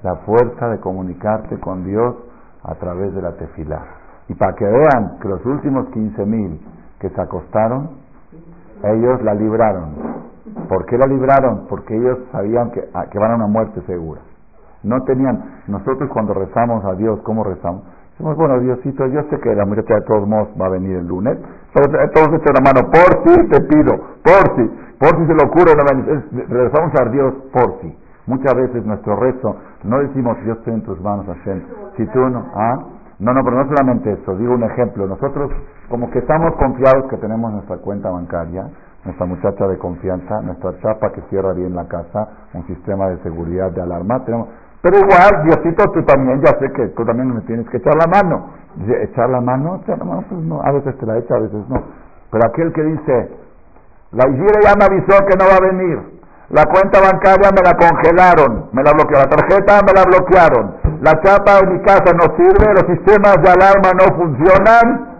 La 0.03 0.15
fuerza 0.15 0.69
de 0.69 0.79
comunicarte 0.79 1.59
con 1.59 1.83
Dios 1.83 2.15
a 2.63 2.75
través 2.75 3.13
de 3.13 3.21
la 3.21 3.33
tefilá. 3.33 3.81
Y 4.29 4.33
para 4.35 4.55
que 4.55 4.63
vean 4.65 5.17
que 5.21 5.27
los 5.27 5.45
últimos 5.45 5.87
15.000 5.87 6.57
que 6.99 7.09
se 7.09 7.21
acostaron, 7.21 7.89
ellos 8.83 9.21
la 9.23 9.33
libraron. 9.33 10.27
¿Por 10.67 10.85
qué 10.85 10.97
la 10.97 11.05
libraron? 11.07 11.67
Porque 11.69 11.95
ellos 11.95 12.19
sabían 12.31 12.71
que, 12.71 12.83
ah, 12.93 13.05
que 13.11 13.19
van 13.19 13.31
a 13.31 13.35
una 13.35 13.47
muerte 13.47 13.81
segura. 13.85 14.21
No 14.83 15.01
tenían, 15.03 15.61
nosotros 15.67 16.09
cuando 16.11 16.33
rezamos 16.33 16.83
a 16.85 16.93
Dios, 16.95 17.19
¿cómo 17.23 17.43
rezamos? 17.43 17.83
Decimos, 18.11 18.35
bueno, 18.35 18.59
Diosito, 18.59 19.05
yo 19.07 19.21
sé 19.29 19.39
que 19.39 19.53
la 19.53 19.65
muerte 19.65 19.93
de 19.93 20.01
todos 20.01 20.27
modos 20.27 20.49
va 20.59 20.67
a 20.67 20.69
venir 20.69 20.97
el 20.97 21.07
lunes, 21.07 21.37
todos 21.73 22.27
echan 22.33 22.53
la 22.55 22.61
mano, 22.61 22.89
por 22.89 23.23
si 23.23 23.47
te 23.47 23.61
pido, 23.61 23.93
por 24.23 24.55
si, 24.55 24.63
por 24.97 25.09
si 25.19 25.27
se 25.27 25.33
le 25.33 25.45
ocurre, 25.45 25.75
no, 25.75 26.45
rezamos 26.47 26.91
a 26.99 27.05
Dios 27.11 27.33
por 27.53 27.79
si. 27.81 27.95
Muchas 28.25 28.55
veces 28.55 28.85
nuestro 28.85 29.15
rezo, 29.15 29.55
no 29.83 29.99
decimos, 29.99 30.37
Dios 30.43 30.57
estoy 30.57 30.73
en 30.73 30.81
tus 30.81 30.99
manos, 31.01 31.25
Hashem. 31.27 31.61
Si 31.95 32.05
tú 32.07 32.19
no, 32.19 32.43
¿ah? 32.55 32.77
No, 33.19 33.33
no, 33.33 33.43
pero 33.43 33.63
no 33.63 33.67
solamente 33.69 34.11
eso, 34.11 34.35
digo 34.35 34.53
un 34.53 34.63
ejemplo. 34.63 35.07
Nosotros, 35.07 35.51
como 35.89 36.09
que 36.11 36.19
estamos 36.19 36.53
confiados 36.55 37.05
que 37.09 37.17
tenemos 37.17 37.51
nuestra 37.51 37.77
cuenta 37.77 38.09
bancaria, 38.09 38.67
nuestra 39.07 39.25
muchacha 39.25 39.67
de 39.67 39.77
confianza, 39.77 40.41
nuestra 40.41 40.77
chapa 40.81 41.11
que 41.13 41.21
cierra 41.29 41.53
bien 41.53 41.73
la 41.73 41.87
casa, 41.87 42.27
un 42.53 42.67
sistema 42.67 43.07
de 43.07 43.17
seguridad 43.23 43.71
de 43.71 43.81
alarma. 43.81 44.23
Tenemos, 44.25 44.49
pero 44.81 44.99
igual, 44.99 45.43
Diosito, 45.43 45.85
tú 45.91 46.03
también, 46.03 46.41
ya 46.41 46.51
sé 46.59 46.71
que 46.73 46.87
tú 46.89 47.05
también 47.05 47.33
me 47.33 47.41
tienes 47.41 47.67
que 47.69 47.77
echar 47.77 47.95
la 47.95 48.07
mano. 48.07 48.51
¿Echar 49.01 49.29
la 49.29 49.41
mano? 49.41 49.79
Echar 49.81 49.97
la 49.97 50.05
mano, 50.05 50.23
pues 50.29 50.41
no, 50.41 50.61
a 50.61 50.71
veces 50.73 50.97
te 50.97 51.05
la 51.05 51.17
echa, 51.17 51.35
a 51.35 51.39
veces 51.39 51.67
no. 51.69 51.81
Pero 52.31 52.45
aquel 52.45 52.73
que 52.73 52.83
dice, 52.83 53.31
la 54.11 54.27
Igire 54.27 54.59
ya 54.61 54.75
me 54.75 54.85
avisó 54.85 55.25
que 55.25 55.37
no 55.37 55.45
va 55.49 55.55
a 55.55 55.71
venir. 55.71 56.17
La 56.49 56.63
cuenta 56.65 56.99
bancaria 56.99 57.49
me 57.51 57.63
la 57.63 57.75
congelaron, 57.75 58.69
me 58.73 58.83
la 58.83 58.91
bloquearon. 58.91 59.29
La 59.29 59.35
tarjeta 59.35 59.81
me 59.87 59.93
la 59.93 60.03
bloquearon. 60.03 60.75
La 61.01 61.11
chapa 61.23 61.59
de 61.61 61.73
mi 61.73 61.81
casa 61.81 62.13
no 62.13 62.35
sirve, 62.35 62.73
los 62.73 62.85
sistemas 62.87 63.35
de 63.41 63.49
alarma 63.49 63.91
no 63.95 64.15
funcionan. 64.15 65.17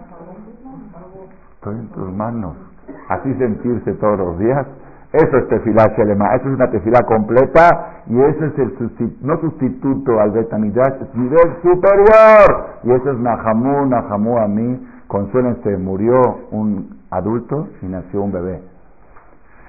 Estoy 1.56 1.74
en 1.74 1.88
tus 1.88 2.12
manos 2.12 2.68
así 3.08 3.34
sentirse 3.34 3.92
todos 3.94 4.18
los 4.18 4.38
días. 4.38 4.66
Eso 5.12 5.38
es 5.38 5.48
tefilá 5.48 5.86
shelema, 5.96 6.34
eso 6.34 6.48
es 6.48 6.54
una 6.54 6.70
tefilá 6.70 7.00
completa 7.06 8.02
y 8.08 8.20
ese 8.20 8.46
es 8.46 8.58
el 8.58 8.76
sustituto, 8.76 9.26
no 9.26 9.40
sustituto 9.40 10.20
al 10.20 10.32
betamidash, 10.32 11.00
es 11.00 11.14
nivel 11.14 11.56
superior. 11.62 12.66
Y 12.82 12.92
eso 12.92 13.12
es 13.12 13.18
Nahamu, 13.18 13.86
Nahamu 13.86 14.38
a 14.38 14.46
mí, 14.48 14.86
consuélense, 15.06 15.78
murió 15.78 16.40
un 16.50 16.98
adulto 17.10 17.68
y 17.80 17.86
nació 17.86 18.22
un 18.22 18.32
bebé. 18.32 18.60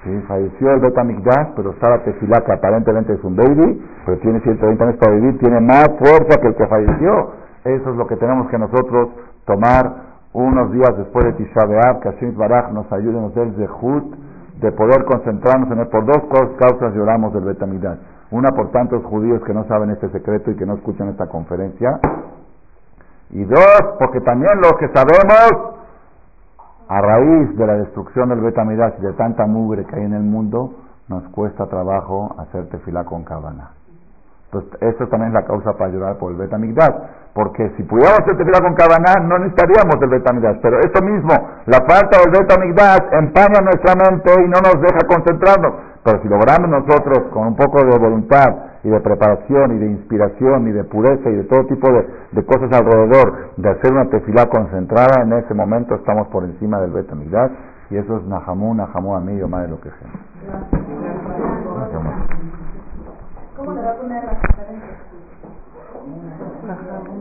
Sí, 0.04 0.10
falleció 0.26 0.72
el 0.72 0.80
Betamigdash, 0.80 1.48
pero 1.56 1.74
la 1.80 2.02
tefilá 2.02 2.40
que 2.40 2.52
aparentemente 2.52 3.12
es 3.12 3.22
un 3.22 3.36
baby, 3.36 3.82
pero 4.06 4.18
tiene 4.20 4.40
120 4.40 4.82
años 4.82 4.96
para 4.96 5.12
vivir, 5.12 5.38
tiene 5.38 5.60
más 5.60 5.88
fuerza 5.98 6.40
que 6.40 6.48
el 6.48 6.54
que 6.54 6.66
falleció. 6.66 7.32
Eso 7.64 7.90
es 7.90 7.96
lo 7.96 8.06
que 8.06 8.16
tenemos 8.16 8.48
que 8.48 8.58
nosotros 8.58 9.10
tomar 9.44 10.09
unos 10.32 10.72
días 10.72 10.96
después 10.96 11.24
de 11.26 11.32
Tisha 11.32 11.64
B'Av, 11.64 12.00
que 12.00 12.10
Hashem 12.12 12.36
Baraj 12.36 12.72
nos 12.72 12.90
ayude, 12.92 13.20
nos 13.20 13.34
dé 13.34 13.42
el 13.42 13.54
zehut 13.56 14.14
de 14.60 14.72
poder 14.72 15.04
concentrarnos 15.04 15.70
en 15.72 15.80
él. 15.80 15.88
Por 15.88 16.04
dos 16.04 16.22
causas 16.58 16.94
lloramos 16.94 17.32
del 17.32 17.44
Betamidad. 17.44 17.98
Una 18.30 18.50
por 18.50 18.70
tantos 18.70 19.04
judíos 19.04 19.42
que 19.44 19.52
no 19.52 19.64
saben 19.64 19.90
este 19.90 20.08
secreto 20.10 20.50
y 20.50 20.56
que 20.56 20.66
no 20.66 20.74
escuchan 20.74 21.08
esta 21.08 21.26
conferencia. 21.26 21.98
Y 23.30 23.44
dos, 23.44 23.80
porque 23.98 24.20
también 24.20 24.52
los 24.60 24.72
que 24.78 24.88
sabemos, 24.88 25.76
a 26.88 27.00
raíz 27.00 27.56
de 27.56 27.66
la 27.66 27.74
destrucción 27.74 28.28
del 28.28 28.40
Betamidad 28.40 28.94
y 28.98 29.02
de 29.02 29.12
tanta 29.14 29.46
mugre 29.46 29.84
que 29.84 29.96
hay 29.96 30.04
en 30.04 30.14
el 30.14 30.22
mundo, 30.22 30.74
nos 31.08 31.24
cuesta 31.30 31.66
trabajo 31.66 32.34
hacer 32.38 32.68
tefilá 32.68 33.04
con 33.04 33.24
cabana. 33.24 33.70
Entonces, 34.46 34.82
eso 34.82 35.06
también 35.08 35.28
es 35.28 35.34
la 35.34 35.44
causa 35.44 35.72
para 35.74 35.90
llorar 35.90 36.18
por 36.18 36.32
el 36.32 36.38
Betamigdash. 36.38 36.94
Porque 37.34 37.70
si 37.76 37.84
pudiéramos 37.84 38.20
hacer 38.20 38.36
tefilá 38.36 38.60
con 38.60 38.74
Kavaná, 38.74 39.14
no 39.22 39.38
necesitaríamos 39.38 39.96
el 40.02 40.10
Betamigdash. 40.10 40.58
Pero 40.62 40.80
eso 40.80 41.04
mismo, 41.04 41.30
la 41.66 41.78
falta 41.86 42.18
del 42.18 42.30
Betamigdash 42.30 43.06
empaña 43.12 43.60
nuestra 43.62 43.94
mente 43.94 44.32
y 44.34 44.48
no 44.48 44.58
nos 44.58 44.80
deja 44.82 45.06
concentrarnos. 45.06 45.74
Pero 46.02 46.22
si 46.22 46.28
logramos 46.28 46.68
nosotros, 46.70 47.30
con 47.32 47.46
un 47.48 47.56
poco 47.56 47.84
de 47.84 47.98
voluntad 47.98 48.48
y 48.82 48.88
de 48.88 49.00
preparación 49.00 49.76
y 49.76 49.78
de 49.78 49.86
inspiración 49.86 50.68
y 50.68 50.72
de 50.72 50.84
pureza 50.84 51.28
y 51.28 51.36
de 51.36 51.44
todo 51.44 51.66
tipo 51.66 51.88
de, 51.92 52.44
cosas 52.44 52.72
alrededor, 52.72 53.52
de 53.56 53.70
hacer 53.70 53.92
una 53.92 54.08
tefilá 54.08 54.46
concentrada, 54.46 55.22
en 55.22 55.32
ese 55.34 55.54
momento 55.54 55.94
estamos 55.94 56.26
por 56.28 56.44
encima 56.44 56.80
del 56.80 56.90
Betamigdash. 56.90 57.52
Y 57.90 57.96
eso 57.96 58.16
es 58.16 58.24
Nahamu, 58.24 58.74
Nahamu 58.74 59.14
a 59.14 59.20
mí, 59.20 59.40
más 59.48 59.62
de 59.62 59.68
lo 59.68 59.80
que 59.80 59.90
sea. 59.90 60.10
¿Cómo 63.56 63.74
le 63.74 63.82
va 63.82 63.90
a 63.90 63.94
poner 63.94 64.49